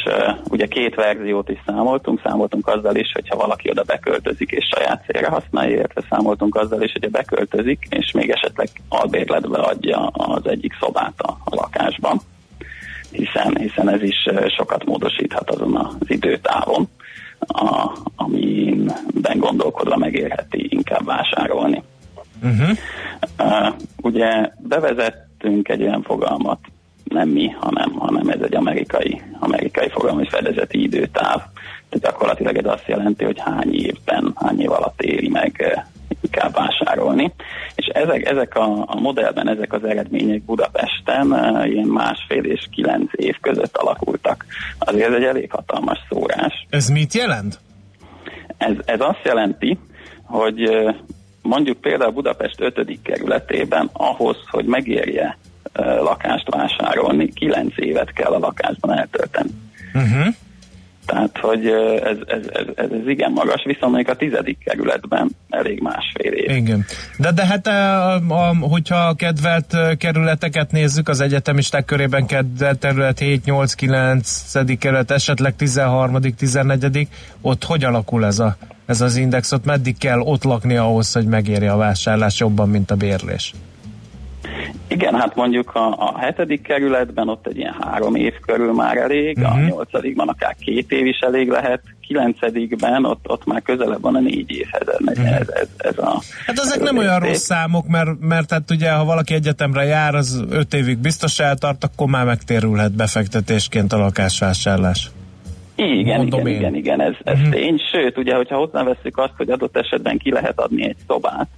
ugye 0.48 0.66
két 0.66 0.94
verziót 0.94 1.48
is 1.48 1.58
számoltunk, 1.66 2.20
számoltunk 2.24 2.68
azzal 2.68 2.96
is, 2.96 3.12
hogyha 3.12 3.36
valaki 3.36 3.70
oda 3.70 3.82
beköltözik 3.82 4.50
és 4.50 4.68
saját 4.74 5.04
célra 5.06 5.30
használja, 5.30 5.76
illetve 5.76 6.02
számoltunk 6.10 6.56
azzal 6.56 6.82
is, 6.82 6.92
hogy 6.92 7.10
beköltözik, 7.10 7.86
és 7.90 8.12
még 8.12 8.30
esetleg 8.30 8.68
albérletbe 8.88 9.58
adja 9.58 10.06
az 10.06 10.46
egyik 10.46 10.72
szobát 10.80 11.20
a, 11.20 11.36
a 11.44 11.54
lakásban, 11.54 12.20
hiszen, 13.10 13.56
hiszen 13.56 13.88
ez 13.88 14.02
is 14.02 14.28
sokat 14.56 14.84
módosíthat 14.84 15.50
azon 15.50 15.76
az 15.76 16.10
időtávon. 16.10 16.88
a, 17.38 17.92
amiben 18.16 19.38
gondolkodva 19.38 19.96
megérheti 19.96 20.66
inkább 20.68 21.04
vásárolni. 21.04 21.82
Uh-huh. 22.42 22.76
Uh, 23.38 23.74
ugye 23.96 24.50
bevezettünk 24.58 25.68
egy 25.68 25.82
olyan 25.82 26.02
fogalmat, 26.02 26.58
nem 27.04 27.28
mi, 27.28 27.48
hanem, 27.48 27.92
hanem 27.92 28.28
ez 28.28 28.40
egy 28.42 28.54
amerikai, 28.54 29.22
amerikai 29.38 29.88
fogalom, 29.88 30.16
hogy 30.16 30.28
fedezeti 30.28 30.82
időtáv. 30.82 31.42
Tehát 31.88 32.00
gyakorlatilag 32.00 32.56
ez 32.56 32.64
azt 32.64 32.86
jelenti, 32.86 33.24
hogy 33.24 33.38
hány 33.38 33.74
évben, 33.74 34.32
hány 34.34 34.60
év 34.60 34.70
alatt 34.70 35.02
éri 35.02 35.28
meg 35.28 35.74
uh, 35.76 35.82
inkább 36.22 36.54
vásárolni. 36.54 37.32
És 37.74 37.86
ezek, 37.86 38.28
ezek 38.28 38.54
a, 38.54 38.84
a 38.86 39.00
modellben, 39.00 39.48
ezek 39.48 39.72
az 39.72 39.84
eredmények 39.84 40.42
Budapesten 40.42 41.32
uh, 41.32 41.68
ilyen 41.68 41.86
másfél 41.88 42.44
és 42.44 42.66
kilenc 42.70 43.10
év 43.14 43.36
között 43.40 43.76
alakultak. 43.76 44.46
Azért 44.78 45.08
ez 45.08 45.14
egy 45.14 45.24
elég 45.24 45.50
hatalmas 45.50 45.98
szórás. 46.08 46.66
Ez 46.70 46.88
mit 46.88 47.14
jelent? 47.14 47.58
Ez, 48.56 48.74
ez 48.84 49.00
azt 49.00 49.24
jelenti, 49.24 49.78
hogy 50.22 50.68
uh, 50.68 50.94
mondjuk 51.42 51.80
például 51.80 52.10
Budapest 52.12 52.60
5. 52.60 52.98
kerületében 53.02 53.90
ahhoz, 53.92 54.36
hogy 54.50 54.64
megérje 54.64 55.38
lakást 56.00 56.54
vásárolni, 56.54 57.32
9 57.32 57.72
évet 57.76 58.12
kell 58.12 58.32
a 58.32 58.38
lakásban 58.38 58.98
eltölteni. 58.98 59.50
Uh-huh. 59.94 60.34
Tehát, 61.06 61.38
hogy 61.40 61.66
ez, 62.02 62.16
ez, 62.26 62.42
ez, 62.52 62.66
ez, 62.74 62.90
ez 62.90 63.08
igen 63.08 63.32
magas, 63.32 63.62
viszont 63.64 63.94
még 63.94 64.08
a 64.08 64.16
tizedik 64.16 64.58
kerületben 64.64 65.30
elég 65.48 65.80
másfél 65.80 66.32
év. 66.32 66.56
Igen. 66.56 66.84
De, 67.18 67.32
de 67.32 67.46
hát, 67.46 67.66
a, 67.66 68.14
a, 68.14 68.56
hogyha 68.60 68.96
a 68.96 69.14
kedvelt 69.14 69.76
kerületeket 69.98 70.70
nézzük, 70.70 71.08
az 71.08 71.20
egyetemisták 71.20 71.84
körében 71.84 72.26
kedvelt 72.26 72.78
terület 72.78 73.18
7, 73.18 73.44
8, 73.44 73.74
9. 73.74 74.78
kerület, 74.78 75.10
esetleg 75.10 75.56
13., 75.56 76.20
14. 76.36 77.08
Ott 77.40 77.64
hogy 77.64 77.84
alakul 77.84 78.26
ez, 78.26 78.38
a, 78.38 78.56
ez 78.90 79.00
az 79.00 79.16
index? 79.16 79.52
Ott 79.52 79.64
meddig 79.64 79.98
kell 79.98 80.18
ott 80.20 80.44
lakni 80.44 80.76
ahhoz, 80.76 81.12
hogy 81.12 81.26
megérje 81.26 81.72
a 81.72 81.76
vásárlás 81.76 82.40
jobban, 82.40 82.68
mint 82.68 82.90
a 82.90 82.94
bérlés? 82.96 83.52
Igen, 84.88 85.14
hát 85.14 85.34
mondjuk 85.34 85.74
a, 85.74 85.86
a 85.88 86.18
hetedik 86.18 86.62
kerületben 86.62 87.28
ott 87.28 87.46
egy 87.46 87.56
ilyen 87.56 87.76
három 87.80 88.14
év 88.14 88.32
körül 88.46 88.72
már 88.72 88.96
elég, 88.96 89.36
uh-huh. 89.36 89.52
a 89.52 89.56
Mhm. 89.56 89.66
nyolcadikban 89.66 90.28
akár 90.28 90.56
két 90.60 90.90
év 90.90 91.06
is 91.06 91.18
elég 91.18 91.48
lehet, 91.48 91.80
kilencedikben 92.06 93.04
ott, 93.04 93.24
ott 93.28 93.44
már 93.46 93.62
közelebb 93.62 94.00
van 94.00 94.14
a 94.14 94.20
négy 94.20 94.50
évhez 94.50 94.88
ez, 95.04 95.18
ez, 95.18 95.48
ez, 95.48 95.68
ez 95.76 95.98
a... 95.98 96.22
Hát 96.46 96.58
ezek 96.58 96.76
ez 96.76 96.82
nem 96.82 96.96
olyan 96.96 97.18
rossz 97.18 97.42
számok, 97.42 97.86
mert, 97.86 98.20
mert 98.20 98.50
hát 98.50 98.70
ugye, 98.70 98.90
ha 98.92 99.04
valaki 99.04 99.34
egyetemre 99.34 99.84
jár, 99.84 100.14
az 100.14 100.44
öt 100.50 100.74
évig 100.74 100.98
biztos 100.98 101.38
eltart, 101.38 101.84
akkor 101.84 102.08
már 102.08 102.24
megtérülhet 102.24 102.92
befektetésként 102.92 103.92
a 103.92 103.98
lakásvásárlás. 103.98 105.10
Igen, 105.86 106.16
Mondom 106.16 106.40
igen, 106.40 106.52
én. 106.52 106.58
igen, 106.58 106.74
igen, 106.74 107.00
ez, 107.00 107.14
ez 107.24 107.38
Mhm. 107.38 107.50
tény. 107.50 107.78
Sőt, 107.92 108.18
ugye, 108.18 108.34
hogyha 108.34 108.56
hozzáveszünk 108.56 109.18
azt, 109.18 109.32
hogy 109.36 109.50
adott 109.50 109.76
esetben 109.76 110.18
ki 110.18 110.30
lehet 110.32 110.60
adni 110.60 110.84
egy 110.84 110.96
szobát, 111.08 111.48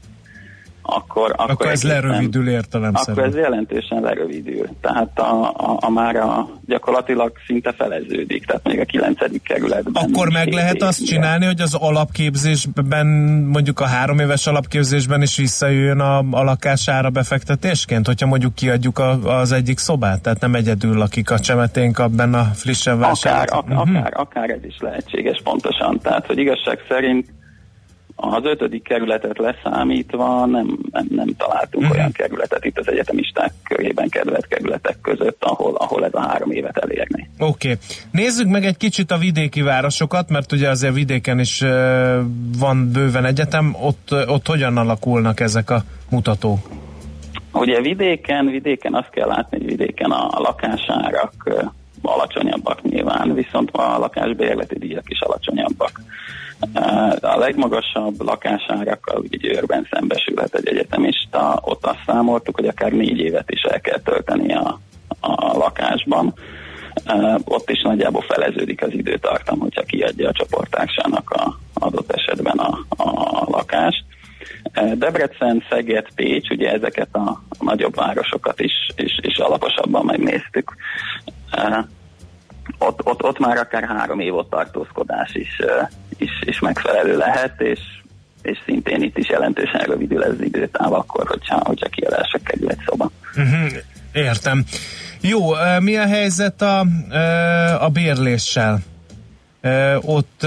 akkor... 0.83 1.30
Akkor, 1.37 1.51
Akkor 1.51 1.66
ez 1.66 1.83
lerövidül 1.83 2.43
Akkor 2.43 2.55
értelemszerűen. 2.55 3.28
ez 3.28 3.35
jelentősen 3.35 4.01
lerövidül. 4.01 4.66
Tehát 4.80 5.18
a, 5.18 5.43
a, 5.45 5.76
a 5.80 5.91
már 5.91 6.16
a, 6.16 6.49
gyakorlatilag 6.66 7.33
szinte 7.47 7.72
feleződik. 7.72 8.47
Tehát 8.47 8.64
még 8.68 8.80
a 8.80 8.85
kilencedik 8.85 9.43
kerületben. 9.43 10.03
Akkor 10.05 10.28
meg 10.33 10.53
lehet 10.53 10.74
év, 10.74 10.83
azt 10.83 11.05
csinálni, 11.07 11.45
hogy 11.47 11.61
az 11.61 11.74
alapképzésben, 11.74 13.07
mondjuk 13.53 13.80
a 13.80 13.87
három 13.87 14.18
éves 14.18 14.47
alapképzésben 14.47 15.22
is 15.22 15.37
visszajöjjön 15.37 16.01
a, 16.01 16.18
a 16.30 16.43
lakására 16.43 17.11
befektetésként, 17.11 18.07
hogyha 18.07 18.26
mondjuk 18.26 18.55
kiadjuk 18.55 18.99
a, 18.99 19.39
az 19.39 19.53
egyik 19.53 19.78
szobát, 19.78 20.22
tehát 20.22 20.41
nem 20.41 20.55
egyedül 20.55 20.97
lakik 20.97 21.30
a 21.30 21.39
csemeténk 21.39 21.99
abban 21.99 22.35
a 22.35 22.43
frissen 22.55 22.93
Akár, 22.95 23.07
vásárolt. 23.09 23.51
ak- 23.51 23.68
Mhm. 23.68 23.97
akár, 23.97 24.12
akár 24.16 24.51
ez 24.51 24.64
is 24.64 24.76
lehetséges 24.80 25.41
pontosan. 25.45 25.99
Tehát, 26.03 26.26
hogy 26.26 26.39
igazság 26.39 26.78
szerint 26.89 27.26
az 28.31 28.45
ötödik 28.45 28.83
kerületet 28.83 29.39
leszámítva 29.39 30.47
nem, 30.47 30.79
nem, 30.93 31.07
nem 31.11 31.29
találtunk 31.37 31.85
Mhm. 31.85 31.93
olyan 31.93 32.12
kerületet 32.12 32.64
itt 32.64 32.79
az 32.79 32.89
egyetemisták 32.89 33.53
körében 33.64 34.09
kedvelt 34.09 34.47
kerületek 34.47 35.01
között, 35.03 35.45
ahol, 35.45 35.75
ahol 35.75 36.05
ez 36.05 36.14
a 36.14 36.20
három 36.20 36.51
évet 36.51 36.77
elérni. 36.77 37.29
Oké. 37.39 37.70
Okay. 37.70 37.79
Nézzük 38.11 38.49
meg 38.49 38.64
egy 38.64 38.77
kicsit 38.77 39.11
a 39.11 39.18
vidéki 39.18 39.62
városokat, 39.62 40.29
mert 40.29 40.53
ugye 40.53 40.68
azért 40.68 40.95
vidéken 40.95 41.39
is 41.39 41.61
van 42.59 42.91
bőven 42.93 43.25
egyetem, 43.25 43.77
ott, 43.81 44.09
ott 44.27 44.47
hogyan 44.47 44.77
alakulnak 44.77 45.41
ezek 45.41 45.70
a 45.70 45.83
mutatók? 46.11 46.59
Ugye 47.53 47.81
vidéken, 47.81 48.47
vidéken 48.47 48.95
azt 48.95 49.11
kell 49.11 49.27
látni, 49.29 49.59
hogy 49.59 49.66
vidéken 49.66 50.11
a 50.11 50.41
lakásárak 50.41 51.51
alacsonyabbak 52.03 52.83
nyilván, 52.83 53.35
viszont 53.35 53.70
a 53.70 53.99
lakásbérleti 53.99 54.79
díjak 54.79 55.11
is 55.11 55.20
alacsonyabbak. 55.20 56.01
A 57.20 57.38
legmagasabb 57.38 58.22
lakásárakkal 58.22 59.22
Győrben 59.28 59.86
szembesülhet 59.90 60.54
egy 60.54 60.68
egyetemista, 60.68 61.58
ott 61.62 61.86
azt 61.86 62.02
számoltuk, 62.06 62.54
hogy 62.54 62.66
akár 62.66 62.92
négy 62.92 63.18
évet 63.18 63.50
is 63.50 63.62
el 63.62 63.80
kell 63.80 63.98
tölteni 63.98 64.54
a, 64.54 64.80
a 65.20 65.56
lakásban. 65.56 66.34
Ott 67.44 67.70
is 67.70 67.82
nagyjából 67.82 68.22
feleződik 68.22 68.82
az 68.82 68.92
időtartam, 68.92 69.58
hogyha 69.58 69.82
kiadja 69.82 70.28
a 70.28 70.32
csoporttársának 70.32 71.30
a 71.30 71.58
adott 71.74 72.12
esetben 72.12 72.58
a, 72.58 72.78
a 73.02 73.44
lakást. 73.50 74.04
Debrecen, 74.94 75.64
Szeged, 75.70 76.06
Pécs, 76.14 76.50
ugye 76.50 76.72
ezeket 76.72 77.14
a 77.14 77.42
nagyobb 77.60 77.94
városokat 77.94 78.60
is, 78.60 78.72
is, 78.96 79.18
is 79.22 79.36
alaposabban 79.36 80.04
megnéztük. 80.04 80.76
Ott, 82.78 83.06
ott, 83.06 83.22
ott 83.22 83.38
már 83.38 83.56
akár 83.56 83.84
három 83.84 84.20
év 84.20 84.34
ott 84.34 84.50
tartózkodás 84.50 85.34
is, 85.34 85.56
is, 86.16 86.30
is 86.44 86.60
megfelelő 86.60 87.16
lehet, 87.16 87.60
és, 87.60 87.80
és 88.42 88.58
szintén 88.64 89.02
itt 89.02 89.18
is 89.18 89.28
jelentősen 89.28 89.80
rövidül 89.80 90.24
ez 90.24 90.40
időtáv 90.40 90.92
akkor, 90.92 91.26
hogyha, 91.26 91.60
hogyha 91.64 91.88
kiadásra 91.88 92.38
kerül 92.44 92.70
egy 92.70 92.82
szoba. 92.86 93.10
Uh-huh. 93.36 93.72
Értem. 94.12 94.64
Jó, 95.20 95.40
mi 95.80 95.96
a 95.96 96.06
helyzet 96.06 96.62
a, 96.62 96.86
a 97.80 97.88
bérléssel? 97.88 98.78
Ott 100.00 100.46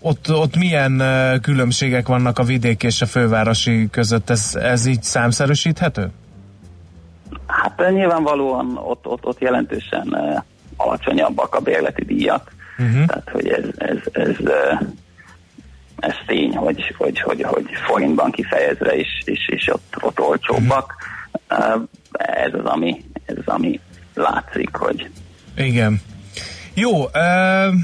ott, 0.00 0.32
ott 0.32 0.56
milyen 0.56 1.02
különbségek 1.42 2.08
vannak 2.08 2.38
a 2.38 2.42
vidék 2.42 2.82
és 2.82 3.02
a 3.02 3.06
fővárosi 3.06 3.88
között? 3.90 4.30
Ez, 4.30 4.54
ez 4.54 4.86
így 4.86 5.02
számszerűsíthető? 5.02 6.10
Hát 7.46 7.90
nyilvánvalóan 7.90 8.76
ott, 8.76 9.06
ott, 9.06 9.24
ott 9.24 9.40
jelentősen 9.40 10.16
alacsonyabbak 10.76 11.54
a 11.54 11.60
bérleti 11.60 12.04
díjak, 12.04 12.56
Uh-huh. 12.78 13.06
tehát 13.06 13.28
hogy 13.32 13.48
ez, 13.48 13.64
ez, 13.76 13.96
ez, 14.12 14.40
uh, 14.40 14.80
ez 15.98 16.14
tény, 16.26 16.56
hogy, 16.56 16.94
hogy, 16.98 17.20
hogy, 17.20 17.42
hogy 17.42 17.66
forintban 17.86 18.30
kifejezve 18.30 18.96
is, 18.96 19.22
is, 19.24 19.48
is 19.48 19.72
ott, 19.72 19.96
ott 20.00 20.20
olcsóbbak. 20.20 20.94
Uh, 21.50 21.82
ez 22.12 22.54
az, 22.54 22.64
ami, 22.64 23.04
ez 23.26 23.36
az, 23.38 23.54
ami 23.54 23.80
látszik, 24.14 24.76
hogy 24.76 25.10
Igen. 25.56 26.00
Jó, 26.74 27.04
uh, 27.04 27.74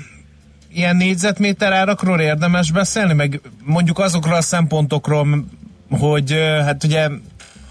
ilyen 0.72 0.96
négyzetméter 0.96 1.72
árakról 1.72 2.20
érdemes 2.20 2.72
beszélni, 2.72 3.12
meg 3.12 3.40
mondjuk 3.64 3.98
azokról 3.98 4.34
a 4.34 4.42
szempontokról, 4.42 5.44
hogy 5.90 6.32
hát 6.64 6.84
ugye, 6.84 7.08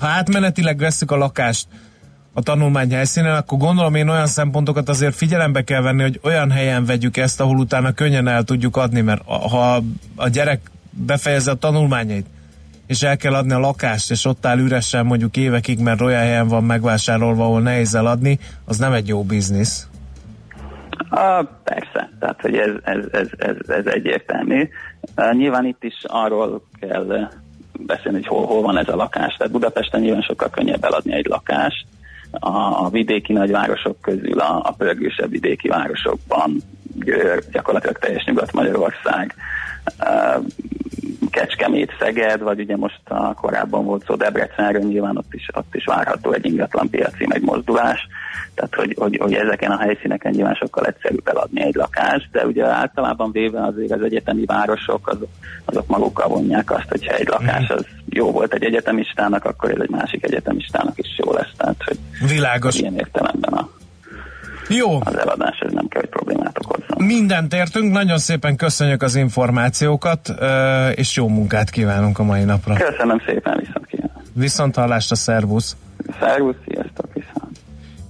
ha 0.04 0.10
átmenetileg 0.10 0.78
veszük 0.78 1.12
a 1.12 1.16
lakást 1.16 1.68
a 2.34 2.42
tanulmány 2.42 2.92
helyszínen, 2.92 3.36
akkor 3.36 3.58
gondolom 3.58 3.96
én 3.96 4.10
olyan 4.10 4.28
szempontokat 4.28 4.90
azért 4.90 5.16
figyelembe 5.16 5.62
kell 5.62 5.82
venni, 5.82 6.02
hogy 6.02 6.20
olyan 6.24 6.52
helyen 6.52 6.86
vegyük 6.86 7.18
ezt, 7.18 7.42
ahol 7.42 7.58
utána 7.58 7.92
könnyen 7.92 8.28
el 8.28 8.44
tudjuk 8.44 8.78
adni, 8.78 9.02
mert 9.02 9.22
a- 9.26 9.50
ha 9.50 9.82
a 10.16 10.28
gyerek 10.28 10.72
befejezze 10.90 11.52
a 11.52 11.56
tanulmányait, 11.56 12.26
és 12.88 13.02
el 13.04 13.18
kell 13.18 13.34
adni 13.34 13.54
a 13.54 13.60
lakást, 13.60 14.12
és 14.12 14.26
ott 14.26 14.46
áll 14.46 14.60
üresen 14.60 15.06
mondjuk 15.06 15.38
évekig, 15.38 15.80
mert 15.80 16.02
olyan 16.02 16.22
helyen 16.22 16.48
van 16.48 16.64
megvásárolva, 16.64 17.44
ahol 17.44 17.62
nehéz 17.62 17.96
eladni, 17.96 18.40
az 18.66 18.78
nem 18.78 18.94
egy 18.94 19.08
jó 19.08 19.24
biznisz. 19.24 19.88
Ah, 21.10 21.48
persze, 21.64 22.10
tehát 22.20 22.42
hogy 22.42 22.56
ez, 22.56 22.72
ez, 22.84 23.06
ez, 23.12 23.28
ez, 23.38 23.56
ez 23.68 23.86
egyértelmű. 23.86 24.70
Nyilván 25.32 25.66
itt 25.66 25.84
is 25.84 25.96
arról 26.04 26.64
kell 26.80 27.30
beszélni, 27.80 28.18
hogy 28.18 28.28
hol, 28.28 28.46
hol 28.46 28.62
van 28.62 28.78
ez 28.78 28.88
a 28.88 28.96
lakás. 28.96 29.36
Tehát 29.36 29.54
Budapesten 29.54 30.02
nyilván 30.02 30.22
sokkal 30.22 30.50
könnyebb 30.50 30.84
eladni 30.84 31.14
egy 31.14 31.26
lakást. 31.26 31.86
A, 32.32 32.86
a 32.86 32.90
vidéki 32.90 33.34
nagyvárosok 33.34 34.02
közül 34.02 34.40
a, 34.40 34.62
a 34.64 34.74
pörgősebb 34.78 35.30
vidéki 35.30 35.68
városokban, 35.68 36.62
gyakorlatilag 37.52 37.98
teljes 37.98 38.24
Nyugat-Magyarország, 38.24 39.36
Kecskemét, 41.34 41.96
Szeged, 42.00 42.42
vagy 42.42 42.60
ugye 42.60 42.78
most 42.78 43.00
a 43.08 43.34
korábban 43.34 43.86
volt 43.86 44.06
szó 44.06 44.16
Debrecenről, 44.16 44.82
nyilván 44.82 45.18
ott 45.18 45.34
is, 45.34 45.48
ott 45.54 45.76
is 45.76 45.86
várható 45.86 46.32
egy 46.32 46.46
ingatlan 46.46 46.90
piaci 46.90 47.28
megmozdulás, 47.28 48.08
tehát 48.56 48.76
hogy, 48.76 48.96
hogy, 49.00 49.18
hogy 49.22 49.34
ezeken 49.34 49.72
a 49.72 49.78
helyszíneken 49.78 50.32
nyilván 50.32 50.56
sokkal 50.56 50.86
egyszerűbb 50.86 51.28
eladni 51.28 51.62
egy 51.62 51.76
lakást, 51.76 52.30
de 52.32 52.46
ugye 52.46 52.66
általában 52.66 53.32
véve 53.32 53.66
azért 53.66 53.92
az 53.92 54.02
egyetemi 54.02 54.46
városok 54.46 55.08
azok, 55.08 55.30
azok 55.66 55.88
magukkal 55.88 56.28
vonják 56.28 56.72
azt, 56.72 56.90
hogyha 56.90 57.16
egy 57.16 57.28
lakás 57.28 57.70
az 57.70 57.86
jó 58.10 58.32
volt 58.32 58.54
egy 58.54 58.64
egyetemistának, 58.64 59.46
akkor 59.46 59.72
ez 59.72 59.80
egy 59.82 59.90
másik 59.90 60.24
egyetemistának 60.24 60.98
is 60.98 61.18
jó 61.18 61.34
lesz, 61.34 61.52
tehát 61.58 61.84
hogy 61.86 61.98
Világos. 62.28 62.80
ilyen 62.80 62.96
értelemben 62.96 63.54
a, 63.54 63.70
Jó. 64.70 65.00
az 65.04 65.18
eladás 65.18 65.60
ez 65.60 65.72
nem 65.72 65.88
kell, 65.88 66.02
hogy 66.02 66.10
problémát 66.10 66.60
okozzon. 66.64 67.06
Mindent 67.06 67.54
értünk, 67.54 67.92
nagyon 67.92 68.18
szépen 68.18 68.56
köszönjük 68.56 69.02
az 69.02 69.16
információkat, 69.16 70.34
és 70.96 71.16
jó 71.16 71.28
munkát 71.28 71.70
kívánunk 71.70 72.20
a 72.20 72.24
mai 72.24 72.44
napra. 72.44 72.74
Köszönöm 72.74 73.22
szépen, 73.26 73.58
viszont 73.60 73.86
kívánom. 73.86 74.22
Viszont 74.34 74.76
hallásra, 74.76 75.16
szervusz! 75.16 75.76
Szervusz, 76.20 76.56
sziasztok, 76.68 77.14
viszont. 77.14 77.60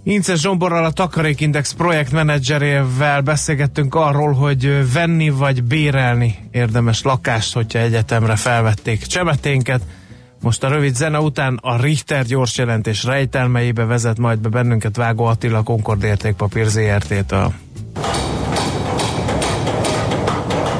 Inces 0.03 0.39
Zsomborral, 0.39 0.85
a 0.85 0.91
Takarékindex 0.91 1.73
projektmenedzserével 1.73 3.21
beszélgettünk 3.21 3.95
arról, 3.95 4.31
hogy 4.33 4.93
venni 4.93 5.29
vagy 5.29 5.63
bérelni 5.63 6.35
érdemes 6.51 7.01
lakást, 7.03 7.53
hogyha 7.53 7.79
egyetemre 7.79 8.35
felvették 8.35 9.05
csemeténket. 9.05 9.81
Most 10.43 10.63
a 10.63 10.67
rövid 10.67 10.95
zene 10.95 11.19
után 11.19 11.59
a 11.61 11.81
Richter 11.81 12.25
gyors 12.25 12.57
jelentés 12.57 13.03
rejtelmeibe 13.03 13.85
vezet 13.85 14.17
majd 14.17 14.39
be 14.39 14.49
bennünket 14.49 14.95
Vágó 14.95 15.25
Attila 15.25 15.63
Concord 15.63 16.03
értékpapír 16.03 16.65
ZRT-től. 16.65 17.53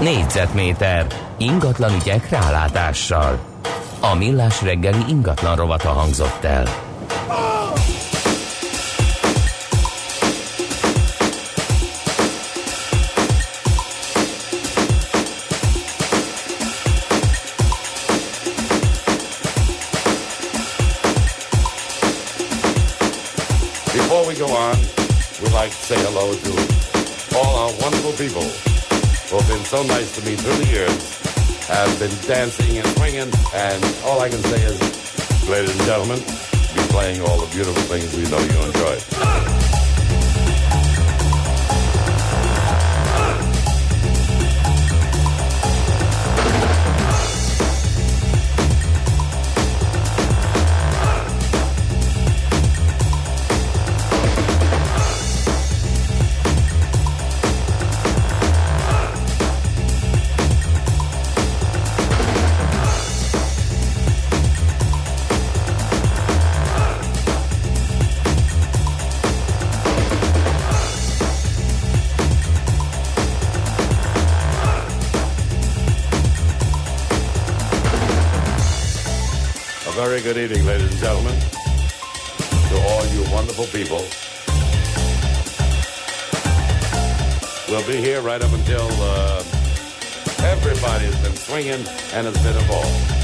Négyzetméter 0.01 1.05
ingatlan 1.37 1.93
ügyek 1.95 2.29
rálátással. 2.29 3.39
A 3.99 4.15
millás 4.15 4.61
reggeli 4.61 5.03
ingatlan 5.09 5.55
rovata 5.55 5.89
hangzott 5.89 6.43
el. 6.43 6.82
Like 25.63 25.71
to 25.71 25.77
say 25.77 26.03
hello 26.03 26.35
to 26.35 27.37
all 27.37 27.55
our 27.55 27.71
wonderful 27.79 28.11
people 28.19 28.43
who 28.43 29.37
have 29.39 29.47
been 29.47 29.63
so 29.63 29.81
nice 29.83 30.13
to 30.13 30.21
me 30.25 30.35
through 30.35 30.57
the 30.57 30.69
years, 30.69 31.67
have 31.67 31.87
been 31.99 32.11
dancing 32.27 32.79
and 32.79 32.87
swinging, 32.97 33.31
and 33.53 33.95
all 34.03 34.19
I 34.19 34.27
can 34.27 34.43
say 34.43 34.61
is, 34.61 35.47
ladies 35.47 35.71
and 35.71 35.85
gentlemen, 35.87 36.19
be 36.75 36.81
playing 36.91 37.21
all 37.21 37.39
the 37.39 37.49
beautiful 37.53 37.81
things 37.83 38.13
we 38.13 38.23
know 38.23 38.39
you 38.39 38.59
enjoy. 38.67 39.62
Good 80.33 80.51
evening, 80.51 80.65
ladies 80.65 80.89
and 80.89 80.99
gentlemen, 80.99 81.39
to 82.69 82.75
all 82.87 83.05
you 83.07 83.21
wonderful 83.31 83.65
people. 83.65 84.01
We'll 87.69 87.87
be 87.87 87.97
here 87.97 88.19
right 88.21 88.41
up 88.41 88.51
until 88.51 88.87
uh, 88.93 89.43
everybody's 90.39 91.15
been 91.21 91.35
swinging 91.35 91.85
and 92.13 92.25
has 92.25 92.41
been 92.41 92.57
involved. 92.57 93.22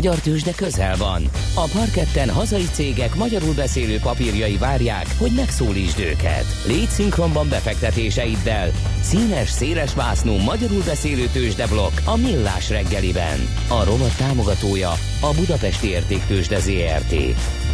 Magyar 0.00 0.20
tőzsde 0.20 0.52
közel 0.56 0.96
van. 0.96 1.22
A 1.54 1.68
parketten 1.72 2.30
hazai 2.30 2.64
cégek 2.72 3.14
magyarul 3.14 3.54
beszélő 3.54 3.98
papírjai 3.98 4.56
várják, 4.56 5.06
hogy 5.18 5.30
megszólítsd 5.36 5.98
őket. 5.98 6.44
Légy 6.66 6.88
szinkronban 6.88 7.48
befektetéseiddel. 7.48 8.70
Színes, 9.00 9.48
széles 9.48 9.94
vásznú 9.94 10.36
magyarul 10.36 10.82
beszélő 10.82 11.26
tőzsdeblokk 11.32 11.92
a 12.04 12.16
Millás 12.16 12.70
reggeliben. 12.70 13.38
A 13.68 13.84
rovat 13.84 14.16
támogatója 14.16 14.90
a 15.20 15.34
Budapesti 15.36 15.88
Értéktőzsde 15.88 16.58
ZRT. 16.58 17.14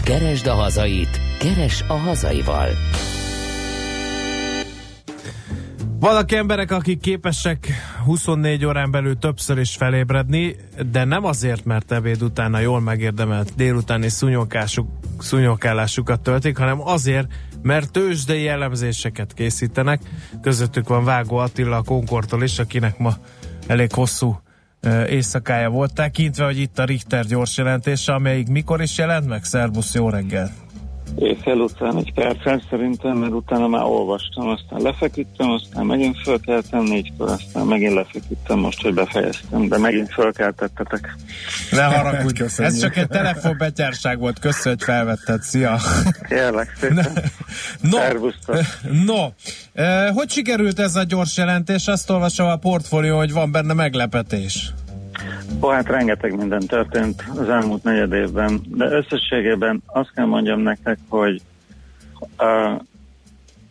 Keresd 0.05 0.47
a 0.47 0.55
hazait, 0.55 1.21
keres 1.39 1.85
a 1.89 1.97
hazaival. 1.97 2.69
Vannak 6.01 6.33
emberek, 6.33 6.71
akik 6.71 7.01
képesek 7.01 7.69
24 8.07 8.65
órán 8.65 8.91
belül 8.91 9.19
többször 9.19 9.59
is 9.59 9.77
felébredni, 9.77 10.57
de 10.91 11.05
nem 11.05 11.25
azért, 11.25 11.65
mert 11.65 11.93
ebéd 11.93 12.23
után 12.23 12.55
a 12.55 12.59
jól 12.59 12.81
megérdemelt 12.81 13.55
délutáni 13.57 14.09
szúnyogásuk, 14.09 14.89
szúnyogálásukat 15.19 16.21
töltik, 16.21 16.57
hanem 16.57 16.81
azért, 16.81 17.27
mert 17.63 17.91
tőzsdei 17.93 18.43
jellemzéseket 18.43 19.35
készítenek. 19.35 20.01
Közöttük 20.43 20.89
van 20.89 21.05
Vágó 21.05 21.37
Attila 21.37 21.77
a 21.77 21.83
Konkortól 21.83 22.43
is, 22.43 22.59
akinek 22.59 22.99
ma 22.99 23.15
elég 23.67 23.93
hosszú 23.93 24.41
éjszakája 25.09 25.71
volt, 25.71 25.95
tekintve, 25.95 26.45
hogy 26.45 26.59
itt 26.59 26.79
a 26.79 26.85
Richter 26.85 27.25
gyors 27.25 27.57
jelentése, 27.57 28.13
amelyik 28.13 28.49
mikor 28.49 28.83
is 28.83 28.99
jelent 28.99 29.27
meg? 29.27 29.45
Szervusz, 29.45 29.95
jó 29.95 30.09
reggel! 30.09 30.66
Éjfél 31.19 31.55
után 31.55 31.97
egy 31.97 32.13
perccel 32.13 32.63
szerintem, 32.71 33.17
mert 33.17 33.33
utána 33.33 33.69
már 33.69 33.83
olvastam, 33.83 34.49
aztán 34.49 34.81
lefeküdtem, 34.81 35.51
aztán 35.51 35.87
megint 35.87 36.23
fölkeltem 36.23 36.83
négykor, 36.83 37.29
aztán 37.29 37.67
megint 37.67 37.95
lefeküdtem 37.95 38.59
most, 38.59 38.83
hogy 38.83 38.95
befejeztem, 38.95 39.69
de 39.69 39.79
megint 39.79 40.13
fölkeltettetek. 40.13 41.17
Ne 41.71 41.83
haragudj, 41.83 42.43
ez 42.57 42.79
csak 42.81 42.97
egy 42.97 43.09
telefonbetyárság 43.09 44.19
volt, 44.19 44.39
köszönöm, 44.39 44.79
hogy 44.79 44.83
felvetted, 44.83 45.43
szia! 45.43 45.79
Kérlek 46.29 46.77
szépen. 46.81 47.09
No, 47.81 47.99
no. 49.05 49.29
Eh, 49.73 50.09
hogy 50.15 50.31
sikerült 50.31 50.79
ez 50.79 50.97
a 50.97 51.03
gyors 51.03 51.37
jelentés? 51.37 51.87
Azt 51.87 52.11
olvasom 52.11 52.47
a 52.47 52.57
portfólió, 52.57 53.17
hogy 53.17 53.33
van 53.33 53.51
benne 53.51 53.73
meglepetés. 53.73 54.73
Ó, 55.61 55.69
hát 55.69 55.89
rengeteg 55.89 56.37
minden 56.37 56.61
történt 56.67 57.25
az 57.37 57.49
elmúlt 57.49 57.83
negyed 57.83 58.13
évben, 58.13 58.61
de 58.69 58.85
összességében 58.85 59.83
azt 59.87 60.13
kell 60.15 60.25
mondjam 60.25 60.61
nektek, 60.61 60.99
hogy 61.09 61.41
uh, 62.39 62.81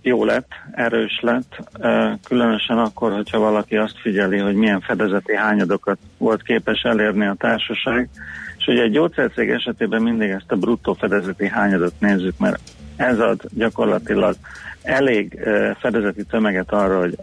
jó 0.01 0.24
lett, 0.24 0.49
erős 0.72 1.20
lett, 1.22 1.60
uh, 1.80 2.12
különösen 2.28 2.78
akkor, 2.78 3.12
hogyha 3.12 3.39
valaki 3.39 3.76
azt 3.76 3.99
figyeli, 3.99 4.38
hogy 4.38 4.56
milyen 4.56 4.82
fedezeti 4.82 5.36
hányadokat 5.36 5.97
volt 6.18 6.41
képes 6.41 6.82
elérni 6.82 7.26
a 7.26 7.36
társaság, 7.38 8.10
és 8.58 8.68
ugye 8.68 8.82
egy 8.82 8.91
gyógyszercég 8.91 9.49
esetében 9.49 10.01
mindig 10.01 10.30
ezt 10.30 10.51
a 10.51 10.56
bruttó 10.56 10.93
fedezeti 10.93 11.47
hányadot 11.47 11.93
nézzük, 11.99 12.38
mert 12.38 12.60
ez 12.95 13.20
ad 13.20 13.41
gyakorlatilag 13.53 14.36
elég 14.82 15.39
fedezeti 15.80 16.24
tömeget 16.24 16.72
arra, 16.72 16.99
hogy 16.99 17.18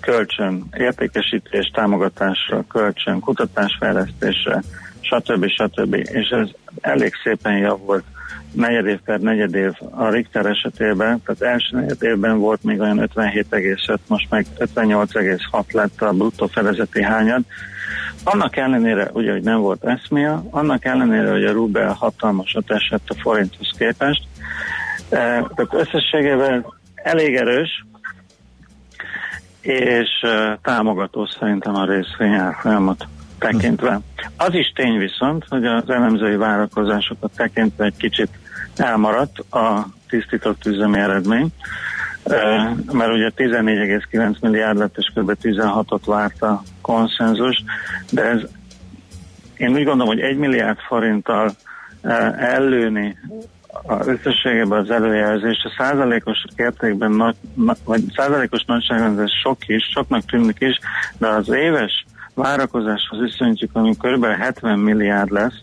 kölcsön 0.00 0.64
értékesítés, 0.76 1.70
támogatásra, 1.74 2.64
kölcsön 2.68 3.20
kutatásfejlesztésre, 3.20 4.62
stb. 5.00 5.46
stb. 5.48 5.94
És 5.94 6.28
ez 6.28 6.48
elég 6.80 7.12
szépen 7.24 7.56
javult 7.56 8.04
negyed 8.52 8.86
év 8.86 8.98
per 9.04 9.20
negyed 9.20 9.54
év 9.54 9.72
a 9.90 10.08
Richter 10.08 10.46
esetében, 10.46 11.22
tehát 11.24 11.54
első 11.54 11.76
negyed 11.76 12.02
évben 12.02 12.38
volt 12.38 12.62
még 12.62 12.80
olyan 12.80 13.10
57,5, 13.14 13.98
most 14.06 14.30
meg 14.30 14.46
58,6 14.58 15.72
lett 15.72 16.02
a 16.02 16.12
bruttó 16.12 16.46
fedezeti 16.46 17.02
hányad. 17.02 17.42
Annak 18.24 18.56
ellenére, 18.56 19.10
ugye, 19.12 19.32
hogy 19.32 19.42
nem 19.42 19.60
volt 19.60 19.84
eszmia, 19.84 20.44
annak 20.50 20.84
ellenére, 20.84 21.30
hogy 21.30 21.44
a 21.44 21.52
rubel 21.52 21.92
hatalmasat 21.92 22.70
esett 22.70 23.08
a 23.08 23.14
forinthoz 23.20 23.70
képest, 23.78 24.22
eh, 25.08 25.44
tehát 25.54 25.74
összességében 25.74 26.66
elég 26.94 27.34
erős, 27.34 27.84
és 29.60 30.08
támogató 30.62 31.26
szerintem 31.26 31.74
a 31.74 31.84
részvény 31.84 32.34
árfolyamat 32.34 33.06
tekintve. 33.38 34.00
Az 34.36 34.54
is 34.54 34.72
tény 34.74 34.98
viszont, 34.98 35.44
hogy 35.48 35.66
az 35.66 35.90
elemzői 35.90 36.36
várakozásokat 36.36 37.30
tekintve 37.36 37.84
egy 37.84 37.96
kicsit 37.96 38.30
elmaradt 38.76 39.38
a 39.38 39.86
tisztított 40.08 40.66
üzemi 40.66 40.98
eredmény, 40.98 41.48
mert 42.92 43.12
ugye 43.12 43.30
14,9 43.36 44.40
milliárd 44.40 44.78
lett, 44.78 44.96
és 44.96 45.10
kb. 45.14 45.36
16-ot 45.42 46.02
várt 46.06 46.42
a 46.42 46.62
konszenzus, 46.80 47.64
de 48.10 48.22
ez 48.22 48.40
én 49.56 49.68
úgy 49.68 49.84
gondolom, 49.84 50.06
hogy 50.06 50.20
1 50.20 50.36
milliárd 50.36 50.78
forinttal 50.78 51.50
ellőni 52.38 53.18
a 53.68 54.06
összességében 54.06 54.78
az 54.78 54.90
előjelzést 54.90 55.64
a 55.64 55.74
százalékos 55.78 56.44
értékben 56.56 57.12
nagy, 57.12 57.36
na, 57.54 57.74
vagy 57.84 58.02
százalékos 58.16 58.64
nagyságban 58.64 59.20
ez 59.20 59.30
sok 59.42 59.68
is, 59.68 59.84
soknak 59.84 60.24
tűnik 60.24 60.56
is, 60.58 60.78
de 61.18 61.28
az 61.28 61.48
éves 61.48 62.04
várakozáshoz 62.34 63.20
viszonyítjuk, 63.20 63.70
ami 63.72 63.94
kb. 63.96 64.24
70 64.24 64.78
milliárd 64.78 65.30
lesz, 65.30 65.60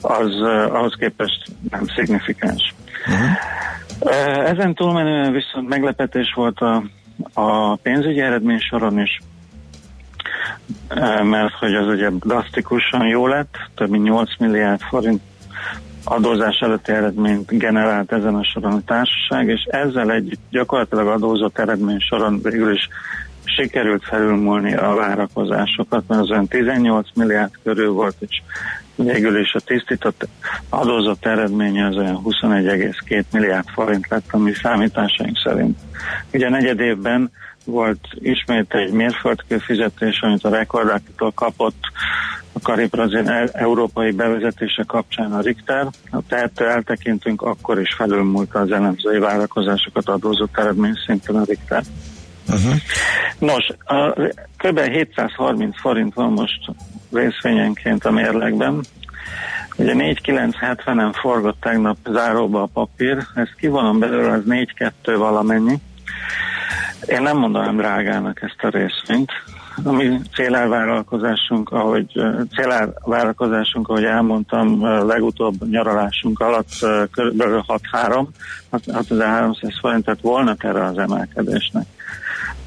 az 0.00 0.34
uh, 0.34 0.74
ahhoz 0.74 0.94
képest 0.98 1.44
nem 1.70 1.86
szignifikáns. 1.86 2.74
Uh-huh. 3.06 3.30
Uh, 4.00 4.50
ezen 4.50 4.74
túlmenően 4.74 5.32
viszont 5.32 5.68
meglepetés 5.68 6.32
volt 6.34 6.58
a, 6.60 6.82
a 7.32 7.76
pénzügyi 7.76 8.20
eredmény 8.20 8.58
soron 8.58 9.00
is, 9.00 9.20
mert 11.22 11.52
hogy 11.52 11.74
az 11.74 11.86
ugye 11.86 12.10
drasztikusan 12.10 13.06
jó 13.06 13.26
lett, 13.26 13.56
több 13.74 13.90
mint 13.90 14.04
8 14.04 14.38
milliárd 14.38 14.80
forint 14.80 15.22
adózás 16.08 16.58
előtti 16.60 16.92
eredményt 16.92 17.58
generált 17.58 18.12
ezen 18.12 18.34
a 18.34 18.44
soron 18.44 18.72
a 18.72 18.84
társaság, 18.86 19.48
és 19.48 19.62
ezzel 19.70 20.12
egy 20.12 20.38
gyakorlatilag 20.50 21.06
adózott 21.06 21.58
eredmény 21.58 21.98
soron 21.98 22.42
végül 22.42 22.72
is 22.72 22.88
sikerült 23.44 24.04
felülmúlni 24.04 24.74
a 24.74 24.94
várakozásokat, 24.94 26.04
mert 26.08 26.20
az 26.20 26.30
olyan 26.30 26.48
18 26.48 27.08
milliárd 27.14 27.50
körül 27.62 27.92
volt, 27.92 28.16
és 28.18 28.42
végül 28.94 29.38
is 29.38 29.54
a 29.54 29.60
tisztított 29.60 30.28
adózott 30.68 31.26
eredménye 31.26 31.86
az 31.86 31.96
olyan 31.96 32.22
21,2 32.24 33.24
milliárd 33.32 33.68
forint 33.68 34.08
lett, 34.08 34.26
ami 34.30 34.52
számításaink 34.52 35.38
szerint. 35.44 35.78
Ugye 36.32 36.48
negyed 36.48 36.80
évben 36.80 37.30
volt 37.64 38.00
ismét 38.14 38.74
egy 38.74 38.92
mérföldkő 38.92 39.58
fizetés, 39.58 40.20
amit 40.20 40.44
a 40.44 40.50
rekordáktól 40.50 41.32
kapott 41.32 41.80
a 42.56 42.60
Karib-Brazil 42.62 43.28
e- 43.28 43.50
európai 43.52 44.10
bevezetése 44.10 44.84
kapcsán 44.86 45.32
a 45.32 45.40
Richter. 45.40 45.86
Tehát 46.28 46.60
eltekintünk, 46.60 47.42
akkor 47.42 47.80
is 47.80 47.94
felülmúlt 47.94 48.54
az 48.54 48.70
elemzői 48.70 49.18
várakozásokat 49.18 50.08
adózott 50.08 50.58
eredmény 50.58 50.94
szinten 51.06 51.36
a 51.36 51.44
Richter. 51.44 51.82
Uh-huh. 52.48 52.74
Nos, 53.38 53.68
a, 53.84 54.12
kb. 54.56 54.80
730 54.80 55.80
forint 55.80 56.14
van 56.14 56.32
most 56.32 56.60
részvényenként 57.12 58.04
a 58.04 58.10
mérlegben. 58.10 58.80
Ugye 59.76 59.92
4970-en 59.96 61.14
forgott 61.20 61.60
tegnap 61.60 61.96
záróba 62.10 62.62
a 62.62 62.68
papír, 62.72 63.26
ezt 63.34 63.54
kivonom 63.56 63.98
belőle, 63.98 64.32
az 64.32 64.42
4-2 64.48 64.90
valamennyi. 65.04 65.74
Én 67.06 67.22
nem 67.22 67.36
mondanám 67.36 67.76
drágának 67.76 68.42
ezt 68.42 68.62
a 68.62 68.68
részvényt. 68.68 69.30
A 69.84 69.92
mi 69.92 70.20
célárvállalkozásunk, 70.34 71.70
ahogy 71.70 72.06
célárvállalkozásunk, 72.56 73.88
ahogy 73.88 74.04
elmondtam, 74.04 74.86
legutóbb 75.06 75.68
nyaralásunk 75.70 76.40
alatt 76.40 76.70
kb. 77.10 77.42
6-3, 77.92 78.26
6300 78.70 79.78
forintet 79.80 80.20
volna 80.20 80.56
erre 80.58 80.84
az 80.84 80.98
emelkedésnek 80.98 81.86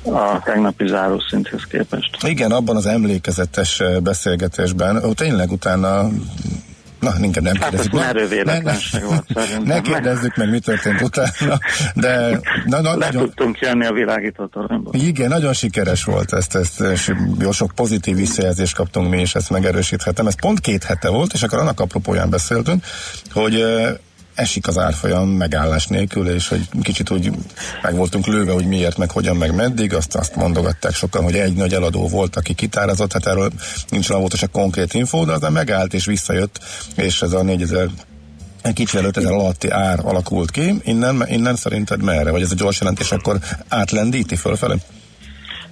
a 0.04 0.42
tegnapi 0.44 0.88
zárószinthez 0.88 1.64
képest. 1.64 2.18
Igen, 2.28 2.52
abban 2.52 2.76
az 2.76 2.86
emlékezetes 2.86 3.84
beszélgetésben, 4.04 5.04
ó, 5.04 5.14
tényleg 5.14 5.52
utána 5.52 6.10
Na, 7.00 7.12
inkább 7.22 7.44
nem 7.44 7.56
hát 7.56 7.70
kérdezzük. 7.70 7.98
Hát 7.98 8.16
ez 8.16 8.30
ne, 8.30 8.60
ne, 8.60 8.78
volt. 9.06 9.66
Ne 9.66 9.82
kérdezzük 9.82 10.36
meg, 10.36 10.50
mi 10.50 10.60
történt 10.60 11.02
utána, 11.02 11.60
de 11.96 12.40
na, 12.66 12.82
na, 12.82 12.90
Le 12.90 13.06
nagyon, 13.06 13.24
tudtunk 13.24 13.60
jönni 13.60 13.86
a 13.86 13.94
világító 13.94 14.46
toronyból. 14.46 14.94
igen, 14.94 15.28
nagyon 15.28 15.54
sikeres 15.54 16.04
volt 16.04 16.34
ezt, 16.34 16.56
ezt, 16.56 16.80
és 16.80 17.12
jó 17.40 17.52
sok 17.52 17.72
pozitív 17.76 18.16
visszajelzést 18.16 18.76
kaptunk 18.76 19.10
mi 19.10 19.22
is, 19.22 19.36
ezt 19.36 19.50
megerősíthetem. 19.50 20.28
Ez 20.28 20.40
pont 20.40 20.60
két 20.60 20.84
hete 20.84 21.10
volt, 21.10 21.34
és 21.34 21.44
akkor 21.44 21.60
annak 21.60 21.80
apropóján 21.80 22.30
beszéltünk, 22.30 22.84
hogy 23.32 23.64
esik 24.40 24.68
az 24.68 24.78
árfolyam 24.78 25.30
megállás 25.30 25.88
nélkül, 25.88 26.30
és 26.30 26.48
hogy 26.48 26.68
kicsit 26.82 27.10
úgy 27.10 27.32
meg 27.82 27.96
voltunk 27.96 28.28
lőve, 28.28 28.52
hogy 28.52 28.66
miért, 28.66 28.98
meg 28.98 29.12
hogyan, 29.12 29.36
meg 29.36 29.56
meddig, 29.56 29.94
azt, 29.94 30.16
azt 30.16 30.36
mondogatták 30.36 30.94
sokan, 30.94 31.24
hogy 31.24 31.36
egy 31.36 31.54
nagy 31.54 31.74
eladó 31.74 32.08
volt, 32.08 32.36
aki 32.36 32.54
kitárazott, 32.54 33.14
hát 33.14 33.26
erről 33.26 33.52
nincs 33.90 34.08
volt 34.08 34.36
se 34.36 34.48
konkrét 34.48 34.94
infó, 34.94 35.26
de 35.26 35.32
aztán 35.32 35.52
megállt 35.52 35.94
és 35.94 36.06
visszajött, 36.06 36.60
és 36.96 37.22
ez 37.22 37.34
a 37.34 37.44
4000 37.44 37.90
egy 38.62 38.74
kicsi 38.74 38.98
előtt 38.98 39.18
ezer 39.18 39.32
alatti 39.32 39.70
ár 39.70 40.00
alakult 40.04 40.52
ki, 40.52 40.74
innen, 40.84 41.24
innen 41.28 41.56
szerinted 41.56 42.04
merre? 42.04 42.32
Vagy 42.32 42.42
ez 42.42 42.52
a 42.52 42.56
gyors 42.56 42.80
jelentés 42.80 43.12
akkor 43.12 43.38
átlendíti 43.68 44.36
fölfele? 44.36 44.76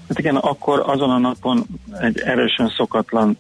Hát 0.08 0.20
igen, 0.20 0.36
akkor 0.36 0.84
azon 0.86 1.10
a 1.10 1.18
napon 1.18 1.66
egy 2.00 2.20
erősen 2.20 2.74
szokatlan 2.78 3.38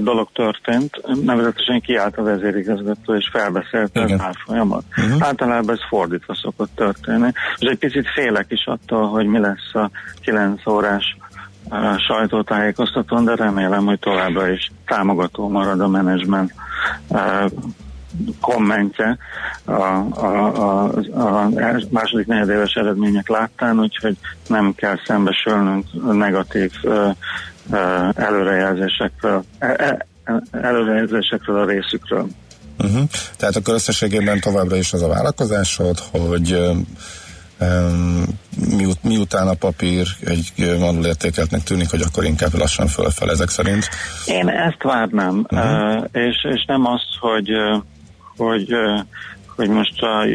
dolog 0.00 0.28
történt, 0.32 1.00
nevezetesen 1.24 1.80
kiállt 1.80 2.16
a 2.16 2.22
vezérigazgató 2.22 3.14
és 3.14 3.28
felbeszélte 3.32 4.02
az 4.02 4.14
árfolyamat. 4.18 4.84
Uh-huh. 4.96 5.26
Általában 5.26 5.74
ez 5.74 5.86
fordítva 5.88 6.34
szokott 6.34 6.70
történni. 6.74 7.32
És 7.58 7.68
egy 7.68 7.78
picit 7.78 8.08
félek 8.14 8.46
is 8.48 8.66
attól, 8.66 9.08
hogy 9.08 9.26
mi 9.26 9.38
lesz 9.38 9.74
a 9.74 9.90
9 10.20 10.66
órás 10.66 11.16
sajtótájékoztatón, 12.06 13.24
de 13.24 13.34
remélem, 13.34 13.84
hogy 13.84 13.98
továbbra 13.98 14.48
is 14.48 14.70
támogató 14.86 15.48
marad 15.48 15.80
a 15.80 15.88
menedzsment 15.88 16.52
kommentje 18.40 19.18
a, 19.64 19.72
a, 19.72 20.52
a, 20.54 20.90
a 21.12 21.48
második 21.90 22.26
negyedéves 22.26 22.72
eredmények 22.72 23.28
láttán, 23.28 23.80
úgyhogy 23.80 24.16
nem 24.46 24.74
kell 24.74 24.96
szembesülnünk 25.04 25.84
negatív 26.12 26.72
előrejelzésekről, 28.14 29.44
e, 29.58 29.66
e, 29.66 30.06
előrejelzésekről 30.50 31.58
a 31.58 31.64
részükről. 31.64 32.26
Uh-huh. 32.78 33.08
Tehát 33.36 33.56
akkor 33.56 33.74
összességében 33.74 34.40
továbbra 34.40 34.76
is 34.76 34.92
az 34.92 35.02
a 35.02 35.08
vállalkozásod, 35.08 35.98
hogy 35.98 36.52
um, 37.60 38.24
miut, 38.76 39.02
miután 39.02 39.48
a 39.48 39.54
papír 39.54 40.06
egy 40.24 40.76
vonul 40.78 41.04
értékeltnek 41.04 41.62
tűnik, 41.62 41.90
hogy 41.90 42.02
akkor 42.02 42.24
inkább 42.24 42.54
lassan 42.54 42.86
fölfel 42.86 43.30
ezek 43.30 43.48
szerint? 43.48 43.88
Én 44.26 44.48
ezt 44.48 44.82
várnám, 44.82 45.46
uh-huh. 45.50 45.96
uh, 45.96 46.04
és, 46.12 46.46
és 46.54 46.64
nem 46.66 46.86
azt, 46.86 47.16
hogy, 47.20 47.48
hogy, 48.36 48.74
hogy 49.56 49.68
most 49.68 50.02
a 50.02 50.26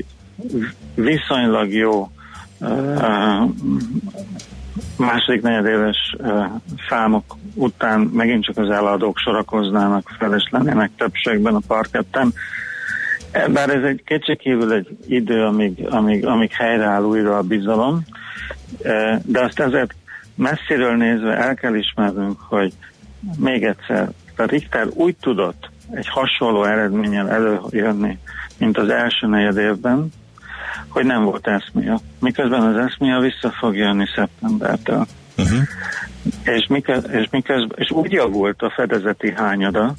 viszonylag 0.96 1.74
jó 1.74 2.12
uh, 2.60 3.44
második 4.98 5.42
negyedéves 5.42 6.16
számok 6.90 7.38
után 7.54 8.00
megint 8.00 8.44
csak 8.44 8.58
az 8.58 8.70
eladók 8.70 9.18
sorakoznának 9.18 10.12
fel, 10.18 10.36
és 10.36 10.48
lennének 10.52 10.92
többségben 10.98 11.56
a 11.56 11.62
parketten. 11.68 12.34
Bár 13.32 13.70
ez 13.70 13.84
egy 13.84 14.04
kétségkívül 14.06 14.74
egy 14.74 14.98
idő, 15.08 15.46
amíg, 15.46 15.88
amíg, 15.90 16.26
amíg 16.26 16.52
helyreáll 16.52 17.04
újra 17.04 17.38
a 17.38 17.42
bizalom, 17.42 18.04
de 19.24 19.44
azt 19.44 19.60
ezért 19.60 19.94
messziről 20.36 20.96
nézve 20.96 21.38
el 21.38 21.56
kell 21.56 21.76
ismernünk, 21.76 22.40
hogy 22.40 22.74
még 23.38 23.64
egyszer, 23.64 24.10
a 24.38 24.44
Richter 24.44 24.88
úgy 24.94 25.16
tudott 25.22 25.70
egy 25.92 26.08
hasonló 26.08 26.64
eredménnyel 26.64 27.30
előjönni, 27.30 28.18
mint 28.58 28.78
az 28.78 28.90
első 28.90 29.28
negyed 29.28 29.58
évben, 29.58 30.12
hogy 30.90 31.06
nem 31.06 31.24
volt 31.24 31.48
eszmia. 31.48 32.00
Miközben 32.20 32.62
az 32.62 32.76
eszmia 32.76 33.20
vissza 33.20 33.52
fog 33.60 33.76
jönni 33.76 34.06
szeptembertől. 34.16 35.06
Uh-huh. 35.38 35.60
És, 36.44 36.68
miköz, 36.68 37.04
és, 37.12 37.28
miköz, 37.32 37.68
és 37.76 37.92
úgy 37.92 38.12
javult 38.12 38.62
a 38.62 38.74
fedezeti 38.76 39.34
hányada, 39.36 39.94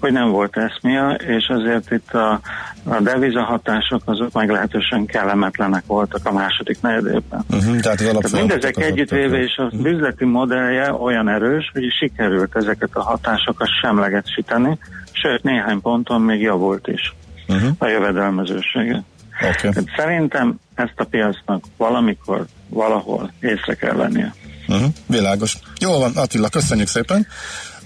hogy 0.00 0.12
nem 0.12 0.30
volt 0.30 0.56
eszmia, 0.56 1.10
és 1.10 1.48
azért 1.48 1.90
itt 1.90 2.12
a, 2.12 2.40
a 2.84 3.00
devizahatások 3.00 4.02
azok 4.04 4.32
meglehetősen 4.32 5.06
kellemetlenek 5.06 5.82
voltak 5.86 6.20
a 6.24 6.32
második 6.32 6.80
negyedében. 6.80 7.44
Uh-huh, 7.50 7.80
tehát, 7.80 7.98
tehát 7.98 8.32
mindezek 8.32 8.76
együttvéve 8.76 9.38
és 9.38 9.56
az 9.56 9.72
uh-huh. 9.72 9.92
üzleti 9.92 10.24
modellje 10.24 10.92
olyan 10.92 11.28
erős, 11.28 11.70
hogy 11.72 11.82
sikerült 11.98 12.56
ezeket 12.56 12.90
a 12.92 13.02
hatásokat 13.02 13.68
semlegesíteni, 13.82 14.78
sőt 15.12 15.42
néhány 15.42 15.80
ponton 15.80 16.20
még 16.20 16.40
javult 16.40 16.88
is 16.88 17.14
uh-huh. 17.48 17.70
a 17.78 17.86
jövedelmezősége. 17.86 19.04
Okay. 19.40 19.84
Szerintem 19.96 20.60
ezt 20.74 20.94
a 20.96 21.04
piacnak 21.04 21.64
valamikor, 21.76 22.46
valahol 22.68 23.32
észre 23.40 23.74
kell 23.74 23.94
vennie. 23.94 24.34
Uh-huh, 24.68 24.92
világos. 25.06 25.56
Jó 25.80 25.98
van, 25.98 26.12
Attila, 26.14 26.48
köszönjük 26.48 26.88
szépen. 26.88 27.26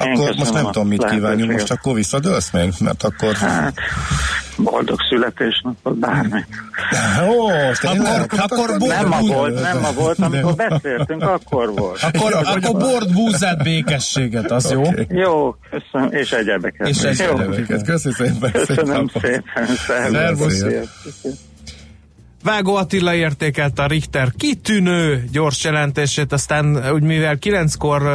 Akkor 0.01 0.35
most 0.37 0.53
nem 0.53 0.65
tudom, 0.65 0.89
mit 0.89 1.05
kívánjunk, 1.05 1.53
most 1.53 1.71
akkor 1.71 1.95
visszadőlsz 1.95 2.51
még? 2.51 2.73
Mert 2.79 3.03
akkor... 3.03 3.35
Hát, 3.35 3.75
boldog 4.57 4.99
születésnapot, 5.09 5.99
bármi. 5.99 6.45
Ó, 7.29 7.49
akkor, 7.83 8.31
akkor 8.37 8.77
nem 8.79 9.09
ma 9.09 9.19
volt, 9.21 9.61
nem 9.61 9.81
ma 9.81 9.93
volt, 9.93 10.19
amikor 10.19 10.55
beszéltünk, 10.55 11.23
akkor 11.23 11.73
volt. 11.75 12.03
Akkor, 12.03 12.35
akkor 12.35 12.79
bord, 12.79 13.13
búzát, 13.13 13.63
békességet, 13.63 14.51
az 14.51 14.71
jó? 14.71 14.81
Okay. 14.81 15.07
Jó, 15.09 15.55
köszönöm, 15.71 16.13
és 16.13 16.33
egyebeket. 16.33 16.89
És 16.89 17.03
egyebeket. 17.03 17.85
Köszönöm 17.85 18.17
szépen. 18.17 18.53
Köszönöm 18.53 19.11
szépen. 19.21 19.67
Szervusz. 20.11 20.65
Vágó 22.43 22.74
Attila 22.74 23.14
értékelte 23.14 23.82
a 23.82 23.86
Richter 23.86 24.32
kitűnő 24.36 25.28
gyors 25.32 25.64
jelentését, 25.64 26.32
aztán 26.32 26.93
úgy 26.93 27.03
mivel 27.03 27.38
kilenckor 27.38 28.07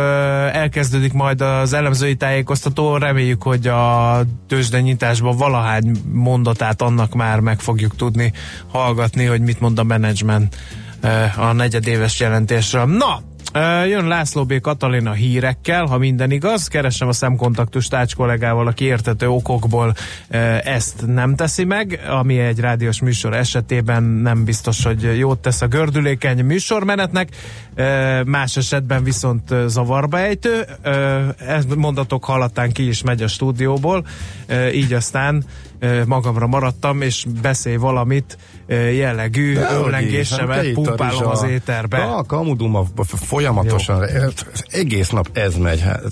elkezdődik 0.53 1.13
majd 1.13 1.41
az 1.41 1.73
elemzői 1.73 2.15
tájékoztató, 2.15 2.97
reméljük, 2.97 3.43
hogy 3.43 3.67
a 3.67 4.21
tőzsdenyításban 4.47 5.37
valahány 5.37 5.91
mondatát 6.11 6.81
annak 6.81 7.13
már 7.13 7.39
meg 7.39 7.59
fogjuk 7.59 7.95
tudni 7.95 8.33
hallgatni, 8.67 9.25
hogy 9.25 9.41
mit 9.41 9.59
mond 9.59 9.79
a 9.79 9.83
menedzsment 9.83 10.55
a 11.37 11.51
negyedéves 11.51 12.19
jelentésről. 12.19 12.85
Na, 12.85 13.21
Jön 13.87 14.07
László 14.07 14.45
B. 14.45 14.61
Katalina 14.61 15.11
hírekkel, 15.11 15.85
ha 15.85 15.97
minden 15.97 16.31
igaz. 16.31 16.67
Keresem 16.67 17.07
a 17.07 17.13
szemkontaktus 17.13 17.87
tács 17.87 18.15
kollégával, 18.15 18.67
aki 18.67 18.85
értető 18.85 19.29
okokból 19.29 19.95
ezt 20.63 21.05
nem 21.05 21.35
teszi 21.35 21.63
meg, 21.63 21.99
ami 22.09 22.39
egy 22.39 22.59
rádiós 22.59 23.01
műsor 23.01 23.33
esetében 23.33 24.03
nem 24.03 24.43
biztos, 24.43 24.83
hogy 24.83 25.17
jót 25.17 25.39
tesz 25.39 25.61
a 25.61 25.67
gördülékeny 25.67 26.45
műsormenetnek, 26.45 27.29
más 28.25 28.57
esetben 28.57 29.03
viszont 29.03 29.53
zavarba 29.67 30.19
ejtő. 30.19 30.65
Ez 31.47 31.65
mondatok 31.65 32.25
hallatán 32.25 32.71
ki 32.71 32.87
is 32.87 33.03
megy 33.03 33.21
a 33.21 33.27
stúdióból, 33.27 34.05
így 34.73 34.93
aztán 34.93 35.43
magamra 36.05 36.47
maradtam, 36.47 37.01
és 37.01 37.25
beszélj 37.41 37.75
valamit 37.75 38.37
jellegű 38.67 39.55
önlengésemet 39.55 40.55
hát 40.55 40.73
pumpálom 40.73 41.27
az 41.27 41.43
éterbe. 41.43 41.97
A 41.97 42.23
kamudum 42.23 42.87
folyamatosan, 43.05 44.09
Jó. 44.13 44.27
egész 44.67 45.09
nap 45.09 45.29
ez 45.33 45.55
megy. 45.55 45.81
Hát, 45.81 46.03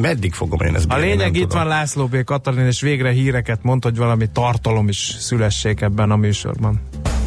meddig 0.00 0.32
fogom 0.32 0.60
én 0.60 0.74
ezt 0.74 0.84
A 0.88 0.96
lényeg 0.96 1.34
itt 1.34 1.42
tudom. 1.42 1.58
van 1.58 1.66
László 1.66 2.06
B. 2.06 2.24
Katalin, 2.24 2.66
és 2.66 2.80
végre 2.80 3.10
híreket 3.10 3.62
mond, 3.62 3.84
hogy 3.84 3.96
valami 3.96 4.26
tartalom 4.32 4.88
is 4.88 5.16
szülessék 5.18 5.80
ebben 5.80 6.10
a 6.10 6.16
műsorban. 6.16 6.80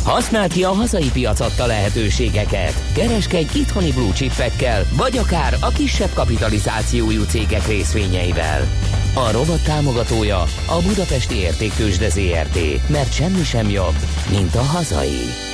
Használd 0.03 0.51
ki 0.51 0.63
a 0.63 0.69
hazai 0.69 1.09
piac 1.13 1.39
adta 1.39 1.65
lehetőségeket. 1.65 2.73
Kereskedj 2.93 3.59
itthoni 3.59 3.91
blue 3.91 4.11
chipekkel, 4.11 4.83
vagy 4.97 5.17
akár 5.17 5.57
a 5.61 5.67
kisebb 5.67 6.09
kapitalizációjú 6.13 7.23
cégek 7.23 7.67
részvényeivel. 7.67 8.67
A 9.13 9.31
rovat 9.31 9.63
támogatója 9.63 10.41
a 10.67 10.81
Budapesti 10.87 11.35
Értéktősde 11.35 12.09
ZRT, 12.09 12.89
mert 12.89 13.13
semmi 13.13 13.43
sem 13.43 13.69
jobb, 13.69 13.95
mint 14.29 14.55
a 14.55 14.61
hazai. 14.61 15.48